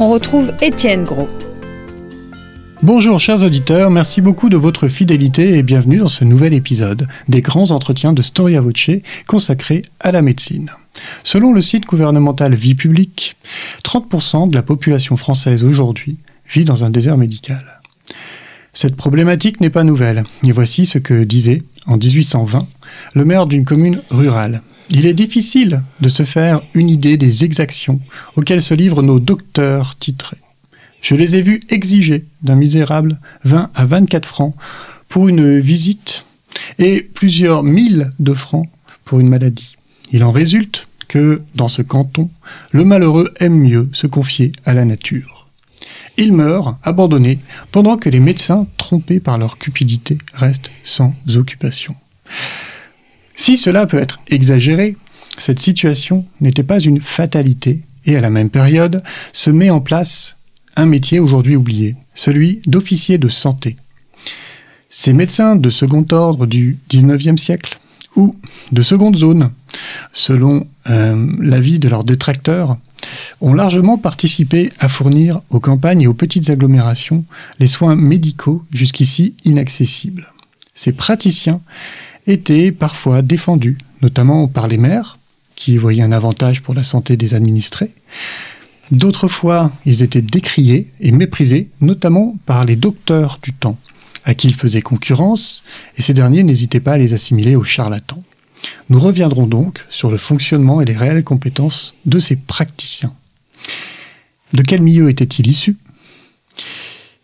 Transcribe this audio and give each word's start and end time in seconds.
On 0.00 0.10
retrouve 0.10 0.52
Étienne 0.62 1.04
Gros. 1.04 1.28
Bonjour 2.82 3.20
chers 3.20 3.42
auditeurs, 3.42 3.90
merci 3.90 4.22
beaucoup 4.22 4.48
de 4.48 4.56
votre 4.56 4.88
fidélité 4.88 5.58
et 5.58 5.62
bienvenue 5.62 5.98
dans 5.98 6.08
ce 6.08 6.24
nouvel 6.24 6.54
épisode 6.54 7.06
des 7.28 7.42
grands 7.42 7.70
entretiens 7.70 8.14
de 8.14 8.22
Storia 8.22 8.62
Voce 8.62 8.90
consacrés 9.26 9.82
à 10.00 10.10
la 10.10 10.22
médecine. 10.22 10.70
Selon 11.22 11.52
le 11.52 11.60
site 11.60 11.84
gouvernemental 11.84 12.54
Vie 12.54 12.74
publique, 12.74 13.36
30% 13.84 14.48
de 14.48 14.54
la 14.54 14.62
population 14.62 15.18
française 15.18 15.64
aujourd'hui 15.64 16.16
vit 16.50 16.64
dans 16.64 16.82
un 16.82 16.88
désert 16.88 17.18
médical. 17.18 17.82
Cette 18.72 18.96
problématique 18.96 19.60
n'est 19.60 19.68
pas 19.68 19.84
nouvelle, 19.84 20.24
et 20.46 20.52
voici 20.52 20.86
ce 20.86 20.96
que 20.96 21.24
disait, 21.24 21.60
en 21.86 21.98
1820, 21.98 22.66
le 23.14 23.24
maire 23.26 23.46
d'une 23.46 23.66
commune 23.66 24.00
rurale. 24.08 24.62
Il 24.92 25.06
est 25.06 25.14
difficile 25.14 25.82
de 26.00 26.08
se 26.08 26.24
faire 26.24 26.60
une 26.74 26.90
idée 26.90 27.16
des 27.16 27.44
exactions 27.44 28.00
auxquelles 28.34 28.62
se 28.62 28.74
livrent 28.74 29.02
nos 29.02 29.20
docteurs 29.20 29.96
titrés. 29.96 30.38
Je 31.00 31.14
les 31.14 31.36
ai 31.36 31.42
vus 31.42 31.60
exiger 31.68 32.24
d'un 32.42 32.56
misérable 32.56 33.20
20 33.44 33.70
à 33.72 33.86
24 33.86 34.26
francs 34.26 34.54
pour 35.08 35.28
une 35.28 35.60
visite 35.60 36.24
et 36.78 37.02
plusieurs 37.02 37.62
mille 37.62 38.10
de 38.18 38.34
francs 38.34 38.68
pour 39.04 39.20
une 39.20 39.28
maladie. 39.28 39.76
Il 40.12 40.24
en 40.24 40.32
résulte 40.32 40.88
que, 41.06 41.42
dans 41.54 41.68
ce 41.68 41.82
canton, 41.82 42.28
le 42.72 42.84
malheureux 42.84 43.32
aime 43.38 43.58
mieux 43.58 43.88
se 43.92 44.08
confier 44.08 44.52
à 44.64 44.74
la 44.74 44.84
nature. 44.84 45.46
Il 46.16 46.32
meurt, 46.32 46.76
abandonné, 46.82 47.38
pendant 47.70 47.96
que 47.96 48.08
les 48.08 48.20
médecins, 48.20 48.66
trompés 48.76 49.20
par 49.20 49.38
leur 49.38 49.56
cupidité, 49.56 50.18
restent 50.34 50.70
sans 50.82 51.14
occupation. 51.36 51.94
Si 53.40 53.56
cela 53.56 53.86
peut 53.86 53.96
être 53.98 54.20
exagéré, 54.28 54.98
cette 55.38 55.60
situation 55.60 56.26
n'était 56.42 56.62
pas 56.62 56.78
une 56.78 57.00
fatalité 57.00 57.80
et 58.04 58.14
à 58.14 58.20
la 58.20 58.28
même 58.28 58.50
période 58.50 59.02
se 59.32 59.48
met 59.48 59.70
en 59.70 59.80
place 59.80 60.36
un 60.76 60.84
métier 60.84 61.20
aujourd'hui 61.20 61.56
oublié, 61.56 61.96
celui 62.14 62.60
d'officier 62.66 63.16
de 63.16 63.30
santé. 63.30 63.76
Ces 64.90 65.14
médecins 65.14 65.56
de 65.56 65.70
second 65.70 66.04
ordre 66.10 66.44
du 66.44 66.80
XIXe 66.90 67.40
siècle 67.40 67.80
ou 68.14 68.36
de 68.72 68.82
seconde 68.82 69.16
zone, 69.16 69.52
selon 70.12 70.68
euh, 70.90 71.26
l'avis 71.40 71.78
de 71.78 71.88
leurs 71.88 72.04
détracteurs, 72.04 72.76
ont 73.40 73.54
largement 73.54 73.96
participé 73.96 74.70
à 74.80 74.90
fournir 74.90 75.40
aux 75.48 75.60
campagnes 75.60 76.02
et 76.02 76.06
aux 76.06 76.12
petites 76.12 76.50
agglomérations 76.50 77.24
les 77.58 77.68
soins 77.68 77.96
médicaux 77.96 78.62
jusqu'ici 78.70 79.34
inaccessibles. 79.46 80.30
Ces 80.74 80.92
praticiens 80.92 81.62
étaient 82.26 82.72
parfois 82.72 83.22
défendus, 83.22 83.78
notamment 84.02 84.48
par 84.48 84.68
les 84.68 84.78
maires, 84.78 85.18
qui 85.56 85.76
voyaient 85.76 86.02
un 86.02 86.12
avantage 86.12 86.62
pour 86.62 86.74
la 86.74 86.84
santé 86.84 87.16
des 87.16 87.34
administrés. 87.34 87.90
D'autres 88.90 89.28
fois, 89.28 89.72
ils 89.86 90.02
étaient 90.02 90.22
décriés 90.22 90.88
et 91.00 91.12
méprisés, 91.12 91.68
notamment 91.80 92.36
par 92.46 92.64
les 92.64 92.76
docteurs 92.76 93.38
du 93.42 93.52
temps, 93.52 93.78
à 94.24 94.34
qui 94.34 94.48
ils 94.48 94.54
faisaient 94.54 94.82
concurrence, 94.82 95.62
et 95.96 96.02
ces 96.02 96.14
derniers 96.14 96.42
n'hésitaient 96.42 96.80
pas 96.80 96.92
à 96.92 96.98
les 96.98 97.12
assimiler 97.12 97.56
aux 97.56 97.64
charlatans. 97.64 98.22
Nous 98.88 98.98
reviendrons 98.98 99.46
donc 99.46 99.86
sur 99.90 100.10
le 100.10 100.18
fonctionnement 100.18 100.80
et 100.80 100.84
les 100.84 100.96
réelles 100.96 101.24
compétences 101.24 101.94
de 102.04 102.18
ces 102.18 102.36
praticiens. 102.36 103.12
De 104.52 104.62
quel 104.62 104.82
milieu 104.82 105.08
étaient-ils 105.08 105.46
issus? 105.46 105.76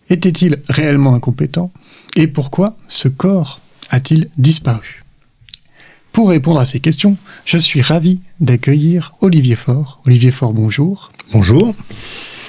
Étaient-ils 0.09 0.59
réellement 0.69 1.15
incompétents? 1.15 1.73
Et 2.15 2.29
pourquoi 2.29 2.77
ce 2.89 3.09
corps 3.09 3.61
a-t-il 3.91 4.29
disparu? 4.39 5.05
Pour 6.13 6.31
répondre 6.31 6.61
à 6.61 6.65
ces 6.65 6.81
questions, 6.81 7.17
je 7.45 7.59
suis 7.59 7.83
ravi 7.83 8.21
d'accueillir 8.41 9.15
Olivier 9.21 9.55
Faure. 9.55 10.01
Olivier 10.07 10.31
Faure, 10.31 10.55
bonjour. 10.55 11.13
Bonjour. 11.33 11.75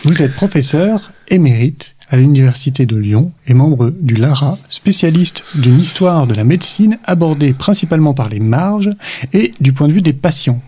Vous 0.05 0.21
êtes 0.21 0.35
professeur 0.35 1.11
émérite 1.27 1.95
à 2.09 2.17
l'Université 2.17 2.85
de 2.85 2.95
Lyon 2.95 3.31
et 3.45 3.53
membre 3.53 3.89
du 3.99 4.15
LARA, 4.15 4.57
spécialiste 4.69 5.43
d'une 5.55 5.79
histoire 5.79 6.27
de 6.27 6.33
la 6.33 6.45
médecine 6.45 6.97
abordée 7.03 7.53
principalement 7.53 8.13
par 8.13 8.29
les 8.29 8.39
marges 8.39 8.91
et 9.33 9.51
du 9.59 9.73
point 9.73 9.89
de 9.89 9.93
vue 9.93 10.01
des 10.01 10.13
patients. 10.13 10.61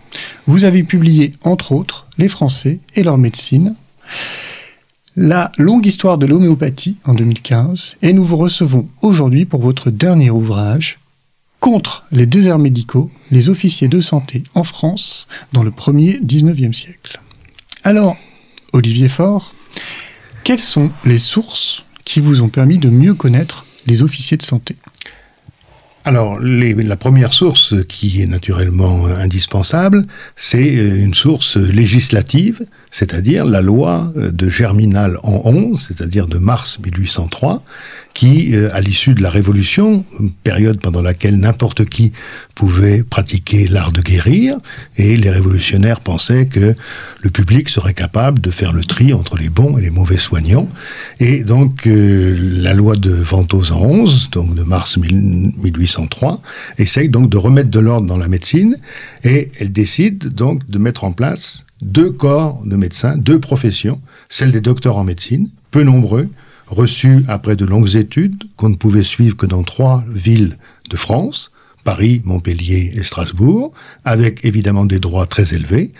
Vous 0.46 0.64
avez 0.64 0.82
publié, 0.82 1.32
entre 1.42 1.72
autres, 1.72 2.06
Les 2.18 2.28
Français 2.28 2.80
et 2.94 3.02
leur 3.02 3.16
médecine. 3.16 3.74
La 5.22 5.52
longue 5.58 5.84
histoire 5.84 6.16
de 6.16 6.24
l'homéopathie 6.24 6.96
en 7.04 7.12
2015 7.12 7.98
et 8.00 8.14
nous 8.14 8.24
vous 8.24 8.38
recevons 8.38 8.88
aujourd'hui 9.02 9.44
pour 9.44 9.60
votre 9.60 9.90
dernier 9.90 10.30
ouvrage 10.30 10.98
Contre 11.58 12.06
les 12.10 12.24
déserts 12.24 12.58
médicaux, 12.58 13.10
les 13.30 13.50
officiers 13.50 13.88
de 13.88 14.00
santé 14.00 14.44
en 14.54 14.64
France 14.64 15.28
dans 15.52 15.62
le 15.62 15.72
premier 15.72 16.18
19e 16.20 16.72
siècle. 16.72 17.20
Alors, 17.84 18.16
Olivier 18.72 19.10
Faure, 19.10 19.54
quelles 20.42 20.62
sont 20.62 20.90
les 21.04 21.18
sources 21.18 21.84
qui 22.06 22.20
vous 22.20 22.40
ont 22.40 22.48
permis 22.48 22.78
de 22.78 22.88
mieux 22.88 23.12
connaître 23.12 23.66
les 23.86 24.02
officiers 24.02 24.38
de 24.38 24.42
santé? 24.42 24.74
Alors, 26.10 26.40
la 26.40 26.96
première 26.96 27.32
source 27.32 27.72
qui 27.86 28.20
est 28.20 28.26
naturellement 28.26 29.06
indispensable, 29.06 30.06
c'est 30.34 30.76
euh, 30.76 31.04
une 31.04 31.14
source 31.14 31.56
législative, 31.56 32.66
c'est-à-dire 32.90 33.44
la 33.46 33.60
loi 33.60 34.12
de 34.16 34.48
Germinal 34.48 35.18
en 35.22 35.40
11, 35.44 35.80
c'est-à-dire 35.80 36.26
de 36.26 36.38
mars 36.38 36.80
1803, 36.80 37.62
qui, 38.14 38.54
euh, 38.54 38.70
à 38.74 38.80
l'issue 38.80 39.14
de 39.14 39.22
la 39.22 39.30
Révolution, 39.30 40.04
période 40.42 40.80
pendant 40.80 41.02
laquelle 41.02 41.38
n'importe 41.38 41.84
qui 41.84 42.12
pouvait 42.54 43.02
pratiquer 43.02 43.68
l'art 43.68 43.92
de 43.92 44.00
guérir, 44.00 44.56
et 44.96 45.16
les 45.16 45.30
révolutionnaires 45.30 46.00
pensaient 46.00 46.46
que 46.46 46.74
le 47.22 47.30
public 47.30 47.68
serait 47.68 47.94
capable 47.94 48.40
de 48.40 48.50
faire 48.50 48.72
le 48.72 48.84
tri 48.84 49.12
entre 49.12 49.36
les 49.36 49.48
bons 49.48 49.78
et 49.78 49.82
les 49.82 49.90
mauvais 49.90 50.18
soignants. 50.18 50.68
Et 51.18 51.44
donc, 51.44 51.86
euh, 51.86 52.36
la 52.38 52.74
loi 52.74 52.96
de 52.96 53.10
Ventose 53.10 53.72
en 53.72 53.82
11, 53.82 54.30
donc 54.30 54.54
de 54.54 54.62
mars 54.62 54.98
1803, 54.98 56.42
essaye 56.78 57.08
donc 57.08 57.30
de 57.30 57.36
remettre 57.36 57.70
de 57.70 57.80
l'ordre 57.80 58.06
dans 58.06 58.18
la 58.18 58.28
médecine, 58.28 58.76
et 59.24 59.50
elle 59.58 59.72
décide 59.72 60.28
donc 60.28 60.68
de 60.68 60.78
mettre 60.78 61.04
en 61.04 61.12
place 61.12 61.64
deux 61.82 62.10
corps 62.10 62.62
de 62.64 62.76
médecins, 62.76 63.16
deux 63.16 63.38
professions, 63.38 64.00
celle 64.28 64.52
des 64.52 64.60
docteurs 64.60 64.96
en 64.96 65.04
médecine, 65.04 65.48
peu 65.70 65.82
nombreux, 65.82 66.28
reçus 66.70 67.24
après 67.28 67.56
de 67.56 67.64
longues 67.64 67.96
études 67.96 68.44
qu'on 68.56 68.70
ne 68.70 68.76
pouvait 68.76 69.02
suivre 69.02 69.36
que 69.36 69.46
dans 69.46 69.62
trois 69.62 70.04
villes 70.08 70.56
de 70.88 70.96
France, 70.96 71.50
Paris, 71.84 72.22
Montpellier 72.24 72.92
et 72.94 73.02
Strasbourg, 73.02 73.72
avec 74.04 74.44
évidemment 74.44 74.86
des 74.86 74.98
droits 74.98 75.26
très 75.26 75.54
élevés, 75.54 75.92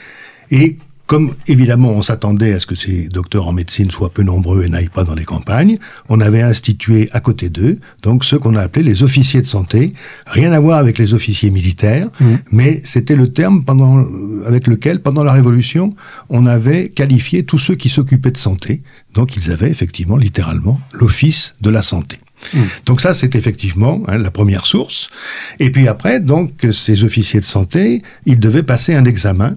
et 0.50 0.78
comme 1.10 1.34
évidemment 1.48 1.90
on 1.90 2.02
s'attendait 2.02 2.52
à 2.52 2.60
ce 2.60 2.68
que 2.68 2.76
ces 2.76 3.08
docteurs 3.08 3.48
en 3.48 3.52
médecine 3.52 3.90
soient 3.90 4.10
peu 4.10 4.22
nombreux 4.22 4.62
et 4.62 4.68
n'aillent 4.68 4.94
pas 4.94 5.02
dans 5.02 5.16
les 5.16 5.24
campagnes, 5.24 5.76
on 6.08 6.20
avait 6.20 6.40
institué 6.40 7.08
à 7.10 7.18
côté 7.18 7.48
d'eux 7.48 7.80
donc 8.04 8.24
ceux 8.24 8.38
qu'on 8.38 8.54
a 8.54 8.60
appelés 8.60 8.84
les 8.84 9.02
officiers 9.02 9.40
de 9.40 9.46
santé, 9.46 9.92
rien 10.26 10.52
à 10.52 10.60
voir 10.60 10.78
avec 10.78 10.98
les 10.98 11.12
officiers 11.12 11.50
militaires, 11.50 12.06
mmh. 12.20 12.34
mais 12.52 12.80
c'était 12.84 13.16
le 13.16 13.26
terme 13.26 13.64
pendant, 13.64 14.04
avec 14.46 14.68
lequel 14.68 15.02
pendant 15.02 15.24
la 15.24 15.32
Révolution 15.32 15.96
on 16.28 16.46
avait 16.46 16.90
qualifié 16.90 17.42
tous 17.42 17.58
ceux 17.58 17.74
qui 17.74 17.88
s'occupaient 17.88 18.30
de 18.30 18.36
santé, 18.36 18.84
donc 19.12 19.34
ils 19.34 19.50
avaient 19.50 19.70
effectivement 19.70 20.16
littéralement 20.16 20.80
l'office 20.92 21.56
de 21.60 21.70
la 21.70 21.82
santé. 21.82 22.20
Mmh. 22.52 22.58
Donc 22.86 23.00
ça, 23.00 23.14
c'est 23.14 23.34
effectivement 23.34 24.02
hein, 24.08 24.18
la 24.18 24.30
première 24.30 24.66
source. 24.66 25.10
Et 25.58 25.70
puis 25.70 25.88
après, 25.88 26.20
donc, 26.20 26.66
ces 26.72 27.04
officiers 27.04 27.40
de 27.40 27.44
santé, 27.44 28.02
ils 28.26 28.38
devaient 28.38 28.62
passer 28.62 28.94
un 28.94 29.04
examen 29.04 29.56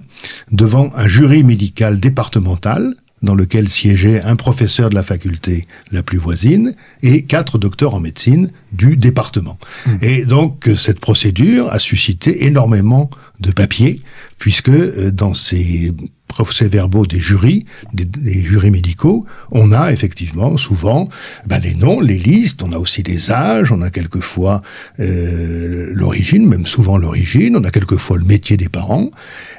devant 0.50 0.90
un 0.96 1.08
jury 1.08 1.44
médical 1.44 1.98
départemental 1.98 2.94
dans 3.22 3.34
lequel 3.34 3.70
siégeait 3.70 4.22
un 4.22 4.36
professeur 4.36 4.90
de 4.90 4.94
la 4.94 5.02
faculté 5.02 5.66
la 5.90 6.02
plus 6.02 6.18
voisine 6.18 6.74
et 7.02 7.22
quatre 7.22 7.58
docteurs 7.58 7.94
en 7.94 8.00
médecine 8.00 8.50
du 8.72 8.96
département. 8.96 9.58
Mmh. 9.86 9.90
Et 10.02 10.24
donc 10.26 10.68
cette 10.76 11.00
procédure 11.00 11.72
a 11.72 11.78
suscité 11.78 12.44
énormément 12.44 13.08
de 13.40 13.50
papiers 13.50 14.02
puisque 14.38 14.68
euh, 14.68 15.10
dans 15.10 15.34
ces 15.34 15.92
procès-verbaux 16.34 17.06
des 17.06 17.20
jurys, 17.20 17.64
des, 17.92 18.42
jurys 18.42 18.72
médicaux, 18.72 19.24
on 19.52 19.70
a 19.70 19.92
effectivement 19.92 20.56
souvent 20.56 21.08
ben, 21.46 21.60
les 21.60 21.74
noms, 21.74 22.00
les 22.00 22.18
listes, 22.18 22.62
on 22.64 22.72
a 22.72 22.78
aussi 22.78 23.04
les 23.04 23.30
âges, 23.30 23.70
on 23.70 23.82
a 23.82 23.90
quelquefois 23.90 24.60
euh, 24.98 25.92
l'origine, 25.92 26.48
même 26.48 26.66
souvent 26.66 26.98
l'origine, 26.98 27.56
on 27.56 27.62
a 27.62 27.70
quelquefois 27.70 28.18
le 28.18 28.24
métier 28.24 28.56
des 28.56 28.68
parents. 28.68 29.10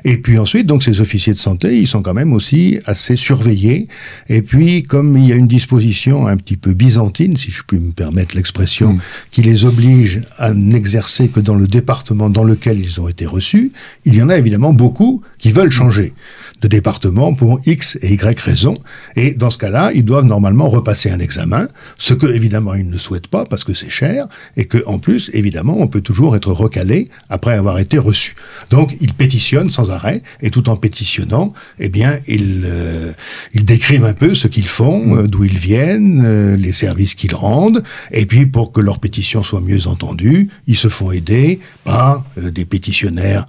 Et 0.04 0.18
puis 0.18 0.38
ensuite, 0.38 0.68
donc 0.68 0.83
ces 0.83 1.00
officiers 1.01 1.33
de 1.33 1.38
santé, 1.38 1.80
ils 1.80 1.88
sont 1.88 2.01
quand 2.01 2.13
même 2.13 2.33
aussi 2.33 2.80
assez 2.86 3.16
surveillés. 3.16 3.88
Et 4.27 4.42
puis, 4.42 4.83
comme 4.83 5.18
il 5.18 5.25
y 5.25 5.31
a 5.31 5.36
une 5.36 5.48
disposition 5.48 6.27
un 6.27 6.36
petit 6.36 6.57
peu 6.57 6.74
byzantine, 6.74 7.38
si 7.38 7.51
je 7.51 7.63
puis 7.66 7.80
me 7.80 7.92
permettre 7.92 8.36
l'expression, 8.36 8.94
mm. 8.94 9.01
qui 9.31 9.42
les 9.42 9.63
oblige 9.63 10.22
à 10.38 10.54
n'exercer 10.54 11.30
que 11.30 11.39
dans 11.39 11.56
le 11.56 11.68
département 11.68 12.30
dans 12.30 12.44
lequel 12.44 12.80
ils 12.80 13.00
ont 13.00 13.07
été 13.07 13.25
reçus, 13.25 13.72
il 14.04 14.13
y 14.16 14.22
en 14.22 14.30
a 14.30 14.38
évidemment 14.38 14.64
beaucoup 14.73 15.21
qui 15.38 15.51
veulent 15.51 15.71
changer 15.71 16.13
de 16.62 16.67
département 16.67 17.33
pour 17.33 17.59
X 17.65 17.97
et 18.01 18.13
Y 18.13 18.39
raisons. 18.39 18.77
Et 19.15 19.33
dans 19.33 19.50
ce 19.50 19.57
cas-là, 19.57 19.91
ils 19.94 20.06
doivent 20.06 20.25
normalement 20.25 20.69
repasser 20.69 21.12
un 21.12 21.19
examen, 21.19 21.67
ce 21.97 22.13
que 22.13 22.25
évidemment 22.27 22.73
ils 22.73 22.89
ne 22.89 22.97
souhaitent 22.97 23.27
pas 23.27 23.45
parce 23.45 23.63
que 23.63 23.73
c'est 23.73 23.89
cher 23.89 24.27
et 24.57 24.65
que 24.65 24.83
en 24.85 25.00
plus, 25.00 25.29
évidemment, 25.33 25.77
on 25.79 25.88
peut 25.88 26.01
toujours 26.01 26.35
être 26.35 26.51
recalé 26.51 27.09
après 27.29 27.53
avoir 27.53 27.79
été 27.79 27.97
reçu. 27.97 28.35
Donc, 28.69 28.95
ils 29.01 29.13
pétitionnent 29.13 29.69
sans 29.69 29.91
arrêt 29.91 30.23
et 30.41 30.50
tout 30.50 30.69
en 30.69 30.75
pétitionnant, 30.75 31.53
eh 31.79 31.89
bien, 31.89 32.19
ils, 32.27 32.63
euh, 32.65 33.12
ils 33.53 33.65
décrivent 33.65 34.06
un 34.06 34.13
peu 34.13 34.33
ce 34.33 34.47
qu'ils 34.47 34.67
font, 34.67 35.17
euh, 35.17 35.27
d'où 35.27 35.44
ils 35.44 35.57
viennent, 35.57 36.23
euh, 36.25 36.56
les 36.56 36.73
services 36.73 37.15
qu'ils 37.15 37.35
rendent, 37.35 37.83
et 38.12 38.25
puis 38.25 38.45
pour 38.45 38.71
que 38.71 38.81
leur 38.81 39.00
pétition 39.00 39.44
soit 39.44 39.62
mieux 39.62 39.88
entendue, 39.88 40.50
ils 40.67 40.77
se 40.77 40.88
font 40.88 41.12
aider 41.12 41.59
par 41.83 42.23
des 42.38 42.65
pétitionnaires 42.65 43.47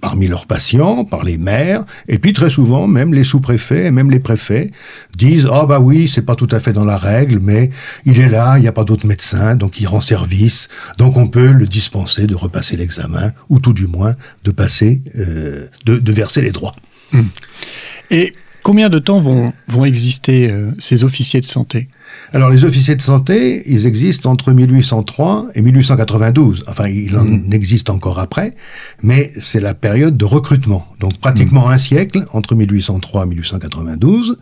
parmi 0.00 0.28
leurs 0.28 0.46
patients, 0.54 1.04
par 1.04 1.24
les 1.24 1.36
maires, 1.36 1.82
et 2.06 2.20
puis 2.20 2.32
très 2.32 2.48
souvent, 2.48 2.86
même 2.86 3.12
les 3.12 3.24
sous-préfets 3.24 3.86
et 3.86 3.90
même 3.90 4.08
les 4.08 4.20
préfets 4.20 4.70
disent 5.16 5.48
ah 5.50 5.66
bah 5.66 5.80
oui, 5.80 6.06
c'est 6.06 6.22
pas 6.22 6.36
tout 6.36 6.46
à 6.52 6.60
fait 6.60 6.72
dans 6.72 6.84
la 6.84 6.96
règle, 6.96 7.40
mais 7.40 7.70
il 8.04 8.20
est 8.20 8.28
là, 8.28 8.56
il 8.56 8.60
n'y 8.60 8.68
a 8.68 8.72
pas 8.80 8.84
d'autres 8.84 9.08
médecins, 9.14 9.56
donc 9.56 9.80
il 9.80 9.86
rend 9.88 10.00
service, 10.00 10.68
donc 10.96 11.16
on 11.16 11.26
peut 11.26 11.50
le 11.50 11.66
dispenser 11.66 12.28
de 12.28 12.36
repasser 12.36 12.76
l'examen 12.76 13.32
ou 13.48 13.58
tout 13.58 13.72
du 13.72 13.88
moins 13.88 14.14
de 14.44 14.52
passer, 14.52 15.02
euh, 15.18 15.66
de, 15.86 16.12
verser 16.12 16.40
les 16.40 16.52
droits. 16.52 16.76
Hum. 17.12 17.28
Et 18.12 18.32
combien 18.62 18.90
de 18.90 19.00
temps 19.00 19.20
vont, 19.20 19.52
vont 19.66 19.84
exister 19.84 20.52
euh, 20.52 20.70
ces 20.78 21.02
officiers 21.02 21.40
de 21.40 21.46
santé? 21.46 21.88
Alors 22.34 22.50
les 22.50 22.64
officiers 22.64 22.96
de 22.96 23.00
santé, 23.00 23.62
ils 23.66 23.86
existent 23.86 24.28
entre 24.28 24.52
1803 24.52 25.50
et 25.54 25.62
1892. 25.62 26.64
Enfin, 26.66 26.88
il 26.88 27.16
en 27.16 27.24
mmh. 27.24 27.52
existe 27.52 27.90
encore 27.90 28.18
après, 28.18 28.56
mais 29.04 29.32
c'est 29.38 29.60
la 29.60 29.72
période 29.72 30.16
de 30.16 30.24
recrutement. 30.24 30.84
Donc 30.98 31.16
pratiquement 31.18 31.68
mmh. 31.68 31.72
un 31.72 31.78
siècle 31.78 32.26
entre 32.32 32.56
1803 32.56 33.22
et 33.22 33.26
1892, 33.26 34.38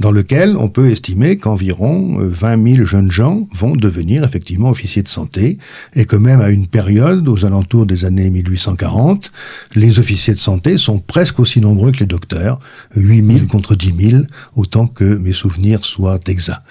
dans 0.00 0.12
lequel 0.12 0.56
on 0.56 0.68
peut 0.68 0.90
estimer 0.90 1.36
qu'environ 1.36 2.16
20 2.18 2.58
euh, 2.58 2.74
000 2.76 2.86
jeunes 2.86 3.10
gens 3.10 3.46
vont 3.52 3.76
devenir 3.76 4.24
effectivement 4.24 4.70
officiers 4.70 5.02
de 5.02 5.08
santé, 5.08 5.58
et 5.94 6.06
que 6.06 6.16
même 6.16 6.40
à 6.40 6.48
une 6.48 6.66
période, 6.66 7.28
aux 7.28 7.44
alentours 7.44 7.84
des 7.84 8.06
années 8.06 8.30
1840, 8.30 9.30
les 9.74 9.98
officiers 9.98 10.32
de 10.32 10.38
santé 10.38 10.78
sont 10.78 11.00
presque 11.00 11.38
aussi 11.38 11.60
nombreux 11.60 11.92
que 11.92 11.98
les 11.98 12.06
docteurs, 12.06 12.60
8 12.94 13.26
000 13.26 13.38
mmh. 13.40 13.46
contre 13.48 13.74
10 13.74 14.10
000, 14.10 14.22
autant 14.54 14.86
que 14.86 15.04
mes 15.04 15.32
souvenirs 15.32 15.84
soient 15.84 16.18
exacts. 16.28 16.62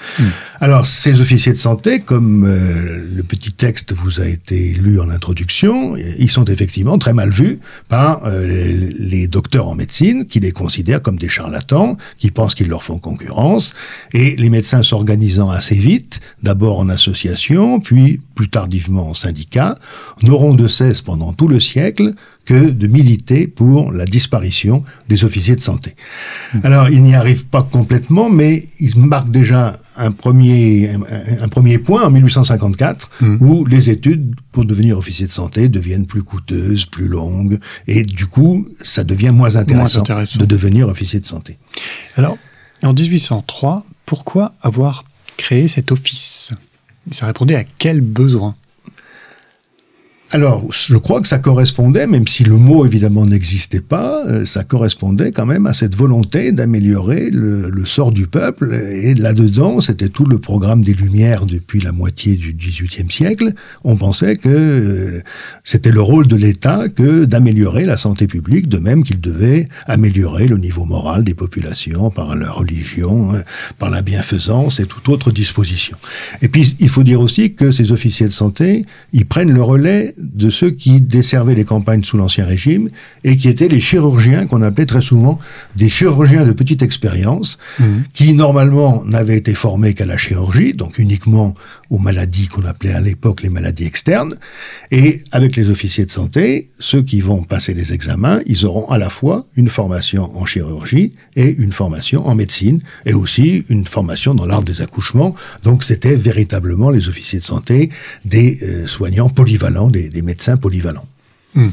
Alors, 0.60 0.88
ces 0.88 1.22
officiers 1.22 1.52
de 1.52 1.58
santé, 1.58 2.00
comme 2.00 2.46
euh, 2.46 3.06
le 3.14 3.24
petit 3.24 3.52
texte 3.52 3.94
vous 3.94 4.22
a 4.22 4.26
été 4.26 4.74
lu 4.74 5.00
en 5.00 5.10
introduction, 5.10 5.96
ils 5.98 6.32
sont 6.32 6.46
effectivement 6.46 6.98
très 6.98 7.14
mal 7.14 7.30
vus 7.30 7.60
par 7.90 8.26
euh, 8.26 8.46
les 8.46 9.28
docteurs 9.28 9.68
en 9.68 9.76
médecine, 9.76 10.26
qui 10.26 10.40
les 10.40 10.52
considèrent 10.52 11.02
comme 11.02 11.18
des 11.18 11.30
charlatans, 11.30 11.98
qui 12.18 12.32
pensent 12.32 12.56
qu'ils 12.56 12.70
leur 12.70 12.84
font 12.84 13.00
concurrence, 13.00 13.74
et 14.14 14.36
les 14.38 14.50
médecins 14.50 14.84
s'organisant 14.84 15.50
assez 15.50 15.76
vite, 15.76 16.20
d'abord 16.42 16.80
en 16.80 16.90
association, 16.90 17.80
puis 17.80 18.22
plus 18.36 18.50
tardivement 18.50 19.10
en 19.10 19.14
syndicat, 19.14 19.78
n'auront 20.24 20.54
de 20.54 20.68
cesse 20.68 21.02
pendant 21.02 21.34
tout 21.34 21.48
le 21.48 21.60
siècle 21.60 22.14
que 22.46 22.70
de 22.70 22.88
militer 22.88 23.48
pour 23.48 23.92
la 23.92 24.06
disparition 24.06 24.84
des 25.10 25.24
officiers 25.24 25.56
de 25.56 25.62
santé. 25.62 25.96
Alors, 26.64 26.90
il 26.90 27.02
n'y 27.02 27.16
arrive 27.16 27.46
pas 27.46 27.64
complètement, 27.64 28.30
mais 28.30 28.68
il 28.80 28.98
marque 28.98 29.30
déjà 29.30 29.78
un 29.98 30.12
premier, 30.12 30.92
un, 31.42 31.48
premier 31.48 31.80
point 31.80 32.04
en 32.04 32.12
1854, 32.12 33.10
mmh. 33.22 33.38
où 33.42 33.66
les 33.66 33.90
études 33.90 34.36
pour 34.52 34.66
devenir 34.66 34.98
officier 34.98 35.26
de 35.26 35.32
santé 35.32 35.70
deviennent 35.70 36.06
plus 36.06 36.24
coûteuses, 36.24 36.86
plus 36.86 37.08
longues, 37.08 37.60
et 37.88 38.04
du 38.04 38.28
coup, 38.28 38.68
ça 38.82 39.04
devient 39.04 39.32
moins 39.32 39.56
intéressant, 39.56 40.00
moins 40.00 40.02
intéressant. 40.02 40.40
de 40.40 40.46
devenir 40.46 40.88
officier 40.88 41.20
de 41.20 41.26
santé. 41.26 41.58
Alors, 42.16 42.38
en 42.84 42.94
1803, 42.94 43.86
pourquoi 44.06 44.54
avoir 44.62 45.06
créé 45.38 45.68
cet 45.68 45.92
office? 45.92 46.54
Ça 47.12 47.26
répondait 47.26 47.56
à 47.56 47.64
quel 47.64 48.02
besoin? 48.02 48.56
Alors, 50.36 50.66
je 50.70 50.98
crois 50.98 51.22
que 51.22 51.30
ça 51.30 51.38
correspondait, 51.38 52.08
même 52.08 52.28
si 52.28 52.44
le 52.44 52.58
mot 52.58 52.86
évidemment 52.86 53.26
n'existait 53.26 53.80
pas, 53.80 54.22
euh, 54.28 54.44
ça 54.44 54.66
correspondait 54.66 55.32
quand 55.32 55.46
même 55.46 55.66
à 55.66 55.72
cette 55.72 55.96
volonté 55.96 56.52
d'améliorer 56.52 57.30
le, 57.30 57.72
sort 57.86 58.12
du 58.12 58.28
peuple. 58.28 58.74
Et 58.74 59.14
là-dedans, 59.14 59.80
c'était 59.80 60.10
tout 60.10 60.26
le 60.26 60.38
programme 60.38 60.84
des 60.84 60.94
Lumières 60.94 61.46
depuis 61.46 61.80
la 61.80 61.94
moitié 61.94 62.36
du 62.36 62.52
XVIIIe 62.52 63.10
siècle. 63.10 63.54
On 63.86 63.96
pensait 63.96 64.36
que 64.36 64.50
euh, 64.50 65.22
c'était 65.64 65.94
le 65.94 66.02
rôle 66.02 66.28
de 66.28 66.36
l'État 66.36 66.90
que 66.90 67.24
d'améliorer 67.24 67.86
la 67.86 67.96
santé 67.96 68.28
publique, 68.28 68.68
de 68.68 68.80
même 68.80 69.04
qu'il 69.04 69.22
devait 69.22 69.70
améliorer 69.86 70.48
le 70.48 70.58
niveau 70.58 70.84
moral 70.84 71.24
des 71.24 71.34
populations 71.34 72.10
par 72.10 72.36
la 72.36 72.52
religion, 72.52 73.34
hein, 73.34 73.44
par 73.80 73.90
la 73.90 74.02
bienfaisance 74.02 74.82
et 74.82 74.86
toute 74.86 75.08
autre 75.08 75.32
disposition. 75.32 75.96
Et 76.42 76.50
puis, 76.50 76.76
il 76.82 76.90
faut 76.90 77.04
dire 77.04 77.22
aussi 77.22 77.54
que 77.54 77.72
ces 77.72 77.94
officiers 77.94 78.28
de 78.28 78.34
santé, 78.34 78.86
ils 79.14 79.26
prennent 79.26 79.54
le 79.54 79.64
relais 79.64 80.14
de 80.34 80.50
ceux 80.50 80.72
qui 80.72 81.02
desservaient 81.02 81.56
les 81.56 81.66
campagnes 81.66 82.04
sous 82.04 82.18
l'Ancien 82.18 82.46
Régime 82.46 82.90
et 83.24 83.38
qui 83.38 83.48
étaient 83.48 83.68
les 83.68 83.80
chirurgiens 83.80 84.48
qu'on 84.48 84.62
appelait 84.62 84.86
très 84.86 85.02
souvent 85.02 85.40
des 85.76 85.90
chirurgiens 85.90 86.46
de 86.46 86.52
petite 86.52 86.82
expérience, 86.82 87.58
mhm. 87.80 88.04
qui 88.14 88.34
normalement 88.34 89.04
n'avaient 89.06 89.38
été 89.38 89.54
formés 89.54 89.94
qu'à 89.94 90.06
la 90.06 90.18
chirurgie, 90.18 90.74
donc 90.74 91.00
uniquement 91.00 91.54
aux 91.90 92.00
maladies 92.00 92.48
qu'on 92.48 92.66
appelait 92.66 92.94
à 92.94 93.02
l'époque 93.02 93.42
les 93.42 93.50
maladies 93.50 93.86
externes. 93.86 94.36
Et 94.92 95.22
avec 95.32 95.56
les 95.56 95.70
officiers 95.70 96.06
de 96.06 96.12
santé, 96.12 96.72
ceux 96.80 97.02
qui 97.02 97.22
vont 97.22 97.44
passer 97.44 97.74
les 97.74 97.94
examens, 97.94 98.40
ils 98.46 98.66
auront 98.66 98.90
à 98.90 98.98
la 98.98 99.10
fois 99.10 99.46
une 99.56 99.70
formation 99.70 100.36
en 100.38 100.46
chirurgie 100.46 101.14
et 101.36 101.56
une 101.58 101.72
formation 101.72 102.28
en 102.28 102.36
médecine, 102.36 102.82
et 103.06 103.14
aussi 103.14 103.66
une 103.70 103.86
formation 103.86 104.34
dans 104.34 104.46
l'art 104.46 104.64
des 104.64 104.82
accouchements. 104.82 105.36
Donc 105.64 105.84
c'était 105.84 106.16
véritablement 106.16 106.90
les 106.90 107.08
officiers 107.10 107.40
de 107.40 107.44
santé 107.44 107.90
des 108.24 108.60
euh, 108.64 108.88
soignants 108.88 109.30
polyvalents, 109.30 109.90
des, 109.90 110.05
médecins 110.22 110.58
polyvalents. 110.58 111.08
Hmm. 111.56 111.70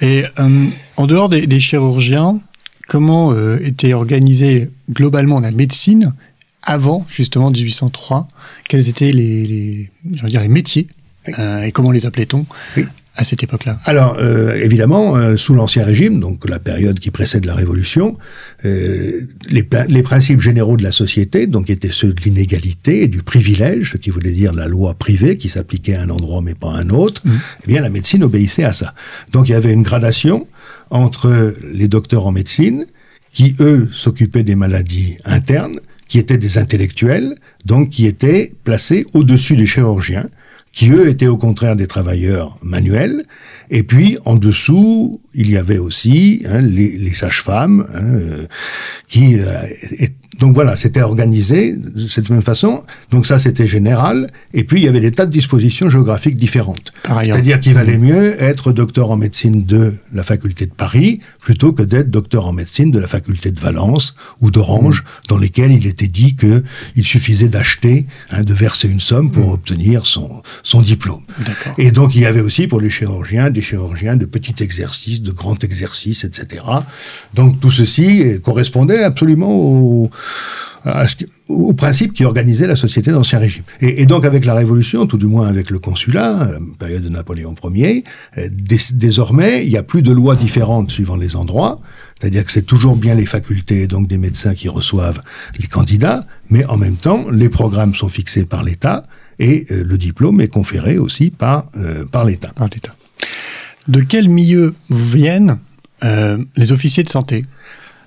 Et 0.00 0.24
euh, 0.38 0.66
en 0.96 1.06
dehors 1.06 1.28
des, 1.28 1.60
chirurgiens, 1.60 2.40
comment 2.88 3.32
euh, 3.32 3.58
était 3.62 3.92
organisée 3.92 4.70
globalement 4.90 5.40
la 5.40 5.50
médecine 5.50 6.14
avant 6.62 7.06
justement 7.08 7.50
1803 7.50 8.28
Quels 8.68 8.88
étaient 8.88 9.12
les, 9.12 9.46
les, 9.46 9.90
dire, 10.04 10.40
les 10.40 10.48
métiers? 10.48 10.88
Euh, 11.38 11.62
et 11.62 11.72
comment 11.72 11.90
les 11.90 12.06
appelait-on? 12.06 12.46
À 13.18 13.24
cette 13.24 13.42
époque-là 13.42 13.78
Alors, 13.84 14.16
euh, 14.20 14.54
évidemment, 14.54 15.16
euh, 15.16 15.36
sous 15.36 15.52
l'Ancien 15.52 15.84
Régime, 15.84 16.20
donc 16.20 16.48
la 16.48 16.60
période 16.60 17.00
qui 17.00 17.10
précède 17.10 17.44
la 17.44 17.54
Révolution, 17.54 18.16
les, 18.64 19.68
les, 19.88 20.02
principes 20.02 20.40
généraux 20.40 20.76
de 20.76 20.84
la 20.84 20.92
société, 20.92 21.46
donc 21.46 21.68
étaient 21.68 21.90
ceux 21.90 22.12
de 22.12 22.22
l'inégalité 22.22 23.02
et 23.02 23.08
du 23.08 23.22
privilège, 23.22 23.92
ce 23.92 23.96
qui 23.96 24.10
voulait 24.10 24.30
dire 24.30 24.52
la 24.52 24.68
loi 24.68 24.94
privée 24.94 25.36
qui 25.36 25.48
s'appliquait 25.48 25.96
à 25.96 26.02
un 26.02 26.10
endroit 26.10 26.42
mais 26.42 26.54
pas 26.54 26.72
à 26.72 26.78
un 26.78 26.90
autre. 26.90 27.22
Mmh. 27.24 27.30
Eh 27.64 27.66
bien, 27.66 27.80
la 27.80 27.90
médecine 27.90 28.22
obéissait 28.22 28.64
à 28.64 28.72
ça. 28.72 28.94
Donc, 29.32 29.48
il 29.48 29.52
y 29.52 29.56
avait 29.56 29.72
une 29.72 29.82
gradation 29.82 30.46
entre 30.90 31.54
les 31.72 31.88
docteurs 31.88 32.26
en 32.26 32.32
médecine, 32.32 32.86
qui 33.32 33.56
eux 33.60 33.88
s'occupaient 33.92 34.44
des 34.44 34.56
maladies 34.56 35.18
internes, 35.24 35.80
qui 36.08 36.18
étaient 36.18 36.38
des 36.38 36.56
intellectuels, 36.56 37.34
donc 37.64 37.90
qui 37.90 38.06
étaient 38.06 38.54
placés 38.64 39.06
au-dessus 39.12 39.56
des 39.56 39.66
chirurgiens, 39.66 40.28
qui 40.72 40.90
eux 40.90 41.08
étaient 41.08 41.26
au 41.26 41.36
contraire 41.36 41.76
des 41.76 41.86
travailleurs 41.86 42.58
manuels. 42.62 43.24
Et 43.70 43.82
puis 43.82 44.18
en 44.24 44.36
dessous, 44.36 45.20
il 45.34 45.50
y 45.50 45.56
avait 45.56 45.78
aussi 45.78 46.42
hein, 46.48 46.60
les, 46.60 47.14
sages-femmes 47.14 47.86
hein, 47.94 48.00
euh, 48.02 48.46
qui 49.08 49.38
euh, 49.38 49.46
donc 50.38 50.54
voilà, 50.54 50.76
c'était 50.76 51.02
organisé 51.02 51.74
de 51.74 52.06
cette 52.06 52.30
même 52.30 52.42
façon. 52.42 52.84
Donc 53.10 53.26
ça, 53.26 53.38
c'était 53.38 53.66
général. 53.66 54.30
Et 54.54 54.62
puis, 54.62 54.80
il 54.80 54.84
y 54.84 54.88
avait 54.88 55.00
des 55.00 55.10
tas 55.10 55.26
de 55.26 55.30
dispositions 55.30 55.88
géographiques 55.88 56.36
différentes. 56.36 56.92
C'est-à-dire 57.24 57.58
qu'il 57.58 57.74
valait 57.74 57.98
mieux 57.98 58.40
être 58.40 58.72
docteur 58.72 59.10
en 59.10 59.16
médecine 59.16 59.64
de 59.64 59.94
la 60.12 60.22
faculté 60.22 60.66
de 60.66 60.72
Paris 60.72 61.18
plutôt 61.40 61.72
que 61.72 61.82
d'être 61.82 62.10
docteur 62.10 62.46
en 62.46 62.52
médecine 62.52 62.90
de 62.90 63.00
la 63.00 63.08
faculté 63.08 63.50
de 63.50 63.58
Valence 63.58 64.14
ou 64.40 64.50
d'Orange, 64.50 65.00
mmh. 65.00 65.28
dans 65.28 65.38
lesquels 65.38 65.72
il 65.72 65.86
était 65.86 66.06
dit 66.08 66.36
que 66.36 66.62
il 66.94 67.04
suffisait 67.04 67.48
d'acheter, 67.48 68.06
hein, 68.30 68.42
de 68.42 68.54
verser 68.54 68.88
une 68.88 69.00
somme 69.00 69.32
pour 69.32 69.48
mmh. 69.48 69.52
obtenir 69.52 70.06
son, 70.06 70.42
son 70.62 70.82
diplôme. 70.82 71.22
Et 71.78 71.90
donc, 71.90 72.14
il 72.14 72.22
y 72.22 72.26
avait 72.26 72.40
aussi 72.40 72.68
pour 72.68 72.80
les 72.80 72.90
chirurgiens 72.90 73.50
des 73.50 73.62
chirurgiens 73.62 74.16
de 74.16 74.26
petit 74.26 74.62
exercice, 74.62 75.20
de 75.28 75.32
grand 75.32 75.62
exercice, 75.62 76.24
etc. 76.24 76.64
Donc 77.34 77.60
tout 77.60 77.70
ceci 77.70 78.40
correspondait 78.42 79.02
absolument 79.04 79.50
au, 79.50 80.10
au 81.48 81.72
principe 81.72 82.12
qui 82.12 82.24
organisait 82.24 82.66
la 82.66 82.76
société 82.76 83.10
d'Ancien 83.10 83.38
Régime. 83.38 83.64
Et, 83.80 84.06
donc 84.06 84.24
avec 84.24 84.44
la 84.44 84.54
Révolution, 84.54 85.06
tout 85.06 85.16
du 85.16 85.26
moins 85.26 85.48
avec 85.48 85.70
le 85.70 85.78
consulat, 85.78 86.50
la 86.52 86.58
période 86.78 87.02
de 87.02 87.08
Napoléon 87.08 87.54
Ier, 87.74 88.04
euh, 88.36 88.48
désormais, 88.92 89.64
il 89.64 89.70
n'y 89.70 89.76
a 89.76 89.82
plus 89.82 90.02
de 90.02 90.12
lois 90.12 90.36
différentes 90.36 90.90
suivant 90.90 91.16
les 91.16 91.36
endroits, 91.36 91.80
c'est-à-dire 92.18 92.44
que 92.44 92.52
c'est 92.52 92.66
toujours 92.66 92.96
bien 92.96 93.14
les 93.14 93.26
facultés, 93.26 93.86
donc 93.86 94.08
des 94.08 94.18
médecins 94.18 94.54
qui 94.54 94.68
reçoivent 94.68 95.22
les 95.58 95.66
candidats, 95.66 96.24
mais 96.50 96.64
en 96.66 96.76
même 96.76 96.96
temps, 96.96 97.26
les 97.30 97.48
programmes 97.48 97.94
sont 97.94 98.08
fixés 98.08 98.44
par 98.44 98.62
l'État 98.64 99.06
et 99.38 99.66
euh, 99.70 99.84
le 99.84 99.98
diplôme 99.98 100.40
est 100.40 100.48
conféré 100.48 100.98
aussi 100.98 101.30
par, 101.30 101.70
euh, 101.76 102.04
par 102.04 102.24
l'État. 102.24 102.52
De 103.88 104.00
quel 104.00 104.28
milieu 104.28 104.74
viennent 104.90 105.58
les 106.56 106.72
officiers 106.72 107.02
de 107.02 107.08
santé? 107.08 107.44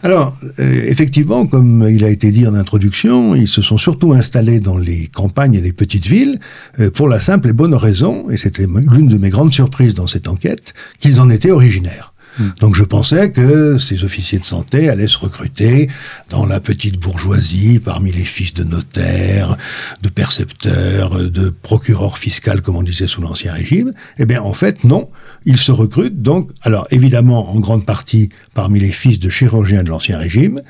Alors, 0.03 0.35
euh, 0.59 0.81
effectivement, 0.87 1.45
comme 1.45 1.87
il 1.89 2.03
a 2.03 2.09
été 2.09 2.31
dit 2.31 2.47
en 2.47 2.55
introduction, 2.55 3.35
ils 3.35 3.47
se 3.47 3.61
sont 3.61 3.77
surtout 3.77 4.13
installés 4.13 4.59
dans 4.59 4.77
les 4.77 5.07
campagnes 5.07 5.53
et 5.53 5.61
les 5.61 5.73
petites 5.73 6.07
villes 6.07 6.39
euh, 6.79 6.89
pour 6.89 7.07
la 7.07 7.19
simple 7.19 7.49
et 7.49 7.53
bonne 7.53 7.75
raison, 7.75 8.29
et 8.29 8.37
c'était 8.37 8.65
l'une 8.65 9.07
de 9.07 9.17
mes 9.17 9.29
grandes 9.29 9.53
surprises 9.53 9.93
dans 9.93 10.07
cette 10.07 10.27
enquête, 10.27 10.73
qu'ils 10.99 11.21
en 11.21 11.29
étaient 11.29 11.51
originaires. 11.51 12.13
Hmm. 12.39 12.49
Donc 12.59 12.75
je 12.75 12.83
pensais 12.83 13.31
que 13.31 13.77
ces 13.77 14.03
officiers 14.03 14.39
de 14.39 14.45
santé 14.45 14.89
allaient 14.89 15.07
se 15.07 15.17
recruter 15.17 15.87
dans 16.29 16.47
la 16.47 16.59
petite 16.59 16.97
bourgeoisie, 16.97 17.79
parmi 17.79 18.11
les 18.11 18.23
fils 18.23 18.53
de 18.53 18.63
notaires, 18.63 19.55
de 20.01 20.09
percepteurs, 20.09 21.29
de 21.29 21.49
procureurs 21.49 22.17
fiscaux, 22.17 22.61
comme 22.63 22.77
on 22.77 22.83
disait 22.83 23.07
sous 23.07 23.21
l'Ancien 23.21 23.53
Régime. 23.53 23.93
Eh 24.17 24.25
bien, 24.25 24.41
en 24.41 24.53
fait, 24.53 24.83
non. 24.83 25.09
Ils 25.45 25.57
se 25.57 25.71
recrutent 25.71 26.21
donc, 26.21 26.51
alors 26.61 26.87
évidemment, 26.91 27.49
en 27.51 27.59
grande 27.59 27.85
partie 27.85 28.29
parmi 28.53 28.79
les 28.79 28.91
fils 28.91 29.19
de 29.19 29.29
chirurgiens 29.29 29.83
de 29.83 29.89
l'Ancien 29.89 30.17
Régime, 30.17 30.61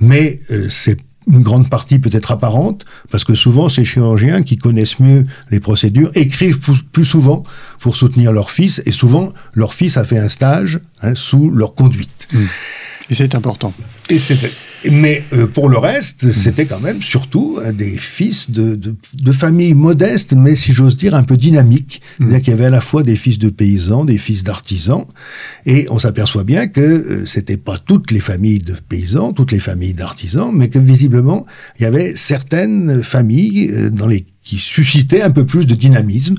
mais 0.00 0.40
euh, 0.50 0.66
c'est 0.68 0.98
une 1.28 1.42
grande 1.42 1.68
partie 1.68 1.98
peut 1.98 2.10
être 2.12 2.32
apparente, 2.32 2.86
parce 3.10 3.22
que 3.22 3.34
souvent 3.34 3.68
ces 3.68 3.84
chirurgiens 3.84 4.42
qui 4.42 4.56
connaissent 4.56 4.98
mieux 4.98 5.26
les 5.50 5.60
procédures 5.60 6.10
écrivent 6.14 6.58
plus 6.90 7.04
souvent 7.04 7.44
pour 7.80 7.96
soutenir 7.96 8.32
leur 8.32 8.50
fils, 8.50 8.82
et 8.86 8.92
souvent 8.92 9.32
leur 9.54 9.74
fils 9.74 9.96
a 9.96 10.04
fait 10.04 10.18
un 10.18 10.28
stage 10.28 10.80
hein, 11.02 11.14
sous 11.14 11.50
leur 11.50 11.74
conduite. 11.74 12.28
Mmh. 12.32 12.38
Et 13.10 13.14
c'est 13.14 13.34
important. 13.34 13.72
Et 14.10 14.18
c'était 14.18 14.50
mais 14.90 15.24
euh, 15.32 15.46
pour 15.46 15.68
le 15.68 15.78
reste, 15.78 16.32
c'était 16.32 16.66
quand 16.66 16.80
même 16.80 17.02
surtout 17.02 17.58
des 17.74 17.96
fils 17.96 18.50
de, 18.50 18.76
de, 18.76 18.94
de 19.22 19.32
familles 19.32 19.74
modestes, 19.74 20.34
mais 20.34 20.54
si 20.54 20.72
j'ose 20.72 20.96
dire 20.96 21.14
un 21.14 21.24
peu 21.24 21.36
dynamiques. 21.36 22.00
Mm. 22.20 22.36
Il 22.36 22.48
y 22.48 22.52
avait 22.52 22.66
à 22.66 22.70
la 22.70 22.80
fois 22.80 23.02
des 23.02 23.16
fils 23.16 23.38
de 23.38 23.48
paysans, 23.48 24.04
des 24.04 24.18
fils 24.18 24.44
d'artisans, 24.44 25.04
et 25.66 25.86
on 25.90 25.98
s'aperçoit 25.98 26.44
bien 26.44 26.68
que 26.68 26.80
euh, 26.80 27.26
c'était 27.26 27.56
pas 27.56 27.78
toutes 27.78 28.10
les 28.10 28.20
familles 28.20 28.60
de 28.60 28.74
paysans, 28.88 29.32
toutes 29.32 29.52
les 29.52 29.58
familles 29.58 29.94
d'artisans, 29.94 30.50
mais 30.54 30.68
que 30.68 30.78
visiblement 30.78 31.46
il 31.78 31.82
y 31.82 31.86
avait 31.86 32.14
certaines 32.14 33.02
familles 33.02 33.70
euh, 33.72 33.90
dans 33.90 34.06
les 34.06 34.24
qui 34.48 34.58
suscitait 34.58 35.20
un 35.20 35.30
peu 35.30 35.44
plus 35.44 35.66
de 35.66 35.74
dynamisme, 35.74 36.36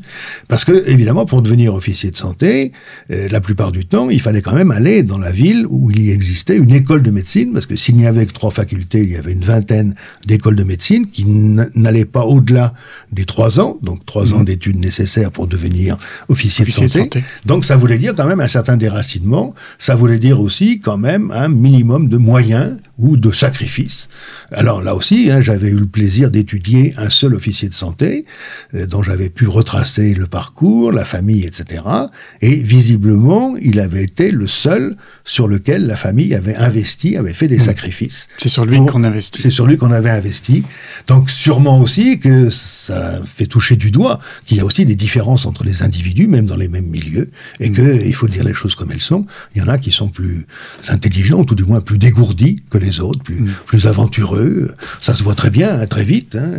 parce 0.47 0.65
que 0.65 0.89
évidemment 0.89 1.27
pour 1.27 1.43
devenir 1.43 1.75
officier 1.75 2.09
de 2.09 2.17
santé, 2.17 2.71
euh, 3.11 3.27
la 3.29 3.39
plupart 3.39 3.71
du 3.71 3.85
temps, 3.85 4.09
il 4.09 4.19
fallait 4.19 4.41
quand 4.41 4.55
même 4.55 4.71
aller 4.71 5.03
dans 5.03 5.19
la 5.19 5.31
ville 5.31 5.67
où 5.69 5.91
il 5.91 6.01
y 6.01 6.09
existait 6.09 6.57
une 6.57 6.71
école 6.71 7.03
de 7.03 7.11
médecine, 7.11 7.53
parce 7.53 7.67
que 7.67 7.75
s'il 7.75 7.97
n'y 7.97 8.07
avait 8.07 8.25
que 8.25 8.33
trois 8.33 8.49
facultés, 8.49 9.01
il 9.03 9.11
y 9.11 9.15
avait 9.15 9.33
une 9.33 9.43
vingtaine 9.43 9.93
d'écoles 10.25 10.55
de 10.55 10.63
médecine 10.63 11.05
qui 11.11 11.23
n'allaient 11.27 12.05
pas 12.05 12.25
au-delà 12.25 12.73
des 13.11 13.25
trois 13.25 13.59
ans, 13.59 13.77
donc 13.83 14.03
trois 14.07 14.33
ans 14.33 14.39
mmh. 14.39 14.45
d'études 14.45 14.79
nécessaires 14.79 15.31
pour 15.31 15.45
devenir 15.45 15.95
officier, 16.29 16.65
de, 16.65 16.71
santé. 16.71 17.11
Donc 17.45 17.63
ça 17.63 17.77
voulait 17.77 17.99
dire 17.99 18.15
quand 18.17 18.25
même 18.25 18.41
un 18.41 18.47
certain 18.47 18.75
déracinement, 18.75 19.53
ça 19.77 19.95
voulait 19.95 20.17
dire 20.17 20.41
aussi 20.41 20.79
quand 20.79 20.97
même 20.97 21.29
un 21.29 21.47
minimum 21.47 22.09
de 22.09 22.17
moyens 22.17 22.75
ou 22.99 23.17
de 23.17 23.31
sacrifices. 23.31 24.09
Alors 24.51 24.83
là 24.83 24.93
aussi, 24.93 25.31
hein, 25.31 25.39
j'avais 25.41 25.69
eu 25.69 25.77
le 25.77 25.87
plaisir 25.87 26.29
d'étudier 26.29 26.93
un 26.97 27.09
seul 27.09 27.33
officier 27.33 27.69
de 27.69 27.73
santé 27.73 28.25
euh, 28.75 28.85
dont 28.85 29.01
j'avais 29.01 29.29
pu 29.29 29.47
retracer 29.47 30.13
le 30.13 30.27
parcours, 30.27 30.91
la 30.91 31.05
famille, 31.05 31.45
etc. 31.45 31.81
Et 32.41 32.55
visiblement, 32.55 33.55
il 33.61 33.79
avait 33.79 34.03
été 34.03 34.31
le 34.31 34.47
seul 34.47 34.95
sur 35.23 35.47
lequel 35.47 35.87
la 35.87 35.95
famille 35.95 36.35
avait 36.35 36.55
investi, 36.55 37.15
avait 37.15 37.33
fait 37.33 37.47
des 37.47 37.57
mmh. 37.57 37.61
sacrifices. 37.61 38.27
C'est 38.37 38.49
sur 38.49 38.65
lui 38.65 38.79
qu'on 38.85 39.03
investit. 39.03 39.41
C'est 39.41 39.49
sur 39.49 39.65
lui 39.65 39.77
qu'on 39.77 39.91
avait 39.91 40.09
investi. 40.09 40.63
Donc 41.07 41.29
sûrement 41.29 41.79
aussi 41.79 42.19
que 42.19 42.49
ça 42.49 43.21
fait 43.25 43.45
toucher 43.45 43.77
du 43.77 43.91
doigt 43.91 44.19
qu'il 44.45 44.57
y 44.57 44.59
a 44.59 44.65
aussi 44.65 44.85
des 44.85 44.95
différences 44.95 45.45
entre 45.45 45.63
les 45.63 45.83
individus, 45.83 46.27
même 46.27 46.45
dans 46.45 46.57
les 46.57 46.67
mêmes 46.67 46.87
milieux, 46.87 47.31
et 47.61 47.69
mmh. 47.69 47.73
que 47.73 48.05
il 48.05 48.13
faut 48.13 48.27
dire 48.27 48.43
les 48.43 48.53
choses 48.53 48.75
comme 48.75 48.91
elles 48.91 48.99
sont. 48.99 49.25
Il 49.55 49.61
y 49.61 49.61
en 49.61 49.69
a 49.69 49.77
qui 49.77 49.91
sont 49.91 50.09
plus 50.09 50.45
intelligents, 50.89 51.45
ou 51.49 51.55
du 51.55 51.63
moins 51.63 51.79
plus 51.79 51.97
dégourdis 51.97 52.57
que 52.69 52.77
les 52.77 52.88
autres, 52.99 53.21
plus, 53.21 53.41
mmh. 53.41 53.49
plus 53.65 53.87
aventureux. 53.87 54.73
Ça 54.99 55.13
se 55.13 55.23
voit 55.23 55.35
très 55.35 55.49
bien, 55.49 55.81
hein, 55.81 55.87
très 55.87 56.03
vite. 56.03 56.35
Hein. 56.35 56.51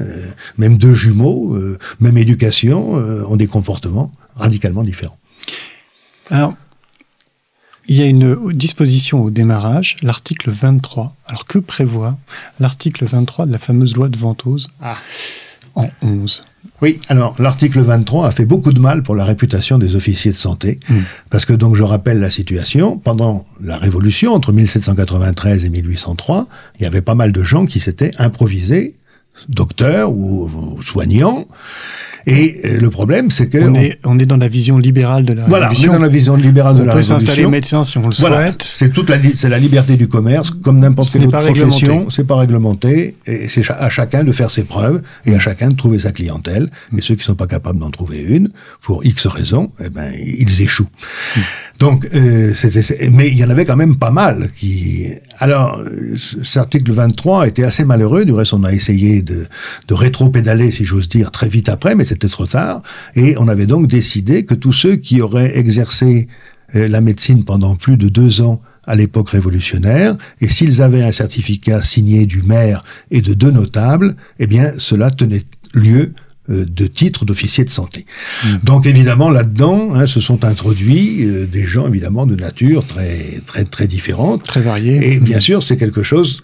Même 0.57 0.79
deux 0.79 0.95
jumeaux 0.95 1.55
euh, 1.57 1.79
même 1.99 2.17
éducation, 2.17 2.97
euh, 2.97 3.25
ont 3.27 3.37
des 3.37 3.47
comportements 3.47 4.13
radicalement 4.37 4.85
différents. 4.85 5.19
Alors, 6.31 6.55
il 7.89 7.97
y 7.97 8.03
a 8.03 8.07
une 8.07 8.53
disposition 8.53 9.23
au 9.23 9.31
démarrage, 9.31 9.97
l'article 10.03 10.51
23. 10.51 11.17
Alors, 11.27 11.45
que 11.45 11.59
prévoit 11.59 12.19
l'article 12.61 13.07
23 13.07 13.47
de 13.47 13.53
la 13.53 13.59
fameuse 13.59 13.97
loi 13.97 14.09
de 14.09 14.17
Ventose 14.17 14.71
ah. 14.81 14.97
en 15.75 15.89
11 16.03 16.41
oui, 16.83 17.01
alors 17.09 17.35
l'article 17.39 17.81
23 17.81 18.29
a 18.29 18.31
fait 18.31 18.47
beaucoup 18.47 18.73
de 18.73 18.81
mal 18.81 19.03
pour 19.03 19.15
la 19.15 19.25
réputation 19.25 19.79
des 19.79 19.97
officiers 19.97 20.33
de 20.33 20.37
santé, 20.37 20.81
hmm. 20.89 21.01
parce 21.31 21.45
que 21.45 21.53
donc 21.53 21.77
je 21.77 21.83
rappelle 21.83 22.21
la 22.21 22.31
situation, 22.31 22.99
pendant 22.99 23.45
la 23.63 23.77
Révolution, 23.77 24.33
entre 24.33 24.53
1793 24.53 25.65
et 25.65 25.71
1803, 25.71 26.47
il 26.79 26.83
y 26.83 26.87
avait 26.87 27.03
pas 27.03 27.15
mal 27.15 27.33
de 27.33 27.43
gens 27.43 27.67
qui 27.67 27.81
s'étaient 27.81 28.13
improvisés 28.19 28.95
docteur 29.49 30.13
ou, 30.13 30.79
soignant. 30.85 31.47
Et 32.27 32.61
euh, 32.65 32.81
le 32.81 32.91
problème, 32.91 33.31
c'est 33.31 33.49
que 33.49 33.59
on 33.59 33.75
est, 33.75 33.99
on 34.05 34.19
est 34.19 34.27
dans 34.27 34.37
la 34.37 34.49
vision 34.49 34.77
libérale 34.77 35.25
de 35.25 35.33
la 35.33 35.47
voilà, 35.47 35.69
révolution. 35.69 35.91
on 35.91 35.95
est 35.95 35.97
dans 35.97 36.03
la 36.03 36.09
vision 36.11 36.37
libérale 36.37 36.75
de 36.75 36.83
la 36.83 36.93
révolution. 36.93 37.15
On 37.15 37.19
peut 37.19 37.25
s'installer 37.25 37.47
médecin 37.47 37.83
si 37.83 37.97
on 37.97 38.07
le 38.07 38.13
souhaite. 38.13 38.63
C'est 38.63 38.93
toute 38.93 39.09
la, 39.09 39.17
c'est 39.35 39.49
la 39.49 39.59
liberté 39.59 39.97
du 39.97 40.07
commerce, 40.07 40.51
comme 40.51 40.81
n'importe 40.81 41.11
quelle 41.13 41.27
autre 41.27 41.41
profession. 41.41 42.11
C'est 42.11 42.27
pas 42.27 42.37
réglementé, 42.37 43.17
et 43.27 43.49
c'est 43.49 43.69
à 43.71 43.89
chacun 43.89 44.23
de 44.23 44.33
faire 44.33 44.51
ses 44.51 44.65
preuves 44.65 45.01
et 45.25 45.35
à 45.35 45.39
chacun 45.39 45.69
de 45.69 45.77
trouver 45.77 46.01
sa 46.01 46.13
clientèle. 46.13 46.71
Et 46.97 47.01
ceux 47.01 47.15
qui 47.15 47.25
sont 47.25 47.35
pas 47.35 47.47
capables 47.47 47.79
d'en 47.79 47.91
trouver 47.91 48.21
une, 48.21 48.51
pour 48.83 49.05
X 49.05 49.27
raisons, 49.27 49.73
eh 49.83 49.89
ben 49.89 50.13
ils 50.15 50.61
échouent. 50.61 50.91
Donc, 51.81 52.07
euh, 52.15 52.53
mais 53.11 53.29
il 53.29 53.39
y 53.39 53.45
en 53.45 53.49
avait 53.49 53.65
quand 53.65 53.77
même 53.77 53.97
pas 53.97 54.11
mal 54.11 54.51
qui. 54.55 55.07
Alors, 55.39 55.81
cet 56.19 56.59
article 56.59 56.93
23 56.93 57.49
était 57.49 57.65
assez 57.65 57.87
malheureux. 57.87 58.27
Du 58.27 58.35
reste, 58.35 58.53
on 58.53 58.65
a 58.65 58.73
essayé 58.73 59.23
de, 59.23 59.30
de 59.89 59.95
rétro-pédaler, 59.95 60.71
si 60.71 60.85
j'ose 60.85 61.09
dire, 61.09 61.31
très 61.31 61.49
vite 61.49 61.69
après, 61.69 61.95
mais 61.95 62.05
c'était 62.05 62.29
trop 62.29 62.47
tard. 62.47 62.83
Et 63.15 63.37
on 63.39 63.49
avait 63.49 63.67
donc 63.67 63.87
décidé 63.87 64.45
que 64.45 64.55
tous 64.55 64.73
ceux 64.73 64.97
qui 64.97 65.21
auraient 65.21 65.57
exercé 65.57 66.29
euh, 66.75 66.89
la 66.89 67.01
médecine 67.01 67.45
pendant 67.45 67.77
plus 67.77 67.97
de 67.97 68.09
deux 68.09 68.41
ans 68.41 68.61
à 68.87 68.97
l'époque 68.97 69.31
révolutionnaire, 69.31 70.17
et 70.41 70.47
s'ils 70.47 70.83
avaient 70.83 71.03
un 71.03 71.13
certificat 71.13 71.83
signé 71.83 72.27
du 72.27 72.43
maire 72.43 72.83
et 73.11 73.21
de 73.21 73.35
deux 73.35 73.51
notables, 73.51 74.15
eh 74.39 74.47
bien, 74.47 74.73
cela 74.79 75.11
tenait 75.11 75.43
lieu 75.75 76.13
euh, 76.49 76.65
de 76.65 76.87
titre 76.87 77.25
d'officier 77.25 77.65
de 77.65 77.71
santé. 77.71 78.07
Mmh. 78.45 78.49
Donc 78.65 78.87
évidemment 78.87 79.31
là-dedans 79.31 79.95
hein, 79.95 80.07
se 80.07 80.21
sont 80.21 80.45
introduits 80.45 81.25
euh, 81.25 81.47
des 81.47 81.67
gens 81.67 81.87
évidemment 81.87 82.27
de 82.27 82.35
nature 82.35 82.85
très 82.87 83.41
très 83.47 83.65
très 83.65 83.87
différente, 83.87 84.43
très 84.43 84.63
variée. 84.63 85.13
Et 85.13 85.21
bien 85.21 85.39
mmh. 85.39 85.43
sûr 85.43 85.63
c'est 85.63 85.77
quelque 85.77 86.03
chose. 86.03 86.41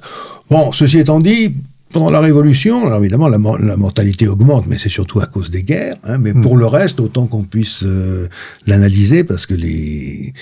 Bon, 0.49 0.71
ceci 0.71 0.99
étant 0.99 1.19
dit, 1.19 1.55
pendant 1.91 2.11
la 2.11 2.21
Révolution, 2.21 2.87
alors 2.87 2.99
évidemment 3.01 3.29
la, 3.29 3.39
mortalité 3.77 4.27
augmente, 4.27 4.67
mais 4.67 4.77
c'est 4.77 4.89
surtout 4.89 5.21
à 5.21 5.27
cause 5.27 5.51
des 5.51 5.63
guerres. 5.63 5.97
Hein, 6.05 6.19
mais 6.19 6.35
pour 6.35 6.57
mmh. 6.57 6.61
le 6.61 6.67
reste, 6.67 7.01
autant 7.01 7.27
qu'on 7.27 7.45
puisse 7.45 7.83
euh, 7.85 8.29
l'analyser, 8.67 9.25
parce 9.25 9.47
que 9.47 9.55
les, 9.55 10.35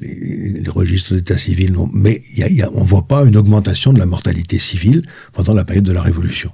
les, 0.00 0.68
registres 0.68 1.14
d'état 1.14 1.38
civil, 1.38 1.74
mais 1.92 2.20
y 2.36 2.42
a, 2.42 2.48
y 2.48 2.62
a, 2.62 2.70
on 2.74 2.84
voit 2.84 3.06
pas 3.06 3.24
une 3.24 3.36
augmentation 3.36 3.92
de 3.92 3.98
la 3.98 4.06
mortalité 4.06 4.58
civile 4.58 5.02
pendant 5.32 5.54
la 5.54 5.64
période 5.64 5.84
de 5.84 5.92
la 5.92 6.02
Révolution. 6.02 6.50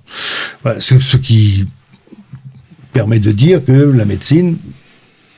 Voilà, 0.62 0.78
ce, 0.80 1.00
ce 1.00 1.16
qui 1.16 1.66
permet 2.92 3.18
de 3.18 3.32
dire 3.32 3.64
que 3.64 3.72
la 3.72 4.04
médecine, 4.04 4.56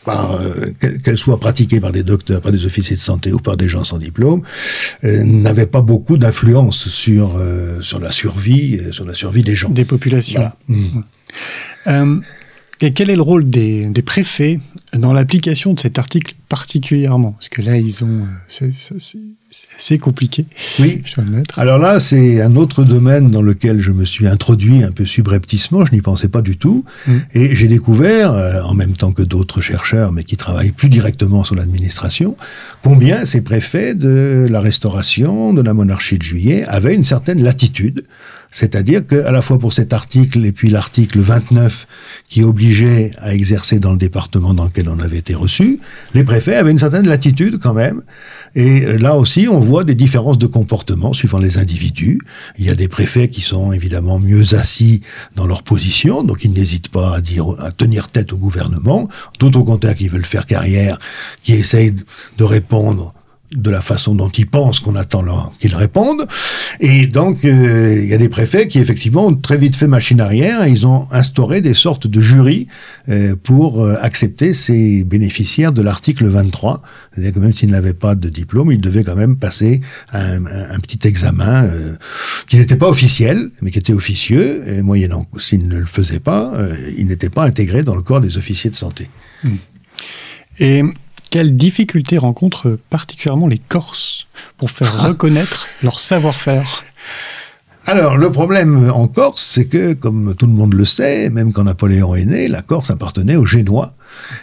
euh, 0.08 0.72
qu'elle 1.02 1.18
soit 1.18 1.38
pratiquée 1.38 1.80
par 1.80 1.92
des 1.92 2.02
docteurs, 2.02 2.40
par 2.40 2.52
des 2.52 2.64
officiers 2.66 2.96
de 2.96 3.00
santé 3.00 3.32
ou 3.32 3.38
par 3.38 3.56
des 3.56 3.68
gens 3.68 3.84
sans 3.84 3.98
diplôme, 3.98 4.42
euh, 5.04 5.24
n'avait 5.24 5.66
pas 5.66 5.80
beaucoup 5.80 6.16
d'influence 6.16 6.88
sur 6.88 7.36
euh, 7.36 7.80
sur 7.82 7.98
la 7.98 8.12
survie, 8.12 8.80
sur 8.92 9.04
la 9.04 9.14
survie 9.14 9.42
des 9.42 9.54
gens. 9.54 9.70
Des 9.70 9.84
populations. 9.84 10.50
Mmh. 10.68 12.20
Et 12.80 12.92
quel 12.92 13.08
est 13.08 13.16
le 13.16 13.22
rôle 13.22 13.48
des, 13.48 13.90
préfets 14.04 14.60
dans 14.92 15.12
l'application 15.12 15.72
de 15.72 15.80
cet 15.80 15.98
article 15.98 16.34
particulièrement? 16.48 17.32
Parce 17.32 17.48
que 17.48 17.62
là, 17.62 17.78
ils 17.78 18.04
ont, 18.04 18.22
c'est 18.48 19.68
assez 19.76 19.96
compliqué. 19.98 20.44
Oui. 20.78 21.02
Je 21.04 21.14
dois 21.14 21.24
admettre. 21.24 21.58
Alors 21.58 21.78
là, 21.78 22.00
c'est 22.00 22.42
un 22.42 22.54
autre 22.56 22.84
domaine 22.84 23.30
dans 23.30 23.40
lequel 23.40 23.80
je 23.80 23.92
me 23.92 24.04
suis 24.04 24.26
introduit 24.26 24.84
un 24.84 24.90
peu 24.90 25.06
subrepticement. 25.06 25.86
Je 25.86 25.92
n'y 25.92 26.02
pensais 26.02 26.28
pas 26.28 26.42
du 26.42 26.58
tout, 26.58 26.84
mm. 27.06 27.16
et 27.32 27.56
j'ai 27.56 27.68
découvert, 27.68 28.32
euh, 28.32 28.60
en 28.62 28.74
même 28.74 28.92
temps 28.92 29.12
que 29.12 29.22
d'autres 29.22 29.62
chercheurs, 29.62 30.12
mais 30.12 30.24
qui 30.24 30.36
travaillent 30.36 30.72
plus 30.72 30.90
directement 30.90 31.44
sur 31.44 31.54
l'administration, 31.54 32.36
combien 32.82 33.24
ces 33.24 33.40
préfets 33.40 33.94
de 33.94 34.46
la 34.50 34.60
Restauration, 34.60 35.54
de 35.54 35.62
la 35.62 35.72
monarchie 35.72 36.18
de 36.18 36.22
Juillet 36.22 36.64
avaient 36.66 36.94
une 36.94 37.04
certaine 37.04 37.42
latitude 37.42 38.04
c'est-à-dire 38.50 39.06
qu'à 39.06 39.32
la 39.32 39.42
fois 39.42 39.58
pour 39.58 39.72
cet 39.72 39.92
article 39.92 40.44
et 40.44 40.52
puis 40.52 40.70
l'article 40.70 41.20
29 41.20 41.86
qui 42.28 42.42
obligeait 42.42 43.12
à 43.18 43.34
exercer 43.34 43.78
dans 43.78 43.92
le 43.92 43.98
département 43.98 44.54
dans 44.54 44.64
lequel 44.64 44.88
on 44.88 44.98
avait 44.98 45.18
été 45.18 45.34
reçu, 45.34 45.78
les 46.14 46.24
préfets 46.24 46.56
avaient 46.56 46.70
une 46.70 46.78
certaine 46.78 47.06
latitude 47.06 47.58
quand 47.58 47.74
même. 47.74 48.02
Et 48.54 48.96
là 48.98 49.16
aussi, 49.16 49.48
on 49.48 49.60
voit 49.60 49.84
des 49.84 49.94
différences 49.94 50.38
de 50.38 50.46
comportement 50.46 51.12
suivant 51.12 51.38
les 51.38 51.58
individus. 51.58 52.18
Il 52.58 52.64
y 52.64 52.70
a 52.70 52.74
des 52.74 52.88
préfets 52.88 53.28
qui 53.28 53.42
sont 53.42 53.72
évidemment 53.72 54.18
mieux 54.18 54.54
assis 54.54 55.02
dans 55.34 55.46
leur 55.46 55.62
position, 55.62 56.22
donc 56.22 56.44
ils 56.44 56.52
n'hésitent 56.52 56.88
pas 56.88 57.16
à 57.16 57.20
dire, 57.20 57.46
à 57.60 57.72
tenir 57.72 58.08
tête 58.08 58.32
au 58.32 58.36
gouvernement. 58.36 59.08
D'autres 59.38 59.58
au 59.58 59.64
contraire 59.64 59.94
qui 59.94 60.08
veulent 60.08 60.24
faire 60.24 60.46
carrière, 60.46 60.98
qui 61.42 61.52
essayent 61.52 61.94
de 62.38 62.44
répondre 62.44 63.14
de 63.52 63.70
la 63.70 63.80
façon 63.80 64.14
dont 64.14 64.28
ils 64.28 64.46
pensent 64.46 64.80
qu'on 64.80 64.96
attend 64.96 65.22
qu'ils 65.60 65.74
répondent. 65.74 66.26
Et 66.80 67.06
donc, 67.06 67.44
euh, 67.44 68.00
il 68.02 68.08
y 68.08 68.14
a 68.14 68.18
des 68.18 68.28
préfets 68.28 68.68
qui, 68.68 68.78
effectivement, 68.78 69.26
ont 69.26 69.34
très 69.34 69.56
vite 69.56 69.76
fait 69.76 69.86
machine 69.86 70.20
arrière. 70.20 70.66
ils 70.66 70.86
ont 70.86 71.06
instauré 71.10 71.60
des 71.60 71.74
sortes 71.74 72.06
de 72.06 72.20
jurys 72.20 72.66
euh, 73.08 73.36
pour 73.40 73.82
euh, 73.82 73.96
accepter 74.00 74.52
ces 74.52 75.04
bénéficiaires 75.04 75.72
de 75.72 75.80
l'article 75.82 76.26
23. 76.26 76.82
C'est-à-dire 77.12 77.32
que 77.32 77.38
même 77.38 77.54
s'ils 77.54 77.70
n'avaient 77.70 77.94
pas 77.94 78.14
de 78.14 78.28
diplôme, 78.28 78.72
ils 78.72 78.80
devaient 78.80 79.04
quand 79.04 79.16
même 79.16 79.36
passer 79.36 79.80
un, 80.12 80.44
un, 80.46 80.78
petit 80.80 81.06
examen 81.06 81.68
qui 82.48 82.58
n'était 82.58 82.76
pas 82.76 82.88
officiel, 82.88 83.50
mais 83.62 83.70
qui 83.70 83.78
était 83.78 83.92
officieux. 83.92 84.62
Et 84.68 84.82
moyennant, 84.82 85.26
s'ils 85.38 85.66
ne 85.66 85.78
le 85.78 85.86
faisaient 85.86 86.20
pas, 86.20 86.52
ils 86.98 87.06
n'étaient 87.06 87.30
pas 87.30 87.44
intégrés 87.44 87.82
dans 87.82 87.94
le 87.94 88.02
corps 88.02 88.20
des 88.20 88.36
officiers 88.38 88.70
de 88.70 88.74
santé. 88.76 89.08
Et 90.58 90.82
quelles 91.30 91.56
difficultés 91.56 92.18
rencontrent 92.18 92.78
particulièrement 92.90 93.46
les 93.46 93.58
Corses 93.58 94.26
pour 94.56 94.70
faire 94.70 95.02
reconnaître 95.08 95.66
leur 95.82 96.00
savoir-faire? 96.00 96.84
Alors, 97.86 98.16
le 98.16 98.30
problème 98.30 98.90
en 98.90 99.06
Corse, 99.06 99.42
c'est 99.42 99.66
que, 99.66 99.92
comme 99.92 100.34
tout 100.34 100.46
le 100.46 100.52
monde 100.52 100.74
le 100.74 100.84
sait, 100.84 101.30
même 101.30 101.52
quand 101.52 101.64
Napoléon 101.64 102.14
est 102.14 102.24
né, 102.24 102.48
la 102.48 102.62
Corse 102.62 102.90
appartenait 102.90 103.36
aux 103.36 103.46
Génois. 103.46 103.94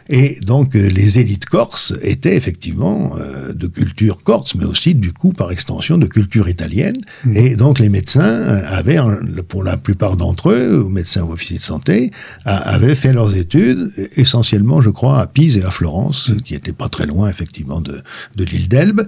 Et 0.09 0.37
donc, 0.41 0.75
euh, 0.75 0.87
les 0.87 1.19
élites 1.19 1.45
corses 1.45 1.93
étaient 2.01 2.35
effectivement 2.35 3.15
euh, 3.17 3.53
de 3.53 3.67
culture 3.67 4.23
corse, 4.23 4.55
mais 4.55 4.65
aussi, 4.65 4.95
du 4.95 5.13
coup, 5.13 5.31
par 5.31 5.51
extension, 5.51 5.97
de 5.97 6.05
culture 6.05 6.49
italienne. 6.49 6.97
Mmh. 7.25 7.35
Et 7.35 7.55
donc, 7.55 7.79
les 7.79 7.89
médecins 7.89 8.21
euh, 8.21 8.61
avaient, 8.67 8.99
pour 9.47 9.63
la 9.63 9.77
plupart 9.77 10.15
d'entre 10.15 10.51
eux, 10.51 10.87
médecins 10.89 11.23
ou 11.23 11.31
officiers 11.31 11.57
de 11.57 11.63
santé, 11.63 12.11
avaient 12.45 12.95
fait 12.95 13.13
leurs 13.13 13.35
études, 13.35 13.91
essentiellement, 14.15 14.81
je 14.81 14.89
crois, 14.89 15.19
à 15.19 15.27
Pise 15.27 15.57
et 15.57 15.63
à 15.63 15.71
Florence, 15.71 16.29
mmh. 16.29 16.41
qui 16.41 16.53
n'étaient 16.53 16.73
pas 16.73 16.89
très 16.89 17.05
loin, 17.05 17.29
effectivement, 17.29 17.81
de, 17.81 18.01
de 18.35 18.43
l'île 18.43 18.67
d'Elbe. 18.67 19.01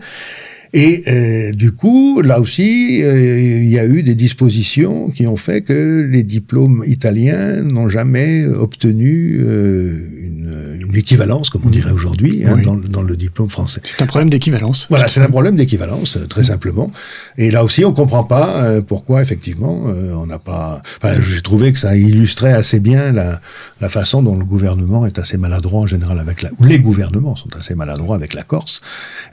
Et 0.77 1.03
euh, 1.07 1.53
du 1.53 1.71
coup, 1.71 2.21
là 2.21 2.41
aussi, 2.41 3.01
euh, 3.01 3.39
il 3.39 3.69
y 3.69 3.79
a 3.79 3.85
eu 3.85 4.03
des 4.03 4.13
dispositions 4.13 5.09
qui 5.09 5.25
ont 5.25 5.37
fait 5.37 5.61
que 5.61 6.01
les 6.01 6.23
diplômes 6.23 6.83
italiens 6.85 7.61
n'ont 7.61 7.87
jamais 7.87 8.45
obtenu 8.45 9.37
euh, 9.39 9.97
une, 10.17 10.77
une, 10.81 10.95
équivalence, 10.97 11.49
comme 11.49 11.61
on 11.63 11.69
dirait 11.69 11.91
aujourd'hui, 11.91 12.43
hein, 12.45 12.57
dans, 12.61 12.75
dans, 12.75 13.03
le 13.03 13.15
diplôme 13.15 13.49
français. 13.49 13.79
C'est 13.85 14.01
un 14.01 14.05
problème 14.05 14.29
d'équivalence. 14.29 14.87
Voilà, 14.89 15.07
c'est 15.07 15.21
un 15.21 15.29
problème 15.29 15.55
d'équivalence, 15.55 16.17
très 16.27 16.43
simplement. 16.43 16.91
Et 17.37 17.51
là 17.51 17.63
aussi, 17.63 17.85
on 17.85 17.93
comprend 17.93 18.25
pas 18.25 18.81
pourquoi, 18.81 19.21
effectivement, 19.21 19.83
on 19.85 20.25
n'a 20.25 20.39
pas... 20.39 20.81
Enfin, 21.01 21.21
j'ai 21.21 21.41
trouvé 21.41 21.71
que 21.71 21.79
ça 21.79 21.95
illustrait 21.95 22.53
assez 22.53 22.81
bien 22.81 23.13
la, 23.13 23.39
la 23.79 23.89
façon 23.89 24.23
dont 24.23 24.37
le 24.37 24.45
gouvernement 24.45 25.05
est 25.05 25.19
assez 25.19 25.37
maladroit 25.37 25.81
en 25.81 25.87
général 25.87 26.19
avec 26.19 26.41
la... 26.41 26.49
ou 26.59 26.65
les 26.65 26.79
gouvernements 26.79 27.35
sont 27.35 27.55
assez 27.57 27.75
maladroits 27.75 28.15
avec 28.15 28.33
la 28.33 28.43
Corse. 28.43 28.81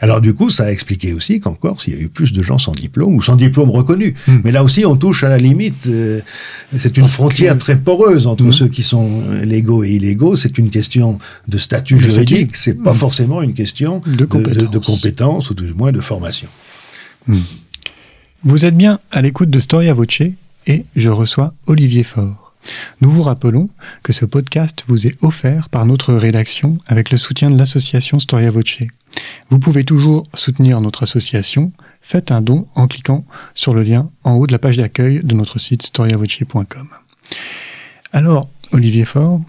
Alors 0.00 0.20
du 0.20 0.34
coup, 0.34 0.50
ça 0.50 0.64
a 0.64 0.70
expliqué 0.70 1.12
aussi 1.12 1.31
qu'en 1.40 1.54
Corse, 1.54 1.86
il 1.86 1.94
y 1.94 1.96
a 1.96 2.00
eu 2.00 2.08
plus 2.08 2.32
de 2.32 2.42
gens 2.42 2.58
sans 2.58 2.72
diplôme 2.72 3.14
ou 3.14 3.22
sans 3.22 3.36
diplôme 3.36 3.70
reconnu. 3.70 4.14
Hmm. 4.26 4.38
Mais 4.44 4.52
là 4.52 4.64
aussi, 4.64 4.84
on 4.86 4.96
touche 4.96 5.24
à 5.24 5.28
la 5.28 5.38
limite. 5.38 5.86
Euh, 5.86 6.20
c'est 6.76 6.96
une 6.96 7.08
frontière 7.08 7.58
très 7.58 7.76
poreuse 7.76 8.26
entre 8.26 8.44
hmm. 8.44 8.52
ceux 8.52 8.68
qui 8.68 8.82
sont 8.82 9.22
légaux 9.42 9.84
et 9.84 9.92
illégaux. 9.92 10.36
C'est 10.36 10.58
une 10.58 10.70
question 10.70 11.18
de 11.48 11.58
statut 11.58 11.98
juridique. 11.98 12.56
C'est 12.56 12.82
pas 12.82 12.92
hmm. 12.92 12.96
forcément 12.96 13.42
une 13.42 13.54
question 13.54 14.02
de, 14.06 14.24
compétence. 14.24 15.50
ou 15.50 15.54
du 15.54 15.72
moins 15.74 15.92
de 15.92 16.00
formation. 16.00 16.48
Vous 18.44 18.64
êtes 18.64 18.76
bien 18.76 18.98
à 19.10 19.22
l'écoute 19.22 19.50
de 19.50 19.58
Storia 19.58 19.94
Voce 19.94 20.22
et 20.66 20.84
je 20.96 21.08
reçois 21.08 21.54
Olivier 21.66 22.02
Faure. 22.02 22.52
Nous 23.00 23.10
vous 23.10 23.22
rappelons 23.22 23.68
que 24.02 24.12
ce 24.12 24.24
podcast 24.24 24.84
vous 24.86 25.06
est 25.06 25.22
offert 25.22 25.68
par 25.68 25.86
notre 25.86 26.14
rédaction 26.14 26.78
avec 26.86 27.10
le 27.10 27.18
soutien 27.18 27.50
de 27.50 27.58
l'association 27.58 28.20
Storia 28.20 28.50
Voce. 28.50 28.78
Vous 29.50 29.58
pouvez 29.58 29.84
toujours 29.84 30.22
soutenir 30.34 30.80
notre 30.80 31.02
association. 31.02 31.72
Faites 32.00 32.30
un 32.30 32.40
don 32.40 32.66
en 32.74 32.86
cliquant 32.86 33.24
sur 33.54 33.74
le 33.74 33.82
lien 33.82 34.10
en 34.24 34.32
haut 34.32 34.46
de 34.46 34.52
la 34.52 34.58
page 34.58 34.76
d'accueil 34.76 35.20
de 35.22 35.34
notre 35.34 35.58
site 35.58 35.82
storiavoce.com. 35.82 36.88
Alors, 38.12 38.48
Olivier 38.72 39.04
Faure, 39.04 39.40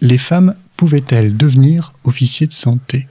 les 0.00 0.18
femmes 0.18 0.54
pouvaient-elles 0.76 1.36
devenir 1.36 1.92
officiers 2.04 2.46
de 2.46 2.52
santé? 2.52 3.06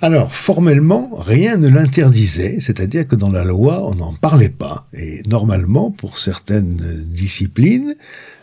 Alors, 0.00 0.34
formellement, 0.34 1.10
rien 1.14 1.56
ne 1.56 1.68
l'interdisait, 1.68 2.58
c'est-à-dire 2.58 3.06
que 3.06 3.14
dans 3.14 3.30
la 3.30 3.44
loi, 3.44 3.88
on 3.88 3.94
n'en 3.94 4.12
parlait 4.14 4.48
pas. 4.48 4.88
Et 4.92 5.22
normalement, 5.28 5.92
pour 5.92 6.18
certaines 6.18 7.04
disciplines, 7.06 7.94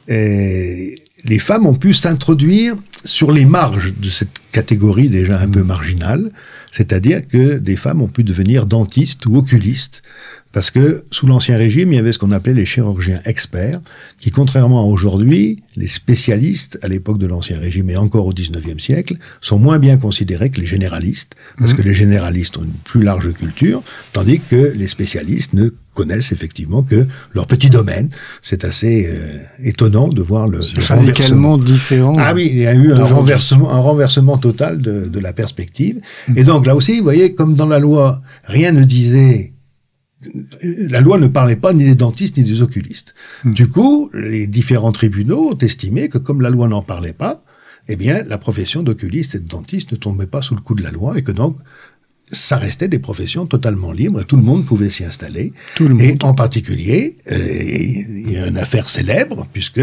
eh, 0.07 0.95
les 1.25 1.39
femmes 1.39 1.65
ont 1.65 1.75
pu 1.75 1.93
s'introduire 1.93 2.75
sur 3.03 3.33
les 3.33 3.43
marges 3.43 3.93
de 3.97 4.09
cette 4.09 4.39
catégorie 4.51 5.09
déjà 5.09 5.37
un 5.39 5.49
peu 5.49 5.63
marginale, 5.63 6.31
c'est-à-dire 6.71 7.27
que 7.27 7.57
des 7.57 7.75
femmes 7.75 8.01
ont 8.01 8.07
pu 8.07 8.23
devenir 8.23 8.65
dentistes 8.65 9.25
ou 9.25 9.37
oculistes, 9.37 10.01
parce 10.51 10.71
que 10.71 11.03
sous 11.11 11.27
l'Ancien 11.27 11.57
Régime, 11.57 11.91
il 11.93 11.95
y 11.95 11.99
avait 11.99 12.11
ce 12.11 12.17
qu'on 12.17 12.31
appelait 12.31 12.55
les 12.55 12.65
chirurgiens 12.65 13.19
experts, 13.25 13.81
qui, 14.19 14.31
contrairement 14.31 14.81
à 14.81 14.83
aujourd'hui, 14.83 15.61
les 15.75 15.87
spécialistes 15.87 16.79
à 16.81 16.87
l'époque 16.87 17.19
de 17.19 17.27
l'Ancien 17.27 17.59
Régime 17.59 17.89
et 17.91 17.97
encore 17.97 18.25
au 18.25 18.33
XIXe 18.33 18.81
siècle, 18.83 19.15
sont 19.41 19.59
moins 19.59 19.77
bien 19.77 19.97
considérés 19.97 20.49
que 20.49 20.59
les 20.59 20.65
généralistes, 20.65 21.35
parce 21.59 21.73
mmh. 21.73 21.77
que 21.77 21.81
les 21.83 21.93
généralistes 21.93 22.57
ont 22.57 22.63
une 22.63 22.71
plus 22.71 23.03
large 23.03 23.31
culture, 23.33 23.83
tandis 24.11 24.39
que 24.39 24.73
les 24.75 24.87
spécialistes 24.87 25.53
ne 25.53 25.69
connaissent 25.99 26.31
effectivement 26.31 26.81
que 26.81 27.07
leur 27.33 27.45
petit 27.45 27.69
domaine. 27.69 28.07
C'est 28.41 28.63
assez 28.63 29.07
euh, 29.09 29.39
étonnant 29.63 30.07
de 30.07 30.21
voir 30.21 30.47
le, 30.47 30.59
radicalement 30.87 31.57
différent. 31.57 32.15
Ah 32.17 32.33
oui, 32.33 32.47
il 32.51 32.59
y 32.59 32.67
a 32.67 32.73
eu 32.73 32.93
un 32.93 33.03
renversement, 33.03 33.69
un 33.71 33.79
renversement 33.79 34.37
total 34.37 34.81
de, 34.81 35.09
de 35.15 35.19
la 35.19 35.33
perspective. 35.33 35.97
Mmh. 35.97 36.37
Et 36.37 36.43
donc 36.43 36.65
là 36.65 36.73
aussi, 36.75 36.97
vous 36.97 37.03
voyez, 37.03 37.35
comme 37.35 37.55
dans 37.55 37.67
la 37.67 37.79
loi, 37.79 38.21
rien 38.45 38.71
ne 38.71 38.85
disait 38.85 39.53
la 40.89 41.01
loi 41.01 41.17
ne 41.17 41.27
parlait 41.27 41.55
pas 41.55 41.73
ni 41.73 41.85
des 41.85 41.95
dentistes 41.95 42.37
ni 42.37 42.43
des 42.43 42.61
oculistes. 42.61 43.13
Hmm. 43.43 43.53
Du 43.53 43.67
coup, 43.69 44.09
les 44.13 44.47
différents 44.47 44.91
tribunaux 44.91 45.51
ont 45.53 45.57
estimé 45.57 46.09
que 46.09 46.17
comme 46.17 46.41
la 46.41 46.49
loi 46.49 46.67
n'en 46.67 46.81
parlait 46.81 47.13
pas, 47.13 47.43
eh 47.87 47.95
bien, 47.95 48.23
la 48.23 48.37
profession 48.37 48.83
d'oculiste 48.83 49.35
et 49.35 49.39
de 49.39 49.47
dentiste 49.47 49.91
ne 49.93 49.97
tombait 49.97 50.27
pas 50.27 50.41
sous 50.41 50.55
le 50.55 50.61
coup 50.61 50.75
de 50.75 50.83
la 50.83 50.91
loi 50.91 51.17
et 51.17 51.23
que 51.23 51.31
donc 51.31 51.57
ça 52.31 52.57
restait 52.57 52.87
des 52.87 52.99
professions 52.99 53.45
totalement 53.45 53.91
libres, 53.91 54.23
tout 54.23 54.35
le 54.35 54.43
monde 54.43 54.65
pouvait 54.65 54.89
s'y 54.89 55.03
installer. 55.03 55.53
Tout 55.75 55.87
le 55.87 55.95
monde. 55.95 56.03
Et 56.03 56.17
en 56.21 56.33
particulier, 56.33 57.17
euh, 57.31 57.37
il 57.37 58.31
y 58.31 58.37
a 58.37 58.47
une 58.47 58.57
affaire 58.57 58.89
célèbre, 58.89 59.47
puisque 59.51 59.81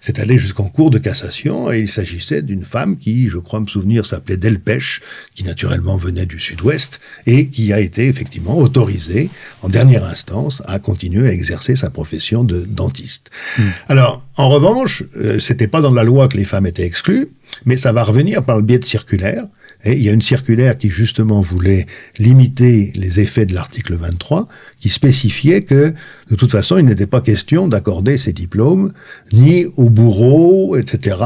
c'est 0.00 0.18
allé 0.18 0.38
jusqu'en 0.38 0.68
cours 0.68 0.90
de 0.90 0.98
cassation, 0.98 1.72
et 1.72 1.80
il 1.80 1.88
s'agissait 1.88 2.42
d'une 2.42 2.64
femme 2.64 2.96
qui, 2.98 3.28
je 3.28 3.38
crois 3.38 3.60
me 3.60 3.66
souvenir, 3.66 4.06
s'appelait 4.06 4.36
Delpech, 4.36 5.00
qui 5.34 5.44
naturellement 5.44 5.96
venait 5.96 6.26
du 6.26 6.38
sud-ouest, 6.38 7.00
et 7.26 7.48
qui 7.48 7.72
a 7.72 7.80
été 7.80 8.06
effectivement 8.06 8.56
autorisée, 8.58 9.30
en 9.62 9.68
dernière 9.68 10.04
instance, 10.04 10.62
à 10.66 10.78
continuer 10.78 11.28
à 11.28 11.32
exercer 11.32 11.74
sa 11.74 11.90
profession 11.90 12.44
de 12.44 12.60
dentiste. 12.60 13.30
Hmm. 13.58 13.62
Alors, 13.88 14.24
en 14.36 14.48
revanche, 14.48 15.02
euh, 15.16 15.38
c'était 15.40 15.66
pas 15.66 15.80
dans 15.80 15.92
la 15.92 16.04
loi 16.04 16.28
que 16.28 16.36
les 16.36 16.44
femmes 16.44 16.66
étaient 16.66 16.84
exclues, 16.84 17.28
mais 17.64 17.76
ça 17.76 17.92
va 17.92 18.04
revenir 18.04 18.44
par 18.44 18.56
le 18.56 18.62
biais 18.62 18.78
de 18.78 18.84
circulaires, 18.84 19.46
et 19.84 19.92
il 19.92 20.02
y 20.02 20.08
a 20.08 20.12
une 20.12 20.22
circulaire 20.22 20.76
qui 20.76 20.90
justement 20.90 21.40
voulait 21.40 21.86
limiter 22.18 22.92
les 22.94 23.20
effets 23.20 23.46
de 23.46 23.54
l'article 23.54 23.94
23, 23.94 24.48
qui 24.80 24.88
spécifiait 24.88 25.62
que 25.62 25.94
de 26.30 26.34
toute 26.34 26.50
façon 26.50 26.78
il 26.78 26.86
n'était 26.86 27.06
pas 27.06 27.20
question 27.20 27.68
d'accorder 27.68 28.18
ces 28.18 28.32
diplômes 28.32 28.92
ni 29.32 29.66
aux 29.76 29.90
bourreaux, 29.90 30.76
etc., 30.76 31.16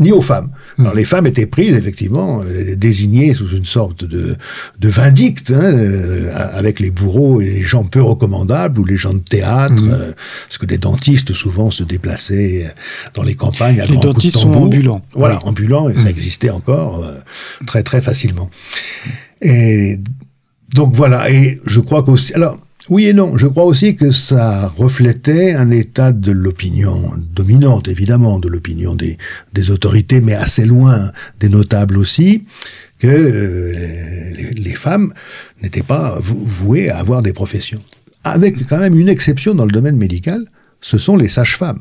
ni 0.00 0.12
aux 0.12 0.22
femmes. 0.22 0.50
Alors 0.78 0.94
les 0.94 1.04
femmes 1.04 1.26
étaient 1.26 1.46
prises 1.46 1.74
effectivement 1.74 2.40
euh, 2.44 2.76
désignées 2.76 3.34
sous 3.34 3.48
une 3.48 3.64
sorte 3.64 4.04
de, 4.04 4.36
de 4.78 4.88
vindicte, 4.88 5.50
hein, 5.50 5.60
euh, 5.60 6.30
avec 6.52 6.78
les 6.78 6.90
bourreaux 6.92 7.40
et 7.40 7.50
les 7.50 7.62
gens 7.62 7.82
peu 7.84 8.00
recommandables 8.00 8.78
ou 8.78 8.84
les 8.84 8.96
gens 8.96 9.14
de 9.14 9.18
théâtre, 9.18 9.82
euh, 9.88 10.12
parce 10.46 10.58
que 10.58 10.66
les 10.66 10.78
dentistes 10.78 11.32
souvent 11.34 11.70
se 11.72 11.82
déplaçaient 11.82 12.72
dans 13.14 13.24
les 13.24 13.34
campagnes. 13.34 13.80
À 13.80 13.86
les 13.86 13.96
de 13.96 14.02
dentistes 14.02 14.38
sont 14.38 14.52
ambulants. 14.52 15.02
Voilà, 15.14 15.40
Oui. 15.42 15.48
ambulants, 15.48 15.88
et 15.88 15.98
ça 15.98 16.10
existait 16.10 16.50
encore 16.50 17.02
euh, 17.04 17.14
très 17.66 17.82
très 17.82 18.00
facilement. 18.00 18.50
Et 19.42 19.98
donc 20.74 20.94
voilà, 20.94 21.30
et 21.30 21.60
je 21.66 21.80
crois 21.80 22.02
qu'aussi, 22.04 22.32
alors 22.34 22.56
oui 22.90 23.06
et 23.06 23.12
non, 23.12 23.36
je 23.36 23.46
crois 23.46 23.64
aussi 23.64 23.96
que 23.96 24.10
ça 24.10 24.68
reflétait 24.76 25.54
un 25.54 25.70
état 25.70 26.12
de 26.12 26.32
l'opinion 26.32 27.12
dominante, 27.34 27.88
évidemment, 27.88 28.38
de 28.38 28.48
l'opinion 28.48 28.94
des, 28.94 29.18
des 29.52 29.70
autorités, 29.70 30.20
mais 30.20 30.34
assez 30.34 30.64
loin 30.64 31.10
des 31.40 31.48
notables 31.48 31.98
aussi, 31.98 32.44
que 32.98 33.06
euh, 33.06 34.30
les, 34.34 34.50
les 34.60 34.74
femmes 34.74 35.12
n'étaient 35.62 35.82
pas 35.82 36.18
vou- 36.20 36.42
vouées 36.44 36.90
à 36.90 36.98
avoir 36.98 37.22
des 37.22 37.32
professions. 37.32 37.82
Avec 38.24 38.66
quand 38.68 38.78
même 38.78 38.98
une 38.98 39.08
exception 39.08 39.54
dans 39.54 39.64
le 39.66 39.70
domaine 39.72 39.96
médical, 39.96 40.44
ce 40.80 40.98
sont 40.98 41.16
les 41.16 41.28
sages-femmes. 41.28 41.80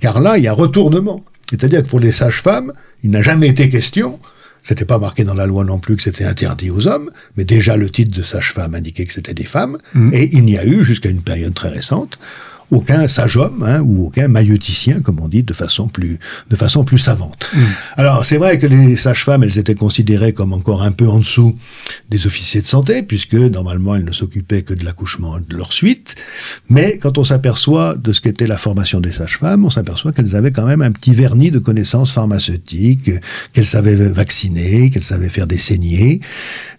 Car 0.00 0.20
là, 0.20 0.38
il 0.38 0.44
y 0.44 0.48
a 0.48 0.52
retournement. 0.52 1.24
C'est-à-dire 1.50 1.82
que 1.82 1.88
pour 1.88 2.00
les 2.00 2.12
sages-femmes, 2.12 2.72
il 3.02 3.10
n'a 3.10 3.22
jamais 3.22 3.48
été 3.48 3.68
question 3.68 4.18
c'était 4.64 4.84
pas 4.84 4.98
marqué 4.98 5.22
dans 5.22 5.34
la 5.34 5.46
loi 5.46 5.62
non 5.64 5.78
plus 5.78 5.94
que 5.94 6.02
c'était 6.02 6.24
interdit 6.24 6.70
aux 6.70 6.88
hommes, 6.88 7.10
mais 7.36 7.44
déjà 7.44 7.76
le 7.76 7.88
titre 7.88 8.16
de 8.16 8.22
sage-femme 8.22 8.74
indiquait 8.74 9.04
que 9.04 9.12
c'était 9.12 9.34
des 9.34 9.44
femmes, 9.44 9.78
et 10.12 10.34
il 10.36 10.44
n'y 10.44 10.58
a 10.58 10.64
eu, 10.66 10.82
jusqu'à 10.84 11.10
une 11.10 11.22
période 11.22 11.54
très 11.54 11.68
récente, 11.68 12.18
aucun 12.70 13.06
sage-homme 13.06 13.62
hein, 13.66 13.80
ou 13.80 14.06
aucun 14.06 14.28
maïoticien, 14.28 15.00
comme 15.00 15.20
on 15.20 15.28
dit, 15.28 15.42
de 15.42 15.52
façon 15.52 15.88
plus, 15.88 16.18
de 16.50 16.56
façon 16.56 16.84
plus 16.84 16.98
savante. 16.98 17.50
Alors 17.96 18.24
c'est 18.24 18.38
vrai 18.38 18.58
que 18.58 18.66
les 18.66 18.96
sages-femmes, 18.96 19.44
elles 19.44 19.58
étaient 19.58 19.74
considérées 19.74 20.32
comme 20.32 20.52
encore 20.52 20.82
un 20.82 20.92
peu 20.92 21.08
en 21.08 21.18
dessous 21.18 21.54
des 22.10 22.26
officiers 22.26 22.62
de 22.62 22.66
santé, 22.66 23.02
puisque 23.02 23.34
normalement 23.34 23.94
elles 23.94 24.04
ne 24.04 24.12
s'occupaient 24.12 24.62
que 24.62 24.74
de 24.74 24.84
l'accouchement 24.84 25.38
et 25.38 25.42
de 25.48 25.56
leur 25.56 25.72
suite. 25.72 26.14
Mais 26.68 26.98
quand 26.98 27.18
on 27.18 27.24
s'aperçoit 27.24 27.94
de 27.94 28.12
ce 28.12 28.20
qu'était 28.20 28.46
la 28.46 28.56
formation 28.56 29.00
des 29.00 29.12
sages-femmes, 29.12 29.64
on 29.64 29.70
s'aperçoit 29.70 30.12
qu'elles 30.12 30.36
avaient 30.36 30.52
quand 30.52 30.66
même 30.66 30.82
un 30.82 30.92
petit 30.92 31.14
vernis 31.14 31.50
de 31.50 31.58
connaissances 31.58 32.12
pharmaceutiques, 32.12 33.10
qu'elles 33.52 33.66
savaient 33.66 33.94
vacciner, 33.94 34.90
qu'elles 34.90 35.04
savaient 35.04 35.28
faire 35.28 35.46
des 35.46 35.58
saignées. 35.58 36.20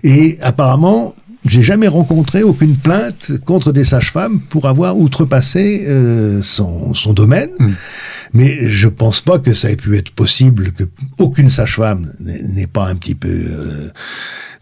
Et 0.03 0.37
apparemment, 0.41 1.15
j'ai 1.45 1.61
jamais 1.61 1.87
rencontré 1.87 2.43
aucune 2.43 2.75
plainte 2.75 3.31
contre 3.45 3.71
des 3.71 3.83
sages-femmes 3.83 4.41
pour 4.41 4.67
avoir 4.67 4.97
outrepassé 4.97 5.85
euh, 5.87 6.41
son, 6.43 6.93
son 6.93 7.13
domaine. 7.13 7.49
Mais 8.33 8.67
je 8.67 8.87
pense 8.87 9.21
pas 9.21 9.39
que 9.39 9.53
ça 9.53 9.71
ait 9.71 9.77
pu 9.77 9.95
être 9.97 10.11
possible 10.11 10.71
que 10.71 10.83
aucune 11.19 11.49
sage-femme 11.49 12.13
n'ait 12.19 12.67
pas 12.67 12.87
un 12.87 12.95
petit 12.95 13.15
peu 13.15 13.29
euh, 13.29 13.89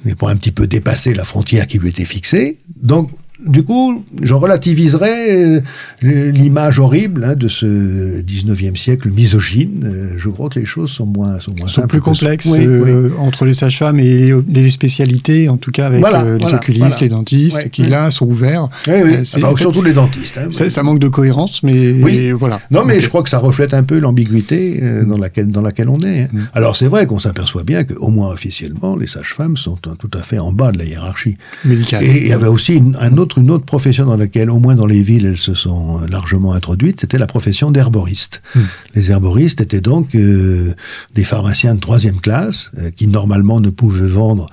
n'ait 0.05 0.15
pas 0.15 0.29
un 0.29 0.35
petit 0.35 0.51
peu 0.51 0.67
dépassé 0.67 1.13
la 1.13 1.23
frontière 1.23 1.65
qui 1.67 1.79
lui 1.79 1.89
était 1.89 2.05
fixée. 2.05 2.59
Donc 2.75 3.11
du 3.45 3.63
coup, 3.63 4.03
je 4.21 4.33
relativiserais 4.33 5.57
euh, 5.57 5.61
l'image 6.01 6.79
horrible 6.79 7.23
hein, 7.23 7.35
de 7.35 7.47
ce 7.47 8.21
19e 8.21 8.75
siècle 8.75 9.09
misogyne. 9.11 9.83
Euh, 9.85 10.13
je 10.17 10.29
crois 10.29 10.49
que 10.49 10.59
les 10.59 10.65
choses 10.65 10.91
sont 10.91 11.05
moins 11.05 11.39
sont 11.39 11.53
moins 11.57 11.67
sont 11.67 11.81
simples 11.81 11.87
plus 11.89 12.01
complexes 12.01 12.47
Oui, 12.47 12.59
oui. 12.59 12.65
euh, 12.89 13.09
entre 13.19 13.45
les 13.45 13.53
sages-femmes 13.53 13.99
et 13.99 14.31
les, 14.47 14.69
spécialités, 14.69 15.49
en 15.49 15.57
tout 15.57 15.71
cas 15.71 15.87
avec 15.87 15.99
Voilà, 15.99 16.23
euh, 16.23 16.37
les 16.37 16.43
voilà, 16.43 16.57
oculistes, 16.57 16.79
voilà. 16.87 16.97
les 17.01 17.09
dentistes, 17.09 17.69
qui 17.69 17.83
là 17.83 18.11
sont 18.11 18.25
ouverts. 18.27 18.69
Euh, 18.87 19.23
Enfin, 19.35 19.55
surtout 19.57 19.81
les 19.81 19.93
dentistes. 19.93 20.37
hein, 20.37 20.49
ça, 20.51 20.83
manque 20.83 20.99
de 20.99 21.07
cohérence, 21.07 21.63
mais 21.63 21.91
Oui. 22.01 22.31
voilà. 22.31 22.59
Non, 22.71 22.83
mais 22.85 22.99
je 22.99 23.09
crois 23.09 23.23
que 23.23 23.29
ça 23.29 23.39
reflète 23.39 23.73
un 23.73 23.83
peu 23.83 23.99
l'ambiguïté 23.99 24.81
dans, 25.05 25.17
laquelle, 25.17 25.47
dans 25.51 25.61
laquelle 25.61 25.89
on 25.89 25.99
est. 25.99 26.23
hein. 26.23 26.27
Mm. 26.31 26.39
Alors, 26.53 26.75
c'est 26.75 26.87
vrai 26.87 27.05
qu'on 27.07 27.19
s'aperçoit 27.19 27.63
bien 27.63 27.83
qu'au 27.83 28.09
moins 28.09 28.29
officiellement, 28.31 28.95
les 28.95 29.07
sages-femmes 29.07 29.57
sont 29.57 29.75
tout 29.75 30.11
à 30.17 30.21
fait 30.21 30.39
en 30.39 30.51
bas 30.51 30.71
de 30.71 30.77
la 30.79 30.85
hiérarchie. 30.85 31.37
médical. 31.65 32.03
Et 32.03 32.21
il 32.23 32.27
y 32.27 32.33
avait 32.33 32.47
aussi 32.47 32.73
une, 32.75 32.97
un 32.99 33.17
autre, 33.33 33.37
une 33.39 33.51
autre 33.51 33.65
profession 33.65 34.05
dans 34.05 34.17
laquelle, 34.17 34.49
au 34.49 34.59
moins 34.59 34.75
dans 34.75 34.85
les 34.85 35.01
villes, 35.01 35.25
elles 35.25 35.37
se 35.37 35.53
sont 35.53 36.01
euh, 36.01 36.07
largement 36.07 36.53
introduites, 36.53 37.01
c'était 37.01 37.17
la 37.17 37.27
profession 37.27 37.71
d'herboriste. 37.71 38.41
Hmm. 38.55 38.61
Les 38.95 39.11
herboristes 39.11 39.61
étaient 39.61 39.81
donc 39.81 40.15
euh, 40.15 40.73
des 41.15 41.23
pharmaciens 41.23 41.75
de 41.75 41.79
troisième 41.79 42.19
classe 42.19 42.71
euh, 42.77 42.91
qui 42.91 43.07
normalement 43.07 43.59
ne 43.59 43.69
pouvaient 43.69 44.07
vendre 44.07 44.49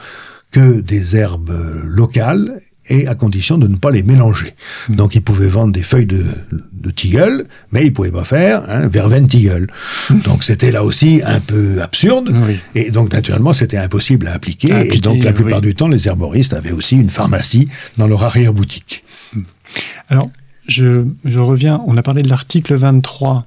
que 0.50 0.80
des 0.80 1.16
herbes 1.16 1.52
locales 1.84 2.60
et 2.90 3.06
à 3.06 3.14
condition 3.14 3.56
de 3.56 3.66
ne 3.66 3.76
pas 3.76 3.90
les 3.90 4.02
mélanger. 4.02 4.54
Donc 4.88 5.14
ils 5.14 5.22
pouvaient 5.22 5.48
vendre 5.48 5.72
des 5.72 5.82
feuilles 5.82 6.06
de, 6.06 6.24
de 6.72 6.90
tilleul, 6.90 7.46
mais 7.72 7.86
ils 7.86 7.92
pouvaient 7.92 8.10
pas 8.10 8.24
faire 8.24 8.68
hein, 8.68 8.88
verveine 8.88 9.28
tilleul. 9.28 9.68
Donc 10.24 10.42
c'était 10.42 10.72
là 10.72 10.84
aussi 10.84 11.22
un 11.24 11.40
peu 11.40 11.80
absurde. 11.80 12.34
Oui. 12.46 12.58
Et 12.74 12.90
donc 12.90 13.12
naturellement 13.12 13.52
c'était 13.52 13.78
impossible 13.78 14.28
à 14.28 14.34
appliquer. 14.34 14.72
À 14.72 14.84
et 14.84 14.98
donc 14.98 15.24
la 15.24 15.32
plupart 15.32 15.60
oui. 15.60 15.68
du 15.68 15.74
temps 15.74 15.88
les 15.88 16.08
herboristes 16.08 16.52
avaient 16.52 16.72
aussi 16.72 16.96
une 16.96 17.10
pharmacie 17.10 17.68
dans 17.96 18.06
leur 18.06 18.24
arrière-boutique. 18.24 19.04
Alors, 20.08 20.30
je, 20.66 21.06
je 21.24 21.38
reviens, 21.38 21.82
on 21.86 21.96
a 21.96 22.02
parlé 22.02 22.22
de 22.22 22.28
l'article 22.28 22.74
23 22.74 23.46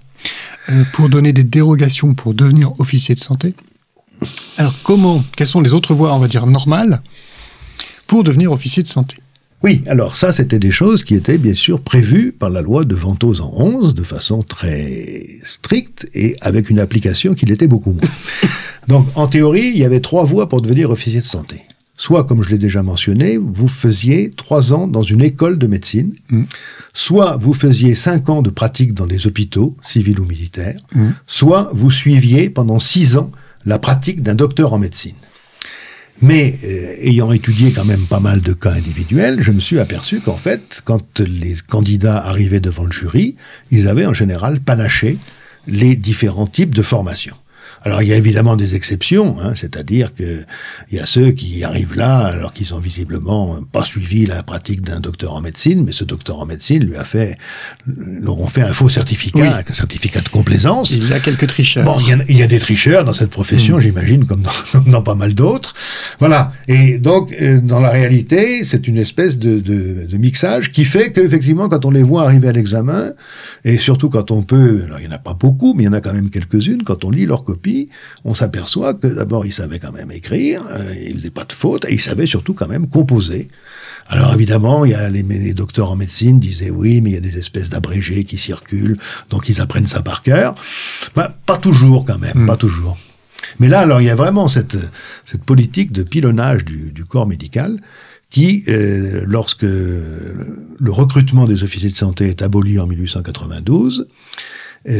euh, 0.69 0.83
pour 0.93 1.09
donner 1.09 1.33
des 1.33 1.43
dérogations 1.43 2.13
pour 2.13 2.33
devenir 2.33 2.79
officier 2.79 3.15
de 3.15 3.19
santé. 3.19 3.53
Alors, 4.57 4.73
comment, 4.83 5.23
quelles 5.35 5.47
sont 5.47 5.61
les 5.61 5.73
autres 5.73 5.93
voies, 5.93 6.13
on 6.13 6.19
va 6.19 6.27
dire, 6.27 6.45
normales 6.45 7.01
pour 8.07 8.23
devenir 8.23 8.51
officier 8.51 8.83
de 8.83 8.87
santé? 8.87 9.17
Oui, 9.63 9.81
alors 9.87 10.17
ça, 10.17 10.33
c'était 10.33 10.59
des 10.59 10.71
choses 10.71 11.03
qui 11.03 11.15
étaient 11.15 11.37
bien 11.37 11.55
sûr 11.55 11.79
prévues 11.79 12.33
par 12.37 12.49
la 12.49 12.61
loi 12.61 12.83
de 12.83 12.95
Ventose 12.95 13.39
en 13.39 13.53
11 13.55 13.95
de 13.95 14.03
façon 14.03 14.43
très 14.43 15.25
stricte 15.43 16.05
et 16.13 16.35
avec 16.41 16.69
une 16.69 16.79
application 16.79 17.33
qui 17.33 17.45
l'était 17.45 17.67
beaucoup 17.67 17.93
moins. 17.93 18.09
Donc, 18.89 19.07
en 19.15 19.27
théorie, 19.27 19.69
il 19.69 19.77
y 19.77 19.85
avait 19.85 20.01
trois 20.01 20.25
voies 20.25 20.49
pour 20.49 20.61
devenir 20.61 20.89
officier 20.89 21.21
de 21.21 21.25
santé. 21.25 21.63
Soit, 21.95 22.25
comme 22.25 22.43
je 22.43 22.49
l'ai 22.49 22.57
déjà 22.57 22.83
mentionné, 22.83 23.37
vous 23.37 23.69
faisiez 23.69 24.31
trois 24.35 24.73
ans 24.73 24.87
dans 24.87 25.03
une 25.03 25.21
école 25.21 25.57
de 25.57 25.67
médecine, 25.67 26.13
soit 26.93 27.37
vous 27.37 27.53
faisiez 27.53 27.93
cinq 27.93 28.27
ans 28.27 28.41
de 28.41 28.49
pratique 28.49 28.93
dans 28.93 29.05
les 29.05 29.27
hôpitaux, 29.27 29.77
civils 29.81 30.19
ou 30.19 30.25
militaires, 30.25 30.81
soit 31.27 31.69
vous 31.73 31.91
suiviez 31.91 32.49
pendant 32.49 32.79
six 32.79 33.15
ans 33.15 33.31
la 33.65 33.79
pratique 33.79 34.21
d'un 34.21 34.35
docteur 34.35 34.73
en 34.73 34.79
médecine. 34.79 35.15
Mais 36.21 36.55
euh, 36.63 36.95
ayant 37.01 37.31
étudié 37.31 37.71
quand 37.71 37.85
même 37.85 38.05
pas 38.05 38.19
mal 38.19 38.41
de 38.41 38.53
cas 38.53 38.71
individuels, 38.71 39.41
je 39.41 39.51
me 39.51 39.59
suis 39.59 39.79
aperçu 39.79 40.19
qu'en 40.19 40.37
fait, 40.37 40.81
quand 40.85 41.19
les 41.19 41.55
candidats 41.67 42.23
arrivaient 42.23 42.59
devant 42.59 42.85
le 42.85 42.91
jury, 42.91 43.35
ils 43.71 43.87
avaient 43.87 44.05
en 44.05 44.13
général 44.13 44.59
panaché 44.59 45.17
les 45.67 45.95
différents 45.95 46.47
types 46.47 46.75
de 46.75 46.81
formations. 46.81 47.35
Alors 47.85 48.01
il 48.01 48.07
y 48.07 48.13
a 48.13 48.17
évidemment 48.17 48.55
des 48.55 48.75
exceptions, 48.75 49.37
hein, 49.41 49.51
c'est-à-dire 49.55 50.13
que 50.15 50.43
il 50.89 50.97
y 50.97 50.99
a 50.99 51.05
ceux 51.05 51.31
qui 51.31 51.63
arrivent 51.63 51.95
là 51.95 52.17
alors 52.27 52.53
qu'ils 52.53 52.73
ont 52.73 52.79
visiblement 52.79 53.59
pas 53.71 53.83
suivi 53.83 54.25
la 54.25 54.41
pratique 54.43 54.81
d'un 54.81 54.99
docteur 54.99 55.33
en 55.33 55.41
médecine, 55.41 55.83
mais 55.85 55.91
ce 55.91 56.03
docteur 56.03 56.39
en 56.39 56.45
médecine 56.45 56.83
lui 56.83 56.95
a 56.95 57.03
fait, 57.03 57.35
leur 57.87 58.39
ont 58.39 58.47
fait 58.47 58.61
un 58.61 58.73
faux 58.73 58.89
certificat, 58.89 59.41
Oui. 59.41 59.63
un 59.69 59.73
certificat 59.73 60.21
de 60.21 60.29
complaisance. 60.29 60.91
Il 60.91 61.09
y 61.09 61.13
a 61.13 61.19
quelques 61.19 61.47
tricheurs. 61.47 61.83
Bon, 61.83 61.97
il 61.99 62.07
y, 62.07 62.13
a, 62.13 62.17
il 62.29 62.37
y 62.37 62.41
a 62.43 62.47
des 62.47 62.59
tricheurs 62.59 63.03
dans 63.03 63.13
cette 63.13 63.29
profession, 63.31 63.79
j'imagine, 63.79 64.25
comme 64.25 64.41
dans, 64.43 64.51
comme 64.71 64.85
dans 64.89 65.01
pas 65.01 65.15
mal 65.15 65.33
d'autres. 65.33 65.73
Voilà. 66.19 66.53
Et 66.67 66.97
donc, 66.99 67.33
euh, 67.41 67.59
dans 67.61 67.79
la 67.79 67.89
réalité, 67.89 68.63
c'est 68.63 68.87
une 68.87 68.97
espèce 68.97 69.37
de, 69.37 69.59
de, 69.59 70.05
de 70.09 70.17
mixage 70.17 70.71
qui 70.71 70.85
fait 70.85 71.11
qu'effectivement, 71.11 71.67
quand 71.69 71.85
on 71.85 71.91
les 71.91 72.03
voit 72.03 72.23
arriver 72.23 72.47
à 72.47 72.51
l'examen, 72.53 73.11
et 73.65 73.77
surtout 73.77 74.09
quand 74.09 74.31
on 74.31 74.41
peut, 74.43 74.83
alors 74.85 74.99
il 74.99 75.07
n'y 75.07 75.11
en 75.13 75.15
a 75.15 75.19
pas 75.19 75.33
beaucoup, 75.33 75.73
mais 75.73 75.83
il 75.83 75.85
y 75.87 75.89
en 75.89 75.93
a 75.93 76.01
quand 76.01 76.13
même 76.13 76.29
quelques-unes, 76.29 76.83
quand 76.83 77.03
on 77.03 77.11
lit 77.11 77.25
leurs 77.25 77.43
on 78.23 78.33
s'aperçoit 78.33 78.93
que 78.93 79.07
d'abord, 79.07 79.45
ils 79.45 79.53
savaient 79.53 79.79
quand 79.79 79.91
même 79.91 80.11
écrire, 80.11 80.63
euh, 80.71 80.93
ils 80.95 81.15
faisaient 81.15 81.29
pas 81.29 81.45
de 81.45 81.53
fautes, 81.53 81.85
et 81.85 81.93
ils 81.93 82.01
savaient 82.01 82.25
surtout 82.25 82.53
quand 82.53 82.67
même 82.67 82.87
composer. 82.87 83.49
Alors 84.07 84.33
évidemment, 84.33 84.85
il 84.85 84.91
y 84.91 84.95
a 84.95 85.09
les, 85.09 85.23
les 85.23 85.53
docteurs 85.53 85.91
en 85.91 85.95
médecine 85.95 86.39
disaient 86.39 86.69
oui, 86.69 87.01
mais 87.01 87.11
il 87.11 87.13
y 87.13 87.17
a 87.17 87.21
des 87.21 87.37
espèces 87.37 87.69
d'abrégés 87.69 88.23
qui 88.25 88.37
circulent, 88.37 88.97
donc 89.29 89.49
ils 89.49 89.61
apprennent 89.61 89.87
ça 89.87 90.01
par 90.01 90.21
cœur. 90.21 90.55
Ben, 91.15 91.29
pas 91.45 91.57
toujours 91.57 92.05
quand 92.05 92.19
même, 92.19 92.45
pas 92.45 92.57
toujours. 92.57 92.97
Mais 93.59 93.67
là, 93.67 93.81
alors, 93.81 94.01
il 94.01 94.05
y 94.05 94.09
a 94.09 94.15
vraiment 94.15 94.47
cette, 94.47 94.77
cette 95.25 95.43
politique 95.43 95.91
de 95.91 96.03
pilonnage 96.03 96.65
du, 96.65 96.91
du 96.91 97.05
corps 97.05 97.27
médical 97.27 97.79
qui, 98.29 98.63
euh, 98.67 99.23
lorsque 99.27 99.61
le 99.61 100.91
recrutement 100.91 101.45
des 101.45 101.63
officiers 101.63 101.91
de 101.91 101.95
santé 101.95 102.27
est 102.29 102.41
aboli 102.41 102.79
en 102.79 102.87
1892, 102.87 104.07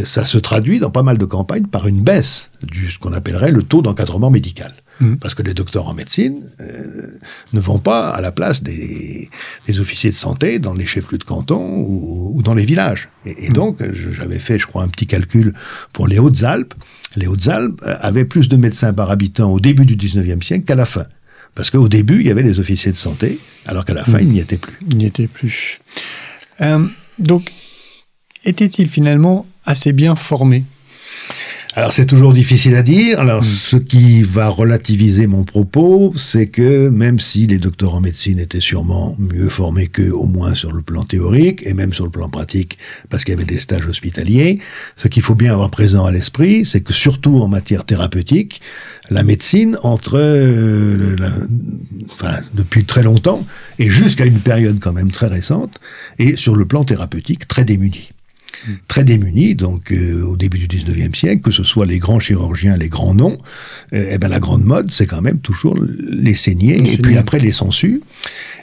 ça 0.05 0.25
se 0.25 0.37
traduit 0.37 0.79
dans 0.79 0.91
pas 0.91 1.03
mal 1.03 1.17
de 1.17 1.25
campagnes 1.25 1.67
par 1.67 1.87
une 1.87 2.01
baisse 2.01 2.49
du 2.61 2.89
ce 2.89 2.99
qu'on 2.99 3.13
appellerait 3.13 3.51
le 3.51 3.63
taux 3.63 3.81
d'encadrement 3.81 4.31
médical. 4.31 4.73
Parce 5.19 5.33
que 5.35 5.41
les 5.43 5.53
docteurs 5.53 5.87
en 5.87 5.93
médecine 5.93 6.43
euh, 6.61 7.19
ne 7.51 7.59
vont 7.59 7.79
pas 7.79 8.09
à 8.09 8.21
la 8.21 8.31
place 8.31 8.63
des, 8.63 9.27
des 9.67 9.79
officiers 9.79 10.11
de 10.11 10.15
santé 10.15 10.59
dans 10.59 10.73
les 10.73 10.85
chefs-lieux 10.85 11.17
de 11.17 11.23
canton 11.23 11.61
ou, 11.79 12.31
ou 12.35 12.43
dans 12.43 12.53
les 12.53 12.63
villages. 12.63 13.09
Et, 13.25 13.47
et 13.47 13.49
donc, 13.49 13.83
j'avais 13.91 14.39
fait, 14.39 14.59
je 14.59 14.67
crois, 14.67 14.83
un 14.83 14.87
petit 14.87 15.07
calcul 15.07 15.53
pour 15.91 16.07
les 16.07 16.19
Hautes-Alpes. 16.19 16.73
Les 17.15 17.27
Hautes-Alpes 17.27 17.81
euh, 17.85 17.95
avaient 17.99 18.25
plus 18.25 18.47
de 18.47 18.55
médecins 18.55 18.93
par 18.93 19.11
habitant 19.11 19.51
au 19.51 19.59
début 19.59 19.85
du 19.85 19.95
19e 19.97 20.41
siècle 20.41 20.65
qu'à 20.65 20.75
la 20.75 20.85
fin. 20.85 21.05
Parce 21.55 21.69
qu'au 21.69 21.89
début, 21.89 22.21
il 22.21 22.27
y 22.27 22.31
avait 22.31 22.43
les 22.43 22.59
officiers 22.59 22.91
de 22.91 22.97
santé, 22.97 23.39
alors 23.65 23.85
qu'à 23.85 23.93
la 23.93 24.03
fin, 24.03 24.19
il 24.19 24.29
n'y 24.29 24.39
était 24.39 24.57
plus. 24.57 24.77
Il 24.89 24.97
n'y 24.97 25.05
était 25.05 25.27
plus. 25.27 25.79
Euh, 26.61 26.87
donc, 27.19 27.51
était-il 28.45 28.89
finalement 28.89 29.45
assez 29.65 29.93
bien 29.93 30.15
formé 30.15 30.63
alors 31.75 31.91
c'est 31.91 32.05
toujours 32.05 32.33
difficile 32.33 32.75
à 32.75 32.83
dire. 32.83 33.19
Alors 33.19 33.41
hmm. 33.41 33.45
ce 33.45 33.77
qui 33.77 34.21
va 34.21 34.47
relativiser 34.47 35.25
mon 35.25 35.43
propos, 35.43 36.13
c'est 36.15 36.45
que 36.45 36.89
même 36.89 37.17
si 37.17 37.47
les 37.47 37.57
docteurs 37.57 37.95
en 37.95 38.01
médecine 38.01 38.37
étaient 38.37 38.59
sûrement 38.59 39.15
mieux 39.17 39.49
formés 39.49 39.87
qu'eux, 39.87 40.11
au 40.11 40.27
moins 40.27 40.53
sur 40.53 40.71
le 40.71 40.83
plan 40.83 41.03
théorique 41.03 41.63
et 41.65 41.73
même 41.73 41.91
sur 41.91 42.05
le 42.05 42.11
plan 42.11 42.29
pratique, 42.29 42.77
parce 43.09 43.23
qu'il 43.23 43.33
y 43.33 43.37
avait 43.37 43.45
des 43.45 43.57
stages 43.57 43.87
hospitaliers, 43.87 44.59
ce 44.97 45.07
qu'il 45.07 45.23
faut 45.23 45.33
bien 45.33 45.51
avoir 45.51 45.71
présent 45.71 46.05
à 46.05 46.11
l'esprit, 46.11 46.63
c'est 46.63 46.81
que 46.81 46.93
surtout 46.93 47.39
en 47.39 47.47
matière 47.47 47.85
thérapeutique, 47.85 48.61
la 49.09 49.23
médecine 49.23 49.75
entre 49.81 50.19
euh, 50.19 51.15
enfin, 52.11 52.37
depuis 52.53 52.85
très 52.85 53.01
longtemps 53.01 53.47
et 53.79 53.89
jusqu'à 53.89 54.25
une 54.25 54.39
période 54.39 54.79
quand 54.79 54.93
même 54.93 55.09
très 55.09 55.27
récente, 55.27 55.79
est 56.19 56.35
sur 56.35 56.55
le 56.55 56.65
plan 56.65 56.83
thérapeutique 56.83 57.47
très 57.47 57.65
démunie 57.65 58.11
très 58.87 59.03
démunis, 59.03 59.55
donc 59.55 59.91
euh, 59.91 60.23
au 60.23 60.35
début 60.37 60.57
du 60.59 60.67
19e 60.67 61.15
siècle, 61.15 61.41
que 61.41 61.51
ce 61.51 61.63
soit 61.63 61.85
les 61.85 61.99
grands 61.99 62.19
chirurgiens, 62.19 62.75
les 62.77 62.89
grands 62.89 63.13
noms, 63.13 63.37
euh, 63.93 64.11
eh 64.11 64.17
ben, 64.17 64.27
la 64.27 64.39
grande 64.39 64.63
mode, 64.63 64.91
c'est 64.91 65.07
quand 65.07 65.21
même 65.21 65.39
toujours 65.39 65.77
les 65.77 66.35
saignées, 66.35 66.77
et 66.77 66.97
puis 66.97 67.17
après 67.17 67.39
les 67.39 67.51
sangsues. 67.51 68.01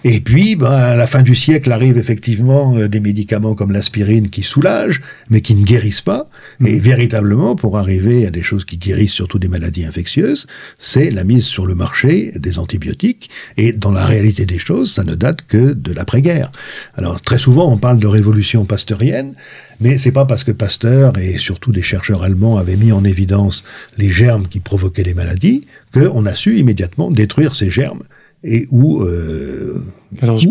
Et 0.02 0.20
puis, 0.20 0.56
ben, 0.56 0.70
à 0.70 0.96
la 0.96 1.06
fin 1.06 1.22
du 1.22 1.34
siècle 1.34 1.70
arrivent 1.70 1.98
effectivement 1.98 2.74
euh, 2.76 2.88
des 2.88 3.00
médicaments 3.00 3.54
comme 3.54 3.70
l'aspirine 3.70 4.30
qui 4.30 4.42
soulagent, 4.42 5.02
mais 5.28 5.42
qui 5.42 5.54
ne 5.54 5.62
guérissent 5.62 6.00
pas. 6.00 6.26
Mm. 6.60 6.66
Et 6.66 6.80
véritablement, 6.80 7.54
pour 7.54 7.76
arriver 7.76 8.26
à 8.26 8.30
des 8.30 8.42
choses 8.42 8.64
qui 8.64 8.78
guérissent 8.78 9.12
surtout 9.12 9.38
des 9.38 9.48
maladies 9.48 9.84
infectieuses, 9.84 10.46
c'est 10.78 11.10
la 11.10 11.24
mise 11.24 11.44
sur 11.44 11.66
le 11.66 11.74
marché 11.74 12.32
des 12.36 12.58
antibiotiques. 12.58 13.30
Et 13.58 13.72
dans 13.72 13.92
la 13.92 14.06
réalité 14.06 14.46
des 14.46 14.58
choses, 14.58 14.92
ça 14.92 15.04
ne 15.04 15.14
date 15.14 15.42
que 15.46 15.74
de 15.74 15.92
l'après-guerre. 15.92 16.50
Alors, 16.96 17.20
très 17.20 17.38
souvent, 17.38 17.70
on 17.70 17.76
parle 17.76 17.98
de 17.98 18.06
révolution 18.06 18.64
pasteurienne. 18.64 19.34
Mais 19.80 19.96
c'est 19.96 20.12
pas 20.12 20.26
parce 20.26 20.44
que 20.44 20.52
Pasteur 20.52 21.16
et 21.18 21.38
surtout 21.38 21.72
des 21.72 21.82
chercheurs 21.82 22.22
allemands 22.22 22.58
avaient 22.58 22.76
mis 22.76 22.92
en 22.92 23.02
évidence 23.02 23.64
les 23.96 24.10
germes 24.10 24.46
qui 24.46 24.60
provoquaient 24.60 25.02
les 25.02 25.14
maladies 25.14 25.66
qu'on 25.92 26.26
a 26.26 26.34
su 26.34 26.58
immédiatement 26.58 27.10
détruire 27.10 27.56
ces 27.56 27.70
germes 27.70 28.02
et 28.44 28.66
où, 28.70 29.02
euh, 29.02 29.82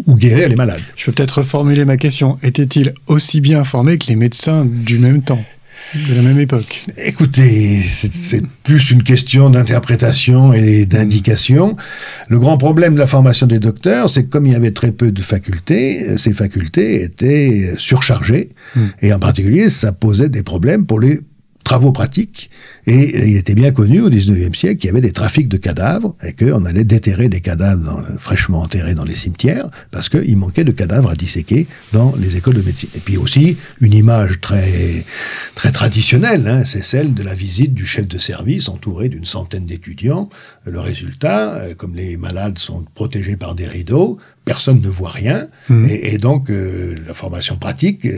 ou, 0.05 0.15
guérir 0.15 0.49
les 0.49 0.55
malades. 0.55 0.81
Je 0.95 1.05
peux 1.05 1.11
peut-être 1.11 1.39
reformuler 1.39 1.85
ma 1.85 1.97
question. 1.97 2.37
Était-il 2.43 2.93
aussi 3.07 3.41
bien 3.41 3.61
informé 3.61 3.97
que 3.97 4.07
les 4.07 4.15
médecins 4.15 4.65
du 4.65 4.99
même 4.99 5.21
temps 5.23 5.43
de 6.07 6.13
la 6.13 6.21
même 6.21 6.39
époque? 6.39 6.85
Écoutez, 6.97 7.81
c'est 7.81 8.43
plus 8.63 8.91
une 8.91 9.01
question 9.01 9.49
d'interprétation 9.49 10.53
et 10.53 10.85
d'indication. 10.85 11.75
Le 12.27 12.37
grand 12.37 12.57
problème 12.57 12.93
de 12.93 12.99
la 12.99 13.07
formation 13.07 13.47
des 13.47 13.59
docteurs, 13.59 14.09
c'est 14.09 14.23
que 14.23 14.29
comme 14.29 14.45
il 14.45 14.53
y 14.53 14.55
avait 14.55 14.71
très 14.71 14.91
peu 14.91 15.11
de 15.11 15.21
facultés, 15.21 16.17
ces 16.17 16.33
facultés 16.33 17.03
étaient 17.03 17.73
surchargées, 17.77 18.49
hmm. 18.75 18.87
et 19.01 19.13
en 19.13 19.19
particulier, 19.19 19.69
ça 19.69 19.91
posait 19.91 20.29
des 20.29 20.43
problèmes 20.43 20.85
pour 20.85 20.99
les 20.99 21.21
travaux 21.63 21.91
pratiques. 21.91 22.49
Et 22.87 23.29
il 23.29 23.37
était 23.37 23.53
bien 23.53 23.71
connu 23.71 24.01
au 24.01 24.09
19e 24.09 24.55
siècle 24.55 24.77
qu'il 24.77 24.87
y 24.87 24.91
avait 24.91 25.01
des 25.01 25.11
trafics 25.11 25.47
de 25.47 25.57
cadavres 25.57 26.15
et 26.23 26.33
qu'on 26.33 26.65
allait 26.65 26.83
déterrer 26.83 27.29
des 27.29 27.41
cadavres 27.41 28.03
fraîchement 28.17 28.61
enterrés 28.61 28.95
dans 28.95 29.03
les 29.03 29.15
cimetières 29.15 29.67
parce 29.91 30.09
qu'il 30.09 30.37
manquait 30.37 30.63
de 30.63 30.71
cadavres 30.71 31.11
à 31.11 31.15
disséquer 31.15 31.67
dans 31.91 32.15
les 32.17 32.37
écoles 32.37 32.55
de 32.55 32.63
médecine. 32.63 32.89
Et 32.95 32.99
puis 32.99 33.17
aussi, 33.17 33.57
une 33.81 33.93
image 33.93 34.41
très, 34.41 35.05
très 35.53 35.71
traditionnelle, 35.71 36.47
hein, 36.47 36.63
c'est 36.65 36.83
celle 36.83 37.13
de 37.13 37.21
la 37.21 37.35
visite 37.35 37.75
du 37.75 37.85
chef 37.85 38.07
de 38.07 38.17
service 38.17 38.69
entouré 38.69 39.09
d'une 39.09 39.25
centaine 39.25 39.67
d'étudiants. 39.67 40.29
Le 40.65 40.79
résultat, 40.79 41.55
euh, 41.55 41.75
comme 41.75 41.95
les 41.95 42.17
malades 42.17 42.57
sont 42.57 42.85
protégés 42.95 43.35
par 43.35 43.53
des 43.53 43.67
rideaux, 43.67 44.17
personne 44.49 44.81
ne 44.81 44.89
voit 44.89 45.11
rien. 45.11 45.47
Mmh. 45.69 45.85
Et, 46.11 46.17
donc, 46.17 46.49
euh, 46.49 46.95
la 47.07 47.13
formation 47.13 47.55
pratique, 47.55 48.05
euh, 48.05 48.17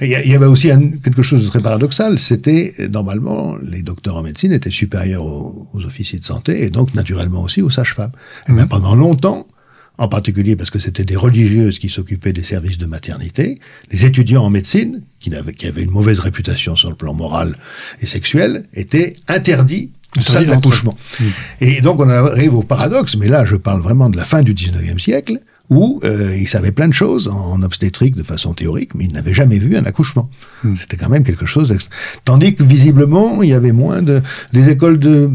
il 0.00 0.08
y, 0.08 0.34
avait 0.34 0.46
aussi 0.46 0.68
quelque 1.04 1.20
chose 1.20 1.44
de 1.44 1.48
très 1.48 1.60
paradoxal. 1.60 2.18
C'était, 2.18 2.72
normalement, 2.90 3.56
les 3.62 3.82
docteurs 3.82 4.16
en 4.16 4.22
médecine 4.22 4.52
étaient 4.52 4.70
supérieurs 4.70 5.26
aux, 5.26 5.68
officiers 5.84 6.18
de 6.18 6.24
santé 6.24 6.64
et 6.64 6.70
donc, 6.70 6.94
naturellement 6.94 7.42
aussi, 7.42 7.60
aux 7.60 7.68
sages-femmes. 7.68 8.12
Et 8.48 8.54
bien, 8.54 8.64
mmh. 8.64 8.68
pendant 8.68 8.94
longtemps, 8.94 9.46
en 9.98 10.08
particulier 10.08 10.56
parce 10.56 10.70
que 10.70 10.78
c'était 10.78 11.04
des 11.04 11.16
religieuses 11.26 11.78
qui 11.78 11.90
s'occupaient 11.90 12.32
des 12.32 12.42
services 12.54 12.78
de 12.78 12.86
maternité, 12.86 13.60
les 13.92 14.06
étudiants 14.06 14.44
en 14.44 14.50
médecine, 14.50 15.02
qui 15.20 15.28
avaient, 15.34 15.52
qui 15.52 15.66
avaient 15.66 15.82
une 15.82 15.90
mauvaise 15.90 16.20
réputation 16.20 16.74
sur 16.74 16.88
le 16.88 16.96
plan 16.96 17.12
moral 17.12 17.54
et 18.00 18.06
sexuel, 18.06 18.64
étaient 18.72 19.16
interdits 19.28 19.90
salle 20.24 20.46
d'accouchement. 20.46 20.96
Mmh. 20.96 21.24
Et 21.60 21.80
donc 21.80 22.00
on 22.00 22.08
arrive 22.08 22.54
au 22.54 22.62
paradoxe, 22.62 23.16
mais 23.16 23.28
là 23.28 23.44
je 23.44 23.56
parle 23.56 23.80
vraiment 23.80 24.10
de 24.10 24.16
la 24.16 24.24
fin 24.24 24.42
du 24.42 24.54
19e 24.54 24.98
siècle, 24.98 25.38
où 25.70 26.00
euh, 26.02 26.36
il 26.36 26.48
savait 26.48 26.72
plein 26.72 26.88
de 26.88 26.92
choses 26.92 27.28
en, 27.28 27.62
obstétrique 27.62 28.16
de 28.16 28.24
façon 28.24 28.54
théorique, 28.54 28.94
mais 28.94 29.04
il 29.04 29.12
n'avait 29.12 29.32
jamais 29.32 29.58
vu 29.58 29.76
un 29.76 29.84
accouchement. 29.84 30.28
Hmm. 30.64 30.74
C'était 30.74 30.96
quand 30.96 31.08
même 31.08 31.24
quelque 31.24 31.46
chose. 31.46 31.76
Tandis 32.24 32.54
que 32.54 32.64
visiblement, 32.64 33.42
il 33.42 33.50
y 33.50 33.54
avait 33.54 33.72
moins 33.72 34.02
de 34.02 34.20
les 34.52 34.68
écoles 34.68 34.98
de 34.98 35.30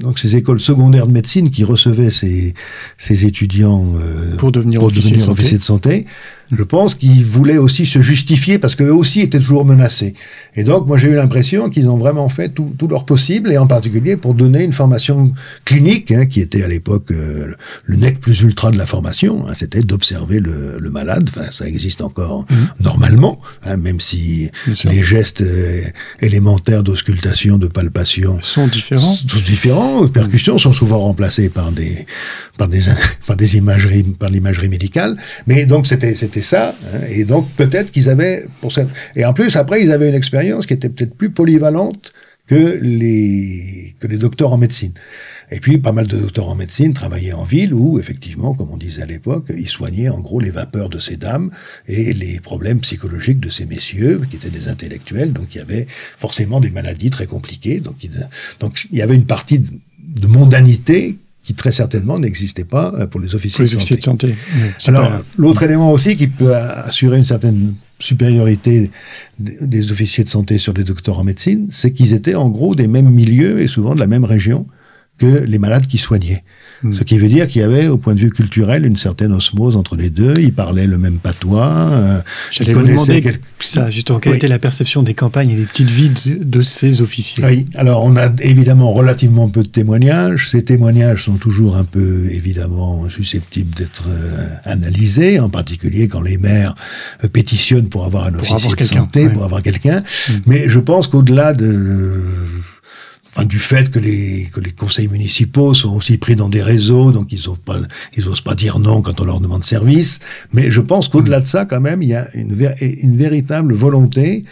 donc 0.00 0.18
ces 0.18 0.36
écoles 0.36 0.60
secondaires 0.60 1.06
de 1.06 1.12
médecine 1.12 1.50
qui 1.50 1.64
recevaient 1.64 2.10
ces, 2.10 2.54
ces 2.98 3.26
étudiants 3.26 3.94
euh, 3.96 4.36
pour 4.36 4.52
devenir, 4.52 4.82
officiers, 4.82 5.16
de 5.16 5.62
santé 5.62 6.06
je 6.56 6.62
pense 6.62 6.94
qu'ils 6.94 7.24
voulaient 7.24 7.58
aussi 7.58 7.86
se 7.86 8.02
justifier 8.02 8.58
parce 8.58 8.74
qu'eux 8.74 8.92
aussi 8.92 9.20
étaient 9.20 9.38
toujours 9.38 9.64
menacés. 9.64 10.14
Et 10.56 10.64
donc, 10.64 10.86
moi, 10.86 10.98
j'ai 10.98 11.08
eu 11.08 11.14
l'impression 11.14 11.70
qu'ils 11.70 11.88
ont 11.88 11.96
vraiment 11.96 12.28
fait 12.28 12.48
tout, 12.48 12.72
tout, 12.78 12.88
leur 12.88 13.04
possible, 13.04 13.50
et 13.52 13.58
en 13.58 13.66
particulier 13.66 14.16
pour 14.16 14.34
donner 14.34 14.62
une 14.62 14.72
formation 14.72 15.32
clinique, 15.64 16.10
hein, 16.12 16.26
qui 16.26 16.40
était 16.40 16.62
à 16.62 16.68
l'époque 16.68 17.10
le, 17.10 17.56
nec 17.88 18.20
plus 18.20 18.40
ultra 18.42 18.70
de 18.70 18.78
la 18.78 18.86
formation. 18.86 19.46
Hein, 19.46 19.52
C'était 19.54 19.82
d'observer 19.82 20.40
le, 20.40 20.78
le, 20.78 20.90
malade. 20.90 21.28
Enfin, 21.34 21.48
ça 21.50 21.66
existe 21.66 22.02
encore 22.02 22.46
mhm. 22.50 22.68
normalement, 22.80 23.40
hein, 23.64 23.76
même 23.76 24.00
si 24.00 24.50
les 24.84 25.02
gestes 25.02 25.40
euh, 25.40 25.82
élémentaires 26.20 26.82
d'auscultation, 26.82 27.58
de 27.58 27.66
palpation 27.66 28.38
sont 28.42 28.66
différents. 28.66 29.14
Sont 29.14 29.38
différents. 29.44 30.02
Les 30.04 30.10
percussions 30.10 30.58
sont 30.58 30.72
souvent 30.72 31.00
remplacées 31.00 31.48
par 31.48 31.72
des 31.72 32.06
par 32.56 32.68
des 32.68 32.80
par 33.26 33.36
des 33.36 33.56
imageries 33.56 34.02
par 34.02 34.28
l'imagerie 34.28 34.68
médicale. 34.68 35.16
Mais 35.46 35.66
donc 35.66 35.86
c'était 35.86 36.14
c'était 36.14 36.42
ça. 36.42 36.74
Hein, 36.92 37.00
et 37.08 37.24
donc 37.24 37.50
peut-être 37.56 37.90
qu'ils 37.90 38.08
avaient 38.08 38.44
pour 38.60 38.72
ça. 38.72 38.84
Et 39.16 39.24
en 39.24 39.32
plus 39.32 39.56
après 39.56 39.82
ils 39.82 39.92
avaient 39.92 40.08
une 40.08 40.14
expérience 40.14 40.66
qui 40.66 40.74
était 40.74 40.88
peut-être 40.88 41.14
plus 41.14 41.30
polyvalente 41.30 42.12
que 42.46 42.78
les 42.80 43.94
que 44.00 44.06
les 44.06 44.18
docteurs 44.18 44.52
en 44.52 44.58
médecine. 44.58 44.92
Et 45.50 45.60
puis 45.60 45.78
pas 45.78 45.92
mal 45.92 46.06
de 46.06 46.16
docteurs 46.16 46.48
en 46.48 46.54
médecine 46.54 46.94
travaillaient 46.94 47.32
en 47.32 47.44
ville 47.44 47.74
où 47.74 47.98
effectivement, 47.98 48.54
comme 48.54 48.70
on 48.70 48.76
disait 48.76 49.02
à 49.02 49.06
l'époque, 49.06 49.52
ils 49.56 49.68
soignaient 49.68 50.08
en 50.08 50.20
gros 50.20 50.40
les 50.40 50.50
vapeurs 50.50 50.88
de 50.88 50.98
ces 50.98 51.16
dames 51.16 51.50
et 51.86 52.12
les 52.12 52.40
problèmes 52.40 52.80
psychologiques 52.80 53.40
de 53.40 53.50
ces 53.50 53.66
messieurs 53.66 54.22
qui 54.28 54.36
étaient 54.36 54.50
des 54.50 54.68
intellectuels. 54.68 55.32
Donc 55.32 55.54
il 55.54 55.58
y 55.58 55.60
avait 55.60 55.86
forcément 56.18 56.60
des 56.60 56.70
maladies 56.70 57.10
très 57.10 57.26
compliquées. 57.26 57.80
Donc 57.80 57.96
donc 58.58 58.86
il 58.90 58.98
y 58.98 59.02
avait 59.02 59.14
une 59.14 59.26
partie 59.26 59.58
de 59.58 60.26
mondanité 60.26 61.16
qui 61.44 61.54
très 61.54 61.72
certainement 61.72 62.18
n'existait 62.18 62.64
pas 62.64 62.92
euh, 62.98 63.06
pour 63.06 63.20
les 63.20 63.34
officiers, 63.34 63.66
de 63.66 64.02
santé. 64.02 64.34
Alors, 64.86 65.22
l'autre 65.36 65.62
élément 65.62 65.92
aussi 65.92 66.16
qui 66.16 66.26
peut 66.26 66.54
assurer 66.54 67.18
une 67.18 67.24
certaine 67.24 67.74
supériorité 68.00 68.90
des 69.38 69.92
officiers 69.92 70.24
de 70.24 70.28
santé 70.28 70.58
sur 70.58 70.72
les 70.72 70.84
docteurs 70.84 71.18
en 71.18 71.24
médecine, 71.24 71.68
c'est 71.70 71.92
qu'ils 71.92 72.12
étaient 72.12 72.34
en 72.34 72.48
gros 72.48 72.74
des 72.74 72.88
mêmes 72.88 73.10
milieux 73.10 73.60
et 73.60 73.68
souvent 73.68 73.94
de 73.94 74.00
la 74.00 74.06
même 74.06 74.24
région 74.24 74.66
que 75.18 75.44
les 75.44 75.58
malades 75.58 75.86
qui 75.86 75.98
soignaient. 75.98 76.42
Hmm. 76.82 76.92
Ce 76.92 77.04
qui 77.04 77.18
veut 77.18 77.28
dire 77.28 77.46
qu'il 77.46 77.60
y 77.60 77.64
avait, 77.64 77.86
au 77.86 77.96
point 77.96 78.14
de 78.14 78.20
vue 78.20 78.30
culturel, 78.30 78.84
une 78.84 78.96
certaine 78.96 79.32
osmose 79.32 79.76
entre 79.76 79.96
les 79.96 80.10
deux. 80.10 80.34
Ils 80.38 80.52
parlaient 80.52 80.86
le 80.86 80.98
même 80.98 81.18
patois. 81.18 81.70
Euh, 81.70 82.20
J'allais 82.50 82.72
vous 82.72 82.82
demander 82.82 83.22
ça, 83.60 83.90
justement, 83.90 84.18
quelle 84.18 84.34
était 84.34 84.48
la 84.48 84.58
perception 84.58 85.02
des 85.02 85.14
campagnes 85.14 85.50
et 85.50 85.56
des 85.56 85.66
petites 85.66 85.90
villes 85.90 86.14
de, 86.40 86.62
ces 86.62 87.00
officiers 87.00 87.44
Oui, 87.44 87.66
alors 87.74 88.02
on 88.04 88.16
a 88.16 88.28
évidemment 88.40 88.92
relativement 88.92 89.48
peu 89.48 89.62
de 89.62 89.68
témoignages. 89.68 90.50
Ces 90.50 90.64
témoignages 90.64 91.24
sont 91.24 91.36
toujours 91.36 91.76
un 91.76 91.84
peu, 91.84 92.26
évidemment, 92.30 93.08
susceptibles 93.08 93.74
d'être 93.74 94.04
euh, 94.08 94.48
analysés, 94.64 95.38
en 95.38 95.48
particulier 95.48 96.08
quand 96.08 96.22
les 96.22 96.38
maires 96.38 96.74
euh, 97.22 97.28
pétitionnent 97.28 97.88
pour 97.88 98.04
avoir 98.04 98.26
un 98.26 98.34
officier 98.34 98.74
de 98.74 98.82
santé, 98.82 99.28
pour 99.28 99.44
avoir 99.44 99.62
quelqu'un. 99.62 100.02
Hmm. 100.28 100.32
Mais 100.46 100.68
je 100.68 100.80
pense 100.80 101.06
qu'au-delà 101.06 101.54
de 101.54 102.22
enfin, 103.34 103.46
du 103.46 103.58
fait 103.58 103.90
que 103.90 103.98
les, 103.98 104.48
que 104.52 104.60
les 104.60 104.70
conseils 104.70 105.08
municipaux 105.08 105.74
sont 105.74 105.96
aussi 105.96 106.18
pris 106.18 106.36
dans 106.36 106.48
des 106.48 106.62
réseaux, 106.62 107.12
donc 107.12 107.32
ils 107.32 107.40
n'osent 107.46 107.58
pas, 107.58 107.80
pas 108.44 108.54
dire 108.54 108.78
non 108.78 109.02
quand 109.02 109.20
on 109.20 109.24
leur 109.24 109.40
demande 109.40 109.64
service. 109.64 110.20
Mais 110.52 110.70
je 110.70 110.80
pense 110.80 111.08
qu'au-delà 111.08 111.40
de 111.40 111.46
ça, 111.46 111.64
quand 111.64 111.80
même, 111.80 112.02
il 112.02 112.10
y 112.10 112.14
a 112.14 112.28
une, 112.34 112.56
une 112.80 113.16
véritable 113.16 113.74
volonté 113.74 114.44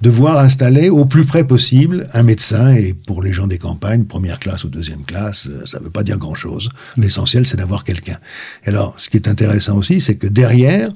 de 0.00 0.10
voir 0.10 0.38
installer 0.38 0.90
au 0.90 1.04
plus 1.04 1.24
près 1.24 1.44
possible 1.44 2.08
un 2.12 2.24
médecin. 2.24 2.74
Et 2.74 2.92
pour 2.92 3.22
les 3.22 3.32
gens 3.32 3.46
des 3.46 3.58
campagnes, 3.58 4.04
première 4.04 4.40
classe 4.40 4.64
ou 4.64 4.68
deuxième 4.68 5.04
classe, 5.04 5.46
euh, 5.48 5.64
ça 5.64 5.78
ne 5.78 5.84
veut 5.84 5.90
pas 5.90 6.02
dire 6.02 6.18
grand-chose. 6.18 6.70
L'essentiel, 6.96 7.46
c'est 7.46 7.56
d'avoir 7.56 7.84
quelqu'un. 7.84 8.18
Alors, 8.64 8.94
ce 8.98 9.10
qui 9.10 9.16
est 9.16 9.28
intéressant 9.28 9.76
aussi, 9.76 10.00
c'est 10.00 10.16
que 10.16 10.26
derrière, 10.26 10.90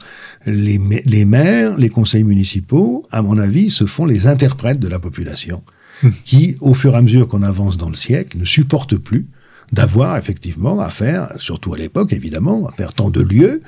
les, 0.44 0.80
les 1.04 1.24
maires, 1.24 1.76
les 1.76 1.88
conseils 1.88 2.24
municipaux, 2.24 3.06
à 3.12 3.22
mon 3.22 3.38
avis, 3.38 3.70
se 3.70 3.84
font 3.84 4.06
les 4.06 4.26
interprètes 4.26 4.80
de 4.80 4.88
la 4.88 4.98
population 4.98 5.62
qui, 6.24 6.56
au 6.60 6.74
fur 6.74 6.94
et 6.94 6.96
à 6.96 7.02
mesure 7.02 7.28
qu'on 7.28 7.42
avance 7.42 7.76
dans 7.76 7.90
le 7.90 7.96
siècle, 7.96 8.38
ne 8.38 8.44
supporte 8.44 8.96
plus 8.96 9.26
d'avoir 9.72 10.16
effectivement 10.16 10.80
à 10.80 10.88
faire, 10.88 11.28
surtout 11.38 11.74
à 11.74 11.78
l'époque 11.78 12.12
évidemment, 12.12 12.66
à 12.68 12.72
faire 12.72 12.94
tant 12.94 13.10
de 13.10 13.20
lieux 13.20 13.62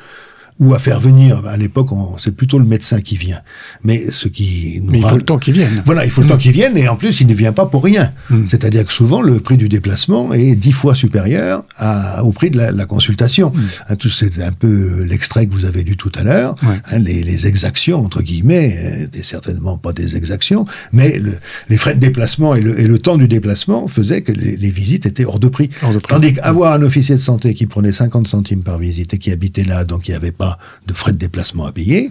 ou 0.60 0.74
à 0.74 0.78
faire 0.78 0.98
venir. 1.00 1.42
À 1.46 1.56
l'époque, 1.56 1.88
c'est 2.18 2.34
plutôt 2.34 2.58
le 2.58 2.64
médecin 2.64 3.00
qui 3.00 3.16
vient. 3.16 3.40
Mais 3.84 4.10
ce 4.10 4.26
qui 4.28 4.80
Mais 4.84 4.98
il 4.98 5.04
faut 5.04 5.16
le 5.16 5.22
temps 5.22 5.38
qu'il 5.38 5.54
vienne. 5.54 5.82
Voilà, 5.86 6.04
il 6.04 6.10
faut 6.10 6.20
le 6.20 6.26
Mm. 6.26 6.30
temps 6.30 6.36
qu'il 6.36 6.52
vienne, 6.52 6.76
et 6.76 6.88
en 6.88 6.96
plus, 6.96 7.20
il 7.20 7.26
ne 7.28 7.34
vient 7.34 7.52
pas 7.52 7.66
pour 7.66 7.84
rien. 7.84 8.10
Mm. 8.30 8.44
C'est-à-dire 8.46 8.84
que 8.84 8.92
souvent, 8.92 9.22
le 9.22 9.38
prix 9.40 9.56
du 9.56 9.68
déplacement 9.68 10.32
est 10.32 10.56
dix 10.56 10.72
fois 10.72 10.94
supérieur 10.94 11.64
à- 11.76 12.24
au 12.24 12.32
prix 12.32 12.50
de 12.50 12.56
la, 12.56 12.72
la 12.72 12.86
consultation. 12.86 13.52
Hein, 13.88 13.96
tout 13.96 14.08
c'est 14.10 14.42
un 14.42 14.52
peu 14.52 15.04
l'extrait 15.04 15.46
que 15.46 15.52
vous 15.52 15.64
avez 15.64 15.82
lu 15.84 15.96
tout 15.96 16.10
à 16.16 16.24
l'heure. 16.24 16.56
Mm. 16.62 16.68
Ouais. 16.68 16.74
Hein, 16.90 16.98
les, 16.98 17.22
les 17.22 17.46
exactions 17.46 18.04
entre 18.04 18.22
guillemets, 18.22 18.76
euh, 18.78 18.98
n'étaient 19.02 19.22
certainement 19.22 19.76
pas 19.78 19.92
des 19.92 20.16
exactions, 20.16 20.66
mais 20.92 21.18
le- 21.18 21.38
les 21.68 21.78
frais 21.78 21.94
de 21.94 22.00
déplacement 22.00 22.54
et 22.54 22.60
le, 22.60 22.78
et 22.80 22.86
le 22.86 22.98
temps 22.98 23.16
du 23.16 23.28
déplacement 23.28 23.86
faisaient 23.88 24.22
que 24.22 24.32
les, 24.32 24.56
les 24.56 24.70
visites 24.70 25.06
étaient 25.06 25.24
hors 25.24 25.38
de 25.38 25.48
prix. 25.48 25.70
Hors 25.82 25.92
de 25.92 25.98
prix. 25.98 26.10
Tandis 26.14 26.34
qu'avoir 26.34 26.72
un 26.72 26.82
officier 26.82 27.14
de 27.14 27.20
santé 27.20 27.54
qui 27.54 27.66
prenait 27.66 27.92
50 27.92 28.26
centimes 28.26 28.62
par 28.62 28.78
visite 28.78 29.14
et 29.14 29.18
qui 29.18 29.30
habitait 29.30 29.64
là, 29.64 29.84
donc 29.84 30.08
il 30.08 30.12
n'y 30.12 30.16
avait 30.16 30.32
pas 30.32 30.47
de 30.86 30.94
frais 30.94 31.12
de 31.12 31.18
déplacement 31.18 31.66
à 31.66 31.72
payer, 31.72 32.10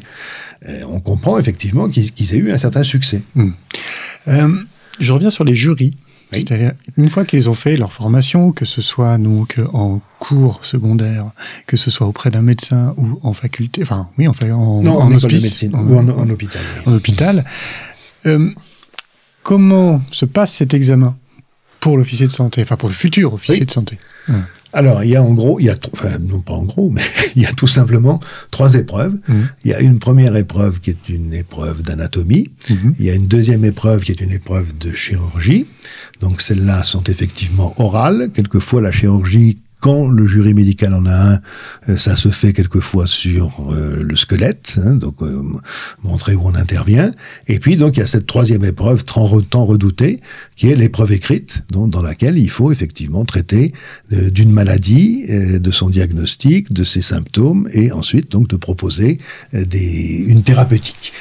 euh, 0.68 0.82
on 0.88 1.00
comprend 1.00 1.40
effectivement 1.40 1.88
qu'ils 1.90 2.34
aient 2.36 2.38
eu 2.38 2.52
un 2.52 2.58
certain 2.58 2.84
succès. 2.84 3.22
Euh, 4.28 4.50
je 5.00 5.12
reviens 5.14 5.30
sur 5.30 5.44
les 5.46 5.56
jurys. 5.56 5.92
Oui. 6.34 6.40
C'est-à-dire, 6.40 6.74
une 6.98 7.10
fois 7.10 7.24
qu'ils 7.24 7.50
ont 7.50 7.56
fait 7.56 7.78
leur 7.78 7.94
formation, 7.94 8.52
que 8.52 8.66
ce 8.66 8.82
soit 8.82 9.18
donc 9.18 9.56
en 9.72 10.02
cours 10.20 10.66
secondaire, 10.66 11.32
que 11.68 11.78
ce 11.78 11.90
soit 11.90 12.06
auprès 12.06 12.30
d'un 12.30 12.42
médecin 12.42 12.94
ou 12.98 13.18
en 13.24 13.34
faculté, 13.34 13.82
enfin, 13.84 14.10
oui, 14.18 14.28
en, 14.28 14.34
en, 14.52 14.82
non, 14.84 14.98
en, 15.00 15.14
hospice, 15.14 15.44
médecine 15.44 15.74
en- 15.76 15.84
ou 15.88 15.98
en, 15.98 16.30
hôpital. 16.30 16.62
en 16.86 16.94
hôpital, 16.94 17.46
euh, 18.26 18.50
comment 19.42 20.02
se 20.12 20.26
passe 20.26 20.52
cet 20.54 20.74
examen 20.74 21.16
pour 21.80 21.98
l'officier 21.98 22.28
de 22.28 22.32
santé, 22.34 22.62
enfin 22.62 22.76
pour 22.76 22.90
le 22.90 22.96
futur 22.96 23.34
officier 23.34 23.62
Oui. 23.62 23.66
de 23.66 23.72
santé? 23.72 23.98
Alors, 24.74 25.04
il 25.04 25.10
y 25.10 25.16
a 25.16 25.24
en 25.24 25.34
gros, 25.34 25.60
il 25.60 25.66
y 25.66 25.70
a, 25.70 25.76
enfin, 25.94 26.18
non 26.20 26.42
pas 26.42 26.54
en 26.54 26.64
gros, 26.64 26.90
mais 26.90 27.02
il 27.36 27.42
y 27.42 27.46
a 27.46 27.52
tout 27.54 27.68
simplement 27.68 28.20
trois 28.52 28.76
épreuves. 28.76 29.18
Mhm. 29.28 29.50
Il 29.64 29.72
y 29.72 29.74
a 29.74 29.80
une 29.80 30.00
première 30.00 30.36
épreuve 30.36 30.80
qui 30.80 30.92
est 30.92 31.10
une 31.10 31.34
épreuve 31.34 31.82
d'anatomie. 31.82 32.50
Mhm. 32.70 32.96
Il 33.00 33.06
y 33.06 33.10
a 33.10 33.16
une 33.16 33.28
deuxième 33.28 33.66
épreuve 33.66 34.02
qui 34.04 34.12
est 34.12 34.22
une 34.22 34.32
épreuve 34.32 34.78
de 34.78 34.94
chirurgie. 34.94 35.68
Donc 36.22 36.42
celles-là 36.42 36.84
sont 36.84 37.04
effectivement 37.04 37.74
orales. 37.78 38.30
Quelquefois, 38.34 38.82
la 38.82 38.92
chirurgie, 38.92 39.58
quand 39.80 40.08
le 40.08 40.26
jury 40.26 40.54
médical 40.54 40.94
en 40.94 41.06
a 41.06 41.34
un, 41.34 41.40
euh, 41.90 41.98
ça 41.98 42.16
se 42.16 42.30
fait 42.30 42.54
quelquefois 42.54 43.06
sur 43.08 43.72
euh, 43.72 44.04
le 44.04 44.16
squelette, 44.16 44.80
hein, 44.84 44.96
donc 44.96 45.22
euh, 45.22 45.42
montrer 46.04 46.36
où 46.36 46.42
on 46.46 46.56
intervient. 46.56 47.12
Et 47.48 47.60
puis 47.60 47.76
donc 47.76 47.98
il 47.98 48.00
y 48.00 48.04
a 48.04 48.08
cette 48.08 48.26
troisième 48.26 48.64
épreuve 48.64 49.06
tant, 49.06 49.26
re- 49.28 49.46
tant 49.46 49.66
redoutée, 49.66 50.22
qui 50.56 50.70
est 50.70 50.76
l'épreuve 50.76 51.12
écrite, 51.12 51.64
donc, 51.70 51.92
dans 51.92 52.02
laquelle 52.02 52.38
il 52.38 52.50
faut 52.50 52.72
effectivement 52.72 53.24
traiter 53.26 53.74
euh, 54.14 54.30
d'une 54.32 54.52
maladie, 54.52 55.26
de 55.28 55.72
son 55.72 55.90
diagnostic, 55.90 56.74
de 56.74 56.84
ses 56.84 57.02
symptômes, 57.02 57.68
et 57.72 57.92
ensuite 57.92 58.32
donc 58.32 58.48
de 58.48 58.56
proposer 58.56 59.20
des, 59.54 60.24
une 60.28 60.44
thérapeutique. 60.44 61.14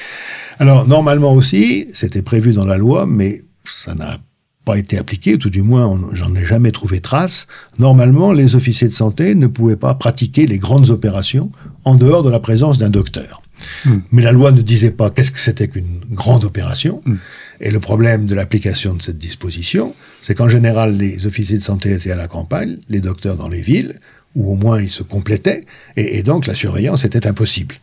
Alors 0.58 0.86
normalement 0.88 1.34
aussi, 1.34 1.88
c'était 1.92 2.22
prévu 2.22 2.52
dans 2.52 2.64
la 2.64 2.78
loi, 2.78 3.06
mais 3.06 3.42
ça 3.64 3.94
n'a 3.94 4.18
pas 4.66 4.76
été 4.76 4.98
appliqué, 4.98 5.34
ou 5.34 5.38
tout 5.38 5.48
du 5.48 5.62
moins 5.62 5.98
j'en 6.12 6.34
ai 6.34 6.44
jamais 6.44 6.72
trouvé 6.72 7.00
trace. 7.00 7.46
Normalement, 7.78 8.32
les 8.32 8.56
officiers 8.56 8.88
de 8.88 8.92
santé 8.92 9.34
ne 9.34 9.46
pouvaient 9.46 9.76
pas 9.76 9.94
pratiquer 9.94 10.46
les 10.46 10.58
grandes 10.58 10.90
opérations 10.90 11.50
en 11.84 11.94
dehors 11.94 12.24
de 12.24 12.30
la 12.30 12.40
présence 12.40 12.76
d'un 12.76 12.90
docteur. 12.90 13.40
Hmm. 13.84 13.98
Mais 14.10 14.22
la 14.22 14.32
loi 14.32 14.50
ne 14.50 14.60
disait 14.60 14.90
pas 14.90 15.08
qu'est-ce 15.08 15.30
que 15.30 15.38
c'était 15.38 15.68
qu'une 15.68 16.00
grande 16.10 16.44
opération. 16.44 17.00
Hmm. 17.06 17.16
Et 17.60 17.70
le 17.70 17.80
problème 17.80 18.26
de 18.26 18.34
l'application 18.34 18.94
de 18.94 19.00
cette 19.00 19.18
disposition, 19.18 19.94
c'est 20.20 20.34
qu'en 20.34 20.48
général, 20.48 20.96
les 20.96 21.26
officiers 21.26 21.56
de 21.56 21.62
santé 21.62 21.92
étaient 21.92 22.10
à 22.10 22.16
la 22.16 22.28
campagne, 22.28 22.78
les 22.88 23.00
docteurs 23.00 23.36
dans 23.36 23.48
les 23.48 23.62
villes, 23.62 24.00
ou 24.36 24.52
au 24.52 24.54
moins 24.54 24.80
ils 24.80 24.88
se 24.90 25.02
complétaient, 25.02 25.64
et, 25.96 26.18
et 26.18 26.22
donc 26.22 26.46
la 26.46 26.54
surveillance 26.54 27.04
était 27.04 27.26
impossible. 27.26 27.74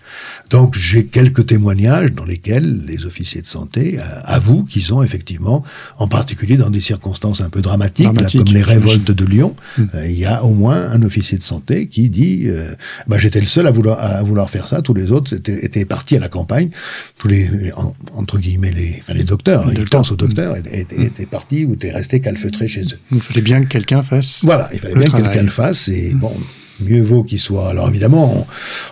Donc 0.50 0.76
j'ai 0.78 1.06
quelques 1.06 1.46
témoignages 1.48 2.12
dans 2.14 2.26
lesquels 2.26 2.86
les 2.86 3.06
officiers 3.06 3.42
de 3.42 3.48
santé 3.48 3.98
euh, 4.00 4.04
avouent 4.24 4.64
qu'ils 4.64 4.94
ont 4.94 5.02
effectivement, 5.04 5.64
en 5.98 6.08
particulier 6.08 6.56
dans 6.58 6.70
des 6.70 6.80
circonstances 6.82 7.42
un 7.42 7.50
peu 7.50 7.62
dramatiques, 7.62 8.06
là, 8.14 8.28
comme 8.32 8.54
les 8.54 8.62
révoltes 8.62 9.12
de 9.12 9.26
Lyon, 9.26 9.56
Mm. 9.78 9.84
euh, 9.96 10.08
il 10.08 10.18
y 10.20 10.26
a 10.26 10.44
au 10.44 10.54
moins 10.54 10.90
un 10.92 11.02
officier 11.02 11.38
de 11.38 11.44
santé 11.44 11.88
qui 11.88 12.10
dit 12.10 12.44
euh, 12.46 12.74
bah, 13.08 13.18
j'étais 13.18 13.40
le 13.40 13.46
seul 13.48 13.66
à 13.68 13.72
vouloir, 13.72 13.98
à 14.00 14.22
vouloir 14.24 14.50
faire 14.50 14.68
ça, 14.68 14.82
tous 14.84 14.94
les 14.94 15.12
autres 15.12 15.34
étaient, 15.34 15.66
étaient 15.66 15.86
partis 15.86 16.16
à 16.16 16.20
la 16.20 16.30
campagne, 16.30 16.70
tous 17.18 17.28
les 17.28 17.50
en- 17.76 17.96
entre 18.14 18.38
guillemets 18.38 18.72
les, 18.72 18.98
enfin, 19.02 19.14
les 19.14 19.24
docteurs, 19.24 19.66
Les 19.66 19.74
ils 19.74 19.78
docteurs. 19.80 20.02
pensent 20.02 20.12
aux 20.12 20.16
docteurs, 20.16 20.56
étaient, 20.58 20.82
étaient- 20.82 21.04
étaient 21.04 21.26
partis 21.26 21.66
ou 21.66 21.74
étaient 21.74 21.92
restés 21.92 22.20
calfeutrés 22.20 22.68
chez 22.68 22.84
eux. 22.84 23.00
Il 23.12 23.22
fallait 23.22 23.42
bien 23.42 23.62
que 23.64 23.68
quelqu'un 23.68 24.04
fasse. 24.04 24.42
Voilà, 24.44 24.70
il 24.74 24.80
fallait 24.80 24.96
bien 24.96 25.08
que 25.08 25.18
quelqu'un 25.18 25.44
le 25.44 25.50
fasse 25.50 25.88
et 25.88 26.14
bon, 26.14 26.34
mieux 26.80 27.02
vaut 27.04 27.24
qu'il 27.24 27.40
soit. 27.40 27.70
Alors 27.70 27.88
évidemment, 27.90 28.46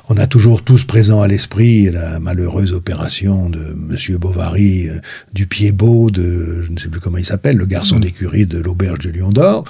on, 0.08 0.16
on 0.16 0.18
a 0.18 0.28
toujours 0.28 0.64
tous 0.64 0.84
présent 0.84 1.22
à 1.22 1.28
l'esprit 1.28 1.90
la 1.92 2.20
malheureuse 2.20 2.74
opération 2.74 3.50
de 3.50 3.74
Monsieur 3.76 4.18
Bovary 4.18 4.88
euh, 4.90 5.00
du 5.34 5.48
pied 5.48 5.72
beau 5.72 6.12
de, 6.12 6.62
je 6.64 6.72
ne 6.72 6.78
sais 6.78 6.88
plus 6.90 7.00
comment 7.00 7.18
il 7.18 7.26
s'appelle, 7.26 7.58
le 7.58 7.66
garçon 7.66 7.98
Mm. 7.98 8.02
d'écurie 8.02 8.46
de 8.46 8.60
l'auberge 8.60 9.00
de 9.00 9.10
Lion 9.10 9.32
d'Or. 9.32 9.66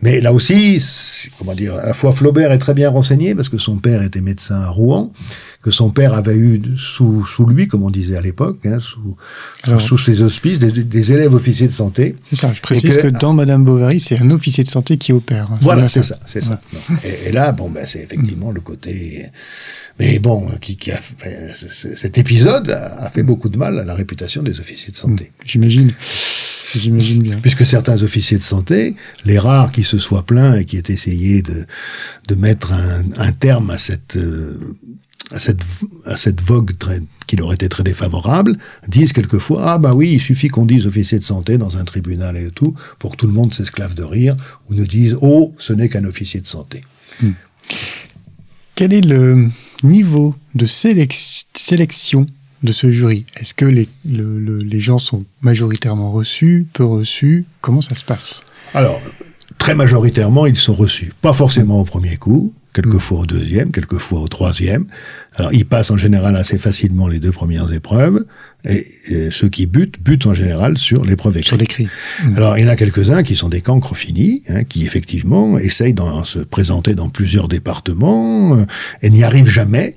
Mais 0.00 0.20
là 0.20 0.32
aussi, 0.32 0.82
comment 1.38 1.54
dire, 1.54 1.74
à 1.74 1.86
la 1.86 1.94
fois 1.94 2.12
Flaubert 2.12 2.52
est 2.52 2.58
très 2.58 2.74
bien 2.74 2.90
renseigné 2.90 3.34
parce 3.34 3.48
que 3.48 3.58
son 3.58 3.76
père 3.76 4.02
était 4.02 4.20
médecin 4.20 4.60
à 4.60 4.68
Rouen, 4.68 5.12
que 5.66 5.72
son 5.72 5.90
père 5.90 6.14
avait 6.14 6.36
eu 6.36 6.62
sous, 6.78 7.26
sous 7.26 7.44
lui, 7.44 7.66
comme 7.66 7.82
on 7.82 7.90
disait 7.90 8.16
à 8.16 8.20
l'époque, 8.20 8.60
hein, 8.66 8.78
sous, 8.78 9.16
sous- 9.64 9.70
Alors- 9.70 9.80
sous 9.80 9.98
ses 9.98 10.22
auspices, 10.22 10.60
des, 10.60 10.70
des 10.70 11.10
élèves 11.10 11.34
officiers 11.34 11.66
de 11.66 11.72
santé. 11.72 12.14
C'est 12.30 12.36
ça, 12.36 12.52
je 12.54 12.60
précise 12.60 12.94
que- 12.96 13.02
que, 13.02 13.08
dans 13.08 13.32
Madame 13.34 13.64
Bovary, 13.64 13.98
c'est 13.98 14.16
un 14.20 14.30
officier 14.30 14.62
de 14.62 14.68
santé 14.68 14.96
qui 14.96 15.12
opère. 15.12 15.50
hein, 15.50 15.58
Voilà, 15.62 15.88
c'est 15.88 16.04
ça, 16.04 16.20
c'est 16.24 16.40
ça. 16.40 16.60
Et, 17.02 17.30
et 17.30 17.32
là, 17.32 17.50
bon, 17.50 17.68
ben, 17.68 17.84
c'est 17.84 17.98
effectivement 18.00 18.52
le 18.52 18.60
côté. 18.60 19.26
Mais 19.98 20.20
bon, 20.20 20.48
qui, 20.60 20.76
qui 20.76 20.92
a 20.92 20.98
fait, 20.98 21.50
cet 21.96 22.16
épisode 22.16 22.70
a, 22.70 23.02
a 23.06 23.10
fait 23.10 23.24
beaucoup 23.24 23.48
de 23.48 23.58
mal 23.58 23.76
à 23.80 23.84
la 23.84 23.94
réputation 23.94 24.44
des 24.44 24.60
officiers 24.60 24.92
de 24.92 24.96
santé. 24.96 25.32
J'imagine. 25.44 25.88
J'imagine 26.76 27.22
bien. 27.22 27.38
Puisque 27.42 27.66
certains 27.66 28.02
officiers 28.02 28.38
de 28.38 28.42
santé, 28.42 28.94
les 29.24 29.38
rares 29.40 29.72
qui 29.72 29.82
se 29.82 29.98
soient 29.98 30.24
plaints 30.24 30.54
et 30.58 30.64
qui 30.64 30.76
aient 30.76 30.82
essayé 30.88 31.42
de, 31.42 31.66
de 32.28 32.34
mettre 32.36 32.72
un, 32.72 33.02
un 33.16 33.32
terme 33.32 33.70
à 33.70 33.78
cette, 33.78 34.16
euh, 34.16 34.58
à 35.32 35.38
cette, 35.38 35.60
à 36.04 36.16
cette 36.16 36.40
vogue 36.40 36.76
très, 36.78 37.00
qui 37.26 37.36
leur 37.36 37.52
était 37.52 37.68
très 37.68 37.82
défavorable, 37.82 38.56
disent 38.88 39.12
quelquefois 39.12 39.72
Ah, 39.72 39.78
bah 39.78 39.92
oui, 39.94 40.12
il 40.12 40.20
suffit 40.20 40.48
qu'on 40.48 40.66
dise 40.66 40.86
officier 40.86 41.18
de 41.18 41.24
santé 41.24 41.58
dans 41.58 41.78
un 41.78 41.84
tribunal 41.84 42.36
et 42.36 42.50
tout, 42.50 42.74
pour 42.98 43.12
que 43.12 43.16
tout 43.16 43.26
le 43.26 43.32
monde 43.32 43.52
s'esclave 43.52 43.94
de 43.94 44.04
rire, 44.04 44.36
ou 44.70 44.74
ne 44.74 44.84
dise 44.84 45.16
Oh, 45.20 45.52
ce 45.58 45.72
n'est 45.72 45.88
qu'un 45.88 46.04
officier 46.04 46.40
de 46.40 46.46
santé. 46.46 46.82
Quel 48.74 48.92
est 48.92 49.00
le 49.00 49.48
niveau 49.82 50.34
de 50.54 50.66
sélec- 50.66 51.44
sélection 51.56 52.26
de 52.62 52.72
ce 52.72 52.90
jury? 52.92 53.24
Est-ce 53.36 53.54
que 53.54 53.64
les, 53.64 53.88
le- 54.04 54.38
le- 54.38 54.58
les 54.58 54.80
gens 54.80 54.98
sont 54.98 55.24
majoritairement 55.40 56.12
reçus, 56.12 56.66
peu 56.72 56.84
reçus? 56.84 57.46
Comment 57.62 57.80
ça 57.80 57.94
se 57.96 58.04
passe? 58.04 58.44
Alors, 58.74 59.00
très 59.58 59.74
majoritairement, 59.74 60.46
ils 60.46 60.56
sont 60.56 60.74
reçus. 60.74 61.12
Pas 61.22 61.32
forcément 61.32 61.80
au 61.80 61.84
premier 61.84 62.16
coup, 62.16 62.52
quelquefois 62.76 63.20
au 63.20 63.26
deuxième, 63.26 63.70
quelquefois 63.72 64.20
au 64.20 64.28
troisième. 64.28 64.84
Alors, 65.38 65.52
ils 65.52 65.66
passent 65.66 65.90
en 65.90 65.96
général 65.96 66.36
assez 66.36 66.58
facilement 66.58 67.08
les 67.08 67.18
deux 67.18 67.32
premières 67.32 67.72
épreuves, 67.72 68.24
et, 68.68 68.84
et 69.08 69.30
ceux 69.30 69.48
qui 69.48 69.66
butent, 69.66 69.98
butent 70.02 70.26
en 70.26 70.34
général 70.34 70.76
sur 70.76 71.04
l'épreuve 71.04 71.34
écrite. 71.36 71.48
sur 71.48 71.56
l'écrit 71.56 71.88
Alors, 72.36 72.56
il 72.58 72.64
y 72.64 72.66
en 72.66 72.70
a 72.70 72.76
quelques-uns 72.76 73.22
qui 73.22 73.36
sont 73.36 73.48
des 73.48 73.60
cancres 73.60 73.94
finis, 73.96 74.42
hein, 74.48 74.64
qui 74.64 74.84
effectivement 74.84 75.58
essayent 75.58 75.94
de 75.94 76.02
se 76.24 76.40
présenter 76.40 76.94
dans 76.94 77.08
plusieurs 77.08 77.48
départements 77.48 78.56
euh, 78.56 78.64
et 79.02 79.10
n'y 79.10 79.24
arrivent 79.24 79.48
jamais. 79.60 79.94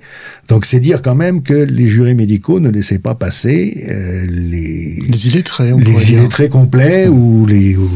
Donc, 0.50 0.66
c'est 0.66 0.80
dire 0.80 1.02
quand 1.02 1.16
même 1.16 1.42
que 1.42 1.54
les 1.54 1.88
jurys 1.88 2.16
médicaux 2.16 2.60
ne 2.60 2.70
laissaient 2.70 3.00
pas 3.00 3.16
passer 3.16 3.86
euh, 3.90 4.26
les, 4.30 5.02
Les 5.08 5.28
illettrés, 5.28 5.74
on 5.74 5.80
les 5.80 6.12
illettrés 6.14 6.50
complets 6.50 7.08
ou 7.08 7.46
les... 7.46 7.76
ou- 7.78 7.90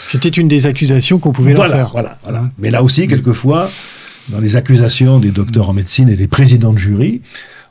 C'était 0.00 0.28
une 0.28 0.48
des 0.48 0.66
accusations 0.66 1.18
qu'on 1.18 1.32
pouvait 1.32 1.54
voilà, 1.54 1.76
leur 1.76 1.84
faire. 1.86 1.92
Voilà, 1.92 2.18
voilà. 2.24 2.50
Mais 2.58 2.70
là 2.70 2.82
aussi, 2.82 3.06
quelquefois, 3.08 3.70
dans 4.28 4.40
les 4.40 4.56
accusations 4.56 5.18
des 5.18 5.30
docteurs 5.30 5.70
en 5.70 5.72
médecine 5.72 6.08
et 6.08 6.16
des 6.16 6.28
présidents 6.28 6.72
de 6.72 6.78
jury, 6.78 7.22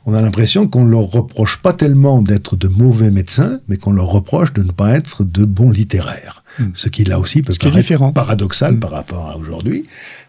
on 0.06 0.14
a 0.14 0.22
l'impression 0.22 0.66
qu'on 0.66 0.84
leur 0.84 1.02
reproche 1.02 1.58
pas 1.58 1.72
tellement 1.72 2.22
d'être 2.22 2.56
de 2.56 2.68
mauvais 2.68 3.10
médecins, 3.10 3.60
mais 3.68 3.76
qu'on 3.76 3.92
leur 3.92 4.06
reproche 4.06 4.52
de 4.54 4.62
ne 4.62 4.72
pas 4.72 4.94
être 4.94 5.24
de 5.24 5.44
bons 5.44 5.70
littéraires. 5.70 6.42
Mm. 6.58 6.64
Ce 6.74 6.88
qui 6.88 7.04
là 7.04 7.18
aussi 7.20 7.42
peut 7.42 7.52
Ce 7.52 7.58
paraître 7.58 7.76
différent. 7.76 8.12
paradoxal 8.12 8.74
Mm. 8.74 8.80
par 8.80 8.90
rapport 8.92 9.28
à 9.28 9.36
aujourd'hui. 9.36 9.84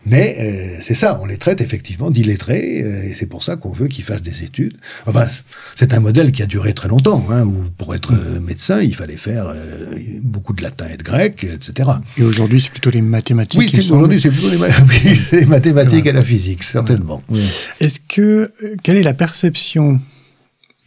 Mais 0.06 0.36
euh, 0.40 0.78
c'est 0.82 0.96
ça, 0.96 1.20
on 1.22 1.26
les 1.26 1.38
traite 1.38 1.60
effectivement 1.60 2.10
d'illettrés, 2.10 2.82
euh, 2.84 3.04
et 3.10 3.14
c'est 3.14 3.26
pour 3.26 3.44
ça 3.44 3.58
qu'on 3.58 3.72
veut 3.74 3.88
qu'ils 3.88 4.06
fassent 4.06 4.22
des 4.22 4.44
études. 4.44 4.78
Enfin, 5.06 5.28
c'est 5.76 5.94
un 5.94 6.00
modèle 6.00 6.32
qui 6.32 6.42
a 6.42 6.46
duré 6.46 6.74
très 6.74 6.88
longtemps, 6.88 7.26
hein, 7.30 7.44
où 7.44 7.66
pour 7.78 7.94
être 7.94 8.14
euh, 8.14 8.40
médecin, 8.40 8.82
il 8.82 8.96
fallait 8.96 9.18
faire 9.18 9.54
beaucoup 10.24 10.54
de 10.54 10.64
latin 10.64 10.88
et 10.92 10.96
de 10.98 11.04
grec, 11.04 11.44
etc. 11.44 11.90
Et 12.18 12.24
aujourd'hui, 12.24 12.62
c'est 12.62 12.72
plutôt 12.72 12.90
les 12.92 13.02
mathématiques. 13.02 13.60
Oui, 13.60 13.68
aujourd'hui, 13.94 14.22
c'est 14.22 14.30
plutôt 14.30 14.50
les, 14.50 14.58
ma- 14.58 14.68
oui, 15.04 15.16
c'est 15.18 15.42
les 15.42 15.46
mathématiques 15.46 16.06
et 16.06 16.14
la 16.14 16.22
physique, 16.22 16.64
certainement. 16.64 17.22
Est-ce 17.82 18.00
que 18.08 18.52
quelle 18.84 18.98
est 18.98 19.04
la 19.04 19.14
perception 19.14 20.00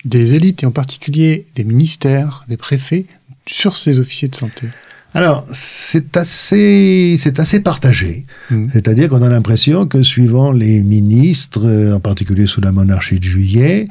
des 0.05 0.33
élites 0.35 0.62
et 0.62 0.66
en 0.66 0.72
particulier 0.72 1.46
des 1.55 1.64
ministères, 1.64 2.44
des 2.48 2.57
préfets 2.57 3.05
sur 3.46 3.77
ces 3.77 4.01
officiers 4.01 4.29
de 4.29 4.35
santé? 4.37 4.68
Alors, 5.14 5.44
c'est 5.53 6.16
assez, 6.16 7.16
c'est 7.18 7.38
assez 7.38 7.61
partagé. 7.61 8.25
Mm. 8.51 8.68
C'est-à-dire 8.72 9.09
qu'on 9.11 9.22
a 9.22 9.29
l'impression 9.29 9.87
que 9.87 10.03
suivant 10.03 10.53
les 10.53 10.83
ministres, 10.83 11.66
euh, 11.66 11.94
en 11.94 12.01
particulier 12.01 12.46
sous 12.46 12.62
la 12.62 12.72
monarchie 12.72 13.18
de 13.18 13.25
Juillet, 13.25 13.88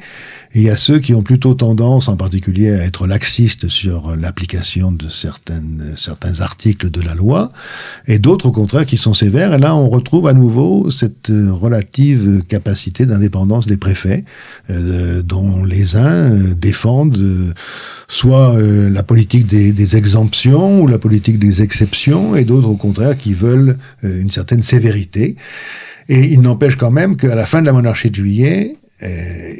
il 0.54 0.62
y 0.62 0.70
a 0.70 0.76
ceux 0.76 0.98
qui 0.98 1.14
ont 1.14 1.22
plutôt 1.22 1.54
tendance, 1.54 2.08
en 2.08 2.16
particulier, 2.16 2.70
à 2.70 2.84
être 2.84 3.06
laxistes 3.06 3.68
sur 3.68 4.14
l'application 4.16 4.92
de 4.92 5.08
certains 5.08 6.40
articles 6.40 6.90
de 6.90 7.00
la 7.00 7.14
loi, 7.14 7.52
et 8.06 8.18
d'autres, 8.18 8.46
au 8.46 8.52
contraire, 8.52 8.84
qui 8.84 8.98
sont 8.98 9.14
sévères. 9.14 9.54
Et 9.54 9.58
là, 9.58 9.74
on 9.74 9.88
retrouve 9.88 10.26
à 10.26 10.34
nouveau 10.34 10.90
cette 10.90 11.28
relative 11.28 12.42
capacité 12.48 13.06
d'indépendance 13.06 13.66
des 13.66 13.78
préfets, 13.78 14.24
euh, 14.68 15.22
dont 15.22 15.64
les 15.64 15.96
uns 15.96 16.30
euh, 16.30 16.54
défendent 16.54 17.16
euh, 17.16 17.52
soit 18.08 18.54
la 18.60 19.02
politique 19.02 19.46
des, 19.46 19.72
des 19.72 19.96
exemptions 19.96 20.82
ou 20.82 20.86
la 20.86 20.98
politique 20.98 21.38
des 21.38 21.62
exceptions, 21.62 22.36
et 22.36 22.44
d'autres, 22.44 22.68
au 22.68 22.76
contraire, 22.76 23.16
qui 23.16 23.32
veulent 23.32 23.78
une 24.02 24.30
certaine 24.30 24.62
sévérité. 24.62 25.36
Et 26.10 26.32
il 26.32 26.42
n'empêche 26.42 26.76
quand 26.76 26.90
même 26.90 27.16
qu'à 27.16 27.34
la 27.34 27.46
fin 27.46 27.62
de 27.62 27.66
la 27.66 27.72
monarchie 27.72 28.10
de 28.10 28.16
juillet, 28.16 28.76
euh, 29.02 29.52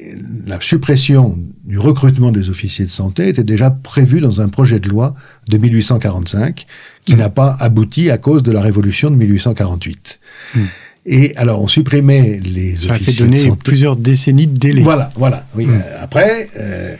la 0.47 0.61
suppression 0.61 1.38
du 1.64 1.78
recrutement 1.78 2.30
des 2.32 2.49
officiers 2.51 2.84
de 2.84 2.90
santé 2.90 3.28
était 3.28 3.45
déjà 3.45 3.70
prévue 3.70 4.20
dans 4.20 4.40
un 4.40 4.49
projet 4.49 4.78
de 4.80 4.88
loi 4.88 5.14
de 5.49 5.59
1845 5.59 6.66
qui 7.05 7.14
Mm. 7.14 7.18
n'a 7.18 7.30
pas 7.30 7.57
abouti 7.61 8.11
à 8.11 8.18
cause 8.18 8.43
de 8.43 8.53
la 8.53 8.61
révolution 8.61 9.11
de 9.11 9.16
1848. 9.16 10.20
Mm. 10.55 10.61
Et 11.07 11.36
alors 11.36 11.61
on 11.62 11.66
supprimait 11.68 12.40
les 12.45 12.76
Ça 12.80 12.95
a 12.95 12.99
fait 12.99 13.12
de 13.12 13.18
donner 13.18 13.38
santé. 13.38 13.59
plusieurs 13.64 13.97
décennies 13.97 14.47
de 14.47 14.59
délai. 14.59 14.82
Voilà, 14.82 15.11
voilà. 15.16 15.47
Oui. 15.57 15.66
Mm. 15.66 15.70
euh, 15.72 15.80
après, 16.01 16.49
euh, 16.59 16.95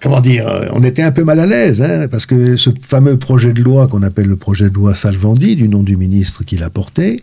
comment 0.00 0.20
dire, 0.20 0.46
on 0.72 0.82
était 0.82 1.02
un 1.02 1.12
peu 1.12 1.22
mal 1.22 1.38
à 1.38 1.46
l'aise, 1.46 1.82
hein, 1.82 2.08
parce 2.10 2.26
que 2.26 2.56
ce 2.56 2.70
fameux 2.80 3.16
projet 3.18 3.52
de 3.52 3.62
loi 3.62 3.86
qu'on 3.86 4.02
appelle 4.02 4.26
le 4.26 4.36
projet 4.36 4.68
de 4.68 4.74
loi 4.74 4.94
Salvandi, 4.94 5.54
du 5.56 5.68
nom 5.68 5.82
du 5.84 5.96
ministre 5.96 6.44
qui 6.44 6.56
l'a 6.58 6.70
porté, 6.70 7.22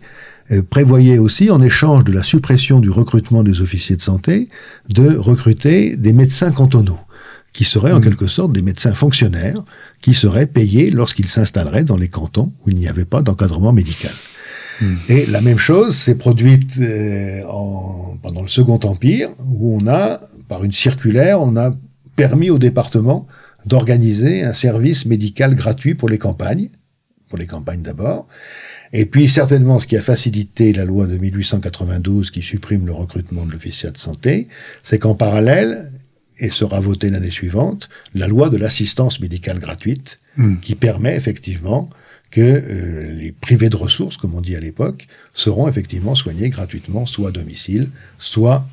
prévoyait 0.70 1.18
aussi, 1.18 1.50
en 1.50 1.62
échange 1.62 2.04
de 2.04 2.12
la 2.12 2.22
suppression 2.22 2.80
du 2.80 2.90
recrutement 2.90 3.42
des 3.42 3.60
officiers 3.60 3.96
de 3.96 4.02
santé, 4.02 4.48
de 4.88 5.16
recruter 5.16 5.96
des 5.96 6.12
médecins 6.12 6.50
cantonaux, 6.50 6.98
qui 7.52 7.64
seraient 7.64 7.92
en 7.92 8.00
Mm. 8.00 8.04
quelque 8.04 8.26
sorte 8.26 8.52
des 8.52 8.62
médecins 8.62 8.94
fonctionnaires, 8.94 9.64
qui 10.02 10.12
seraient 10.12 10.46
payés 10.46 10.90
lorsqu'ils 10.90 11.28
s'installeraient 11.28 11.84
dans 11.84 11.96
les 11.96 12.08
cantons 12.08 12.52
où 12.64 12.70
il 12.70 12.76
n'y 12.76 12.88
avait 12.88 13.06
pas 13.06 13.22
d'encadrement 13.22 13.72
médical. 13.72 14.12
Mm. 14.80 14.94
Et 15.08 15.26
la 15.26 15.40
même 15.40 15.58
chose 15.58 15.96
s'est 15.96 16.16
produite 16.16 16.78
euh, 16.78 17.42
en, 17.48 18.16
pendant 18.22 18.42
le 18.42 18.48
Second 18.48 18.80
Empire, 18.84 19.30
où 19.48 19.78
on 19.80 19.86
a, 19.86 20.20
par 20.48 20.64
une 20.64 20.72
circulaire, 20.72 21.40
on 21.40 21.56
a 21.56 21.74
permis 22.16 22.50
au 22.50 22.58
département 22.58 23.26
d'organiser 23.66 24.42
un 24.42 24.52
service 24.52 25.06
médical 25.06 25.54
gratuit 25.54 25.94
pour 25.94 26.08
les 26.08 26.18
campagnes, 26.18 26.68
pour 27.28 27.38
les 27.38 27.46
campagnes 27.46 27.82
d'abord. 27.82 28.26
Et 28.94 29.04
puis 29.04 29.28
certainement 29.28 29.78
ce 29.78 29.86
qui 29.86 29.96
a 29.98 30.02
facilité 30.02 30.72
la 30.72 30.86
loi 30.86 31.06
de 31.06 31.18
1892 31.18 32.30
qui 32.30 32.40
supprime 32.40 32.86
le 32.86 32.92
recrutement 32.92 33.44
de 33.44 33.52
l'officier 33.52 33.90
de 33.90 33.98
santé, 33.98 34.48
c'est 34.82 34.98
qu'en 34.98 35.14
parallèle, 35.14 35.92
et 36.38 36.48
sera 36.48 36.80
votée 36.80 37.10
l'année 37.10 37.30
suivante, 37.30 37.90
la 38.14 38.26
loi 38.26 38.48
de 38.48 38.56
l'assistance 38.56 39.20
médicale 39.20 39.58
gratuite, 39.58 40.18
Mm. 40.36 40.56
qui 40.60 40.74
permet 40.74 41.16
effectivement 41.16 41.88
que 42.30 42.40
euh, 42.40 43.12
les 43.12 43.30
privés 43.30 43.68
de 43.68 43.76
ressources, 43.76 44.16
comme 44.16 44.34
on 44.34 44.40
dit 44.40 44.56
à 44.56 44.60
l'époque, 44.60 45.06
seront 45.32 45.68
effectivement 45.68 46.16
soignés 46.16 46.50
gratuitement, 46.50 47.06
soit 47.06 47.28
à 47.28 47.32
domicile, 47.32 47.90
soit 48.18 48.66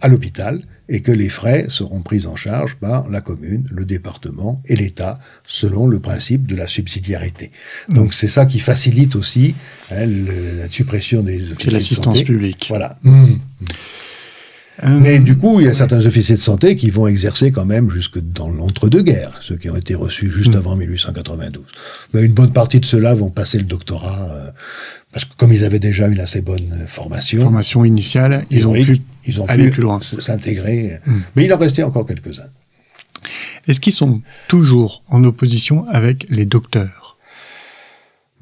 à 0.00 0.08
l'hôpital, 0.08 0.60
et 0.88 1.00
que 1.00 1.10
les 1.12 1.28
frais 1.30 1.66
seront 1.68 2.02
pris 2.02 2.26
en 2.26 2.36
charge 2.36 2.74
par 2.76 3.08
la 3.08 3.20
commune, 3.22 3.66
le 3.70 3.84
département 3.86 4.60
et 4.66 4.76
l'État, 4.76 5.18
selon 5.46 5.86
le 5.86 5.98
principe 6.00 6.46
de 6.46 6.56
la 6.56 6.68
subsidiarité. 6.68 7.50
Mm. 7.88 7.94
Donc 7.94 8.14
c'est 8.14 8.28
ça 8.28 8.44
qui 8.46 8.58
facilite 8.58 9.16
aussi 9.16 9.54
hein, 9.90 10.04
le- 10.06 10.58
la 10.58 10.68
suppression 10.68 11.22
des 11.22 11.36
officiers 11.36 11.56
C'est 11.58 11.68
de 11.70 11.74
l'assistance 11.74 12.18
santé. 12.18 12.24
publique. 12.26 12.66
Voilà. 12.68 12.96
Euh, 14.82 14.98
Mais 15.00 15.20
du 15.20 15.36
coup, 15.38 15.60
il 15.60 15.66
y 15.66 15.70
a 15.70 15.74
certains 15.74 16.04
officiers 16.04 16.34
de 16.34 16.40
santé 16.40 16.74
qui 16.74 16.90
vont 16.90 17.06
exercer 17.06 17.52
quand 17.52 17.64
même 17.64 17.90
jusque 17.92 18.18
dans 18.18 18.48
l'entre-deux-guerres, 18.50 19.38
ceux 19.40 19.54
qui 19.56 19.70
ont 19.70 19.76
été 19.76 19.94
reçus 19.94 20.28
juste 20.32 20.54
Mm. 20.54 20.58
avant 20.58 20.76
1892. 20.76 21.64
Mais 22.12 22.22
une 22.24 22.32
bonne 22.32 22.52
partie 22.52 22.80
de 22.80 22.84
ceux-là 22.84 23.14
vont 23.14 23.30
passer 23.30 23.58
le 23.58 23.64
doctorat, 23.64 24.28
euh, 24.32 24.50
parce 25.12 25.24
que 25.26 25.34
comme 25.36 25.52
ils 25.52 25.64
avaient 25.64 25.78
déjà 25.78 26.08
une 26.08 26.18
assez 26.18 26.40
bonne 26.40 26.74
formation, 26.88 27.40
formation 27.42 27.84
initiale, 27.84 28.44
ils 28.50 28.66
ont 28.66 28.72
théorique, 28.72 29.00
pu 29.00 29.08
ils 29.26 29.40
ont 29.40 29.46
aller 29.46 29.66
pu 29.66 29.70
plus 29.72 29.82
loin. 29.82 30.00
s'intégrer. 30.02 30.98
Mm. 31.06 31.12
Mais 31.36 31.44
il 31.44 31.52
en 31.52 31.58
restait 31.58 31.82
encore 31.82 32.06
quelques-uns. 32.06 32.50
Est-ce 33.66 33.80
qu'ils 33.80 33.92
sont 33.94 34.20
toujours 34.48 35.02
en 35.08 35.24
opposition 35.24 35.86
avec 35.88 36.26
les 36.28 36.44
docteurs? 36.44 37.16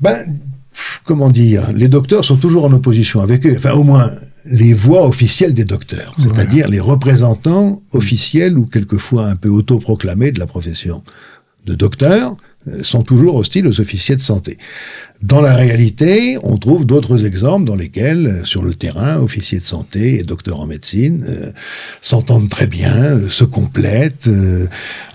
Ben, 0.01 0.37
comment 1.05 1.31
dire, 1.31 1.73
les 1.73 1.89
docteurs 1.89 2.25
sont 2.25 2.37
toujours 2.37 2.65
en 2.65 2.73
opposition 2.73 3.21
avec 3.21 3.47
eux. 3.47 3.55
Enfin, 3.57 3.73
au 3.73 3.85
moins, 3.85 4.11
les 4.45 4.73
voix 4.73 5.07
officielles 5.07 5.55
des 5.55 5.65
docteurs, 5.65 6.15
Voilà. 6.19 6.35
c'est-à-dire 6.35 6.67
les 6.69 6.81
représentants 6.81 7.81
officiels 7.93 8.59
ou 8.59 8.67
quelquefois 8.67 9.29
un 9.29 9.37
peu 9.37 9.49
autoproclamés 9.49 10.33
de 10.33 10.41
la 10.41 10.47
profession 10.47 11.05
de 11.67 11.75
docteur, 11.75 12.35
euh, 12.69 12.83
sont 12.83 13.05
toujours 13.05 13.37
hostiles 13.37 13.67
aux 13.69 13.81
officiers 13.81 14.17
de 14.17 14.21
santé. 14.21 14.59
Dans 15.23 15.41
la 15.41 15.55
réalité, 15.55 16.37
on 16.43 16.57
trouve 16.57 16.85
d'autres 16.85 17.25
exemples 17.25 17.65
dans 17.65 17.77
lesquels, 17.77 18.27
euh, 18.27 18.45
sur 18.45 18.61
le 18.61 18.75
terrain, 18.75 19.19
officiers 19.19 19.61
de 19.61 19.65
santé 19.65 20.19
et 20.19 20.25
docteurs 20.25 20.59
en 20.59 20.67
médecine 20.67 21.25
euh, 21.29 21.53
s'entendent 22.01 22.51
très 22.51 22.67
bien, 22.67 22.93
euh, 22.93 23.29
se 23.29 23.45
complètent, 23.45 24.29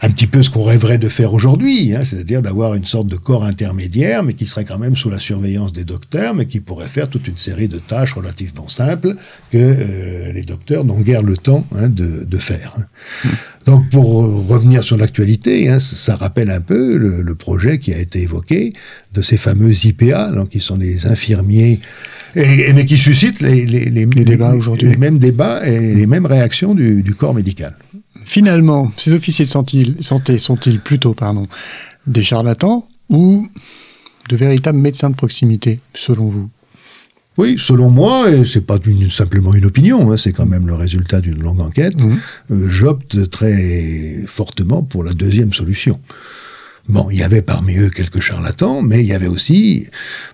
un 0.02 0.10
petit 0.10 0.28
peu 0.28 0.44
ce 0.44 0.50
qu'on 0.50 0.64
rêverait 0.64 0.98
de 0.98 1.10
faire 1.10 1.34
aujourd'hui, 1.34 1.94
hein, 1.94 2.06
c'est-à-dire 2.06 2.42
d'avoir 2.42 2.74
une 2.76 2.86
sorte 2.86 3.08
de 3.08 3.18
corps 3.18 3.44
intermédiaire, 3.44 4.24
mais 4.24 4.34
qui 4.34 4.46
serait 4.46 4.64
quand 4.64 4.80
même 4.80 4.96
sous 4.96 5.10
la 5.10 5.20
surveillance 5.20 5.74
des 5.74 5.84
docteurs, 5.84 6.34
mais 6.34 6.46
qui 6.46 6.62
pourrait 6.62 6.88
faire 6.88 7.10
toute 7.10 7.28
une 7.28 7.38
série 7.38 7.68
de 7.68 7.78
tâches 7.78 8.14
relativement 8.14 8.70
simples 8.70 9.14
que 9.52 10.32
les 10.32 10.44
docteurs 10.44 10.86
n'ont 10.86 11.02
guère 11.02 11.22
le 11.24 11.36
temps 11.36 11.66
hein, 11.76 11.90
de, 11.90 12.38
faire. 12.38 12.78
Donc 13.66 13.90
pour 13.90 14.48
revenir 14.48 14.84
sur 14.84 14.96
l'actualité, 14.96 15.70
hein, 15.70 15.80
ça, 15.80 16.16
rappelle 16.16 16.50
un 16.50 16.62
peu 16.62 16.96
le 16.96 17.36
projet 17.36 17.80
qui 17.80 17.94
a 17.94 17.98
été 17.98 18.22
évoqué 18.22 18.74
de 19.18 19.22
ces 19.24 19.38
fameux 19.38 19.74
IPA, 19.86 20.32
donc 20.32 20.50
qui 20.50 20.60
sont 20.60 20.78
les 20.78 21.08
infirmiers, 21.08 21.80
et, 22.36 22.70
et- 22.70 22.74
mais 22.74 22.86
qui 22.86 22.98
suscitent 22.98 23.42
les, 23.42 23.66
les, 23.66 23.86
les, 23.90 24.06
débats 24.06 24.54
aujourd'hui. 24.54 24.90
les 24.90 24.98
mêmes 24.98 25.18
débats 25.18 25.66
et 25.68 25.96
les 25.96 26.06
mêmes 26.08 26.28
réactions 26.28 26.76
du, 26.76 27.02
du 27.02 27.16
corps 27.16 27.34
médical. 27.34 27.76
Finalement, 28.26 28.92
ces 28.98 29.14
officiers 29.14 29.46
de 29.46 29.50
santé, 30.02 30.38
sont-ils 30.38 30.80
plutôt 30.80 31.14
pardon, 31.16 31.46
des 32.06 32.24
charlatans 32.24 32.88
ou 33.10 33.48
de 34.30 34.36
véritables 34.36 34.78
médecins 34.78 35.10
de 35.10 35.16
proximité, 35.16 35.80
selon 35.96 36.30
vous? 36.30 36.50
Oui, 37.40 37.56
selon 37.58 37.90
moi, 37.90 38.30
et 38.32 38.46
c'est 38.46 38.66
pas 38.66 38.78
une- 38.86 39.10
simplement 39.12 39.54
une 39.54 39.66
opinion, 39.66 40.12
hein, 40.12 40.18
c'est 40.18 40.32
quand 40.32 40.46
même 40.48 40.68
le 40.68 40.74
résultat 40.76 41.22
d'une 41.22 41.42
longue 41.42 41.62
enquête, 41.62 42.00
Mhm. 42.04 42.20
euh, 42.52 42.70
j'opte 42.70 43.30
très 43.32 44.24
fortement 44.28 44.84
pour 44.84 45.04
la 45.04 45.14
deuxième 45.14 45.54
solution. 45.54 46.00
Bon, 46.90 47.10
il 47.12 47.18
y 47.18 47.24
avait 47.24 47.42
parmi 47.42 47.76
eux 47.78 47.90
quelques 47.90 48.22
charlatans, 48.22 48.82
mais 48.82 49.00
il 49.02 49.08
y 49.08 49.14
avait 49.14 49.28
aussi, 49.28 49.88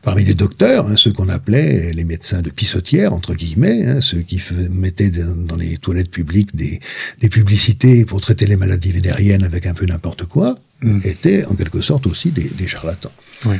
parmi 0.03 0.23
les 0.23 0.35
docteurs, 0.35 0.87
hein, 0.87 0.95
ceux 0.97 1.11
qu'on 1.11 1.29
appelait 1.29 1.91
les 1.93 2.03
médecins 2.03 2.41
de 2.41 2.51
pissotière, 2.51 3.11
entre 3.13 3.33
guillemets, 3.33 3.85
hein, 3.87 4.01
ceux 4.01 4.21
qui 4.21 4.39
mettaient 4.69 5.09
dans 5.09 5.55
les 5.55 5.77
toilettes 5.77 6.11
publiques 6.11 6.55
des, 6.55 6.79
des 7.21 7.29
publicités 7.29 8.05
pour 8.05 8.21
traiter 8.21 8.45
les 8.45 8.55
maladies 8.57 8.91
vénériennes 8.91 9.43
avec 9.43 9.65
un 9.65 9.73
peu 9.73 9.85
n'importe 9.85 10.25
quoi, 10.25 10.55
Mm. 10.81 10.99
étaient 11.05 11.45
en 11.45 11.55
quelque 11.55 11.79
sorte 11.79 12.07
aussi 12.07 12.31
des, 12.31 12.43
des 12.49 12.67
charlatans. 12.67 13.11
Oui. 13.45 13.55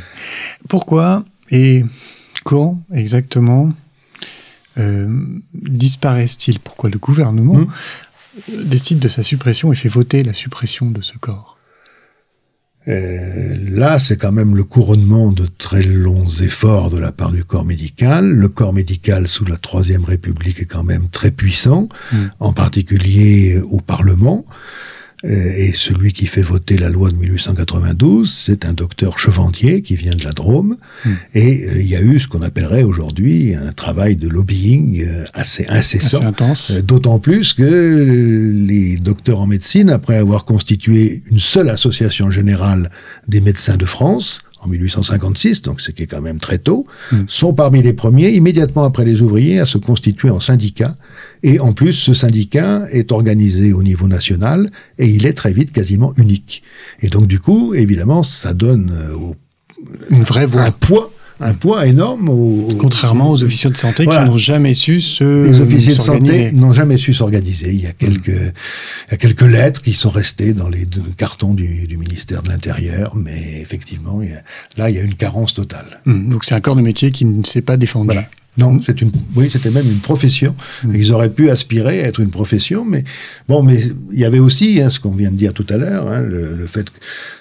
Pourquoi 0.68 1.24
et 1.50 1.82
quand 2.44 2.78
exactement 2.92 3.72
euh, 4.76 5.08
disparaissent-ils? 5.54 6.60
Pourquoi 6.60 6.90
le 6.90 6.98
gouvernement 6.98 7.56
Mm. 7.60 7.68
euh, 8.52 8.64
décide 8.64 8.98
de 8.98 9.08
sa 9.08 9.22
suppression 9.22 9.72
et 9.72 9.76
fait 9.76 9.88
voter 9.88 10.22
la 10.22 10.34
suppression 10.34 10.90
de 10.90 11.00
ce 11.00 11.16
corps? 11.18 11.53
Euh, 12.86 13.54
là, 13.70 13.98
c'est 13.98 14.16
quand 14.18 14.32
même 14.32 14.54
le 14.54 14.64
couronnement 14.64 15.32
de 15.32 15.46
très 15.46 15.82
longs 15.82 16.26
efforts 16.42 16.90
de 16.90 16.98
la 16.98 17.12
part 17.12 17.32
du 17.32 17.42
corps 17.44 17.64
médical. 17.64 18.28
Le 18.28 18.48
corps 18.48 18.74
médical 18.74 19.26
sous 19.26 19.44
la 19.46 19.56
Troisième 19.56 20.04
République 20.04 20.60
est 20.60 20.66
quand 20.66 20.84
même 20.84 21.08
très 21.08 21.30
puissant, 21.30 21.88
Mm. 22.12 22.16
en 22.40 22.52
particulier 22.52 23.60
au 23.70 23.80
Parlement. 23.80 24.44
Euh, 25.24 25.52
Et 25.56 25.72
celui 25.74 26.12
qui 26.12 26.26
fait 26.26 26.42
voter 26.42 26.76
la 26.76 26.90
loi 26.90 27.10
de 27.10 27.16
1892, 27.16 28.32
c'est 28.46 28.64
un 28.64 28.72
docteur 28.72 29.18
Chevandier 29.18 29.82
qui 29.82 29.96
vient 29.96 30.14
de 30.14 30.24
la 30.24 30.32
Drôme. 30.32 30.76
Mm. 31.04 31.10
Et 31.34 31.64
euh, 31.64 31.80
il 31.80 31.88
y 31.88 31.96
a 31.96 32.02
eu 32.02 32.20
ce 32.20 32.28
qu'on 32.28 32.42
appellerait 32.42 32.82
aujourd'hui 32.82 33.54
un 33.54 33.72
travail 33.72 34.16
de 34.16 34.28
lobbying 34.28 35.02
euh, 35.02 35.24
assez 35.32 35.66
incessant. 35.68 36.18
assez 36.18 36.26
intense. 36.26 36.72
D'autant 36.82 37.18
plus 37.18 37.54
que 37.54 38.54
les 38.66 38.96
docteurs 38.96 39.40
en 39.40 39.46
médecine, 39.46 39.90
après 39.90 40.16
avoir 40.16 40.44
constitué 40.44 41.22
une 41.30 41.40
seule 41.40 41.70
association 41.70 42.30
générale 42.30 42.90
des 43.28 43.40
médecins 43.40 43.76
de 43.76 43.86
France, 43.86 44.40
en 44.64 44.68
1856, 44.68 45.62
donc 45.62 45.80
ce 45.80 45.90
qui 45.90 46.02
est 46.02 46.06
quand 46.06 46.22
même 46.22 46.38
très 46.38 46.58
tôt, 46.58 46.86
Mm. 47.12 47.16
sont 47.26 47.54
parmi 47.54 47.82
les 47.82 47.92
premiers, 47.92 48.30
immédiatement 48.30 48.84
après 48.84 49.04
les 49.04 49.20
ouvriers, 49.22 49.58
à 49.60 49.66
se 49.66 49.78
constituer 49.78 50.30
en 50.30 50.40
syndicat. 50.40 50.96
Et 51.42 51.60
en 51.60 51.72
plus, 51.72 51.92
ce 51.92 52.14
syndicat 52.14 52.84
est 52.90 53.12
organisé 53.12 53.72
au 53.72 53.82
niveau 53.82 54.08
national 54.08 54.70
et 54.98 55.08
il 55.08 55.26
est 55.26 55.34
très 55.34 55.52
vite 55.52 55.72
quasiment 55.72 56.12
unique. 56.16 56.62
Et 57.00 57.08
donc, 57.08 57.26
du 57.26 57.38
coup, 57.38 57.74
évidemment, 57.74 58.22
ça 58.22 58.54
donne 58.54 58.92
euh, 58.94 59.34
une 60.10 60.22
vraie 60.22 60.46
voix. 60.46 60.62
un 60.62 60.70
poids 60.70 61.12
un 61.40 61.54
poids 61.54 61.86
énorme. 61.86 62.30
Contrairement 62.78 63.30
aux 63.30 63.42
officiers 63.42 63.70
de 63.70 63.76
santé 63.76 64.06
qui 64.06 64.12
n'ont 64.12 64.36
jamais 64.36 64.74
su 64.74 65.00
se 65.00 65.46
Les 65.46 65.60
officiers 65.60 65.94
de 65.94 65.98
santé 65.98 66.52
n'ont 66.52 66.72
jamais 66.72 66.96
su 66.96 67.14
s'organiser. 67.14 67.72
Il 67.72 67.82
y 67.82 67.86
a 67.86 67.92
quelques, 67.92 68.28
il 68.28 69.10
y 69.10 69.14
a 69.14 69.16
quelques 69.16 69.42
lettres 69.42 69.82
qui 69.82 69.92
sont 69.92 70.10
restées 70.10 70.52
dans 70.52 70.68
les 70.68 70.86
cartons 71.16 71.54
du, 71.54 71.86
du 71.86 71.96
ministère 71.96 72.42
de 72.42 72.48
l'Intérieur, 72.48 73.16
mais 73.16 73.60
effectivement, 73.60 74.22
il 74.22 74.30
y 74.30 74.32
a, 74.32 74.42
là, 74.76 74.90
il 74.90 74.96
y 74.96 74.98
a 74.98 75.02
une 75.02 75.14
carence 75.14 75.54
totale. 75.54 76.00
Hum, 76.06 76.30
donc 76.30 76.44
c'est 76.44 76.54
un 76.54 76.60
corps 76.60 76.76
de 76.76 76.82
métier 76.82 77.10
qui 77.10 77.24
ne 77.24 77.44
s'est 77.44 77.62
pas 77.62 77.76
défendu. 77.76 78.06
Voilà. 78.06 78.28
Non, 78.56 78.80
c'est 78.80 79.02
une, 79.02 79.10
oui, 79.34 79.48
c'était 79.50 79.70
même 79.70 79.90
une 79.90 79.98
profession. 79.98 80.54
Ils 80.84 81.12
auraient 81.12 81.32
pu 81.32 81.50
aspirer 81.50 82.04
à 82.04 82.06
être 82.06 82.20
une 82.20 82.30
profession, 82.30 82.84
mais 82.84 83.02
bon, 83.48 83.64
mais 83.64 83.80
il 84.12 84.18
y 84.20 84.24
avait 84.24 84.38
aussi 84.38 84.80
hein, 84.80 84.90
ce 84.90 85.00
qu'on 85.00 85.10
vient 85.10 85.32
de 85.32 85.36
dire 85.36 85.52
tout 85.52 85.66
à 85.68 85.76
l'heure, 85.76 86.06
hein, 86.06 86.20
le, 86.20 86.54
le, 86.54 86.66
fait 86.68 86.86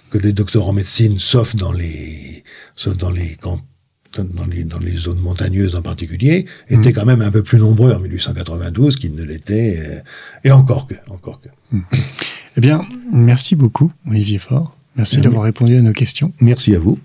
que 0.10 0.18
les 0.18 0.34
docteurs 0.34 0.68
en 0.68 0.74
médecine, 0.74 1.20
sauf 1.20 1.56
dans 1.56 1.72
les, 1.72 2.44
sauf 2.76 2.98
dans 2.98 3.12
les 3.12 3.38
camps 3.40 3.62
dans 4.22 4.46
les, 4.46 4.64
dans 4.64 4.80
les 4.80 4.96
zones 4.96 5.20
montagneuses 5.20 5.76
en 5.76 5.82
particulier, 5.82 6.46
mmh. 6.70 6.74
étaient 6.74 6.94
quand 6.94 7.06
même 7.06 7.22
un 7.22 7.32
peu 7.32 7.44
plus 7.44 7.60
nombreux 7.60 7.94
en 7.94 8.00
1892 8.00 8.96
qu'ils 8.96 9.16
ne 9.16 9.24
l'étaient, 9.24 9.80
euh, 9.80 10.00
et 10.44 10.52
encore 10.52 10.88
que, 10.88 10.96
encore 11.10 11.42
que. 11.42 11.50
Mmh. 11.72 11.82
Eh 12.58 12.62
bien, 12.62 12.86
merci 13.12 13.56
beaucoup, 13.56 13.92
Olivier 14.08 14.40
Faure. 14.40 14.76
Merci 14.96 15.22
d'avoir 15.22 15.44
répondu 15.44 15.76
à 15.76 15.82
nos 15.82 15.92
questions. 15.92 16.34
Merci 16.40 16.76
à 16.76 16.80
vous. 16.80 17.00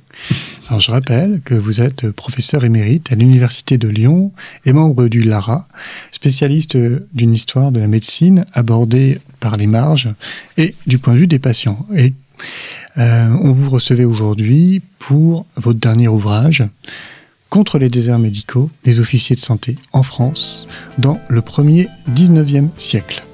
Alors, 0.69 0.81
je 0.81 0.91
rappelle 0.91 1.41
que 1.43 1.55
vous 1.55 1.81
êtes 1.81 2.11
professeur 2.11 2.65
émérite 2.65 3.11
à 3.11 3.15
l'Université 3.15 3.79
de 3.79 3.89
Lyon 3.89 4.33
et 4.67 4.75
membre 4.75 5.09
du 5.09 5.23
LARA, 5.23 5.67
spécialiste 6.11 6.77
d'une 7.15 7.33
histoire 7.33 7.73
de 7.73 7.81
la 7.81 7.89
médecine 7.89 8.45
abordée 8.53 9.19
par 9.41 9.57
les 9.57 9.67
marges 9.67 10.11
et 10.59 10.75
du 10.87 10.99
point 10.99 11.15
de 11.15 11.21
vue 11.21 11.27
des 11.27 11.39
patients. 11.39 11.87
Et 11.97 12.13
euh, 12.99 13.29
on 13.43 13.53
vous 13.53 13.71
recevait 13.71 14.05
aujourd'hui 14.05 14.83
pour 14.99 15.47
votre 15.57 15.79
dernier 15.79 16.09
ouvrage, 16.09 16.65
Contre 17.51 17.79
les 17.79 17.89
déserts 17.89 18.19
médicaux, 18.19 18.69
les 18.85 19.01
officiers 19.01 19.35
de 19.35 19.41
santé 19.41 19.77
en 19.95 20.03
France, 20.03 20.69
dans 20.99 21.19
le 21.29 21.41
premier 21.41 21.89
19e 22.15 22.69
siècle. 22.77 23.25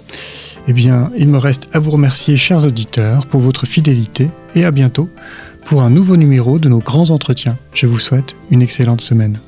Eh 0.69 0.73
bien, 0.73 1.11
il 1.19 1.27
me 1.27 1.39
reste 1.39 1.69
à 1.73 1.81
vous 1.81 1.91
remercier, 1.91 2.37
chers 2.37 2.65
auditeurs, 2.65 3.27
pour 3.27 3.41
votre 3.41 3.67
fidélité 3.67 4.31
et 4.55 4.65
à 4.65 4.71
bientôt 4.71 5.09
pour 5.65 5.83
un 5.83 5.91
nouveau 5.91 6.17
numéro 6.17 6.61
de 6.61 6.69
nos 6.69 6.79
grands 6.79 7.11
entretiens. 7.11 7.59
Je 7.73 7.87
vous 7.87 7.99
souhaite 7.99 8.37
une 8.51 8.63
excellente 8.63 9.01
semaine. 9.01 9.39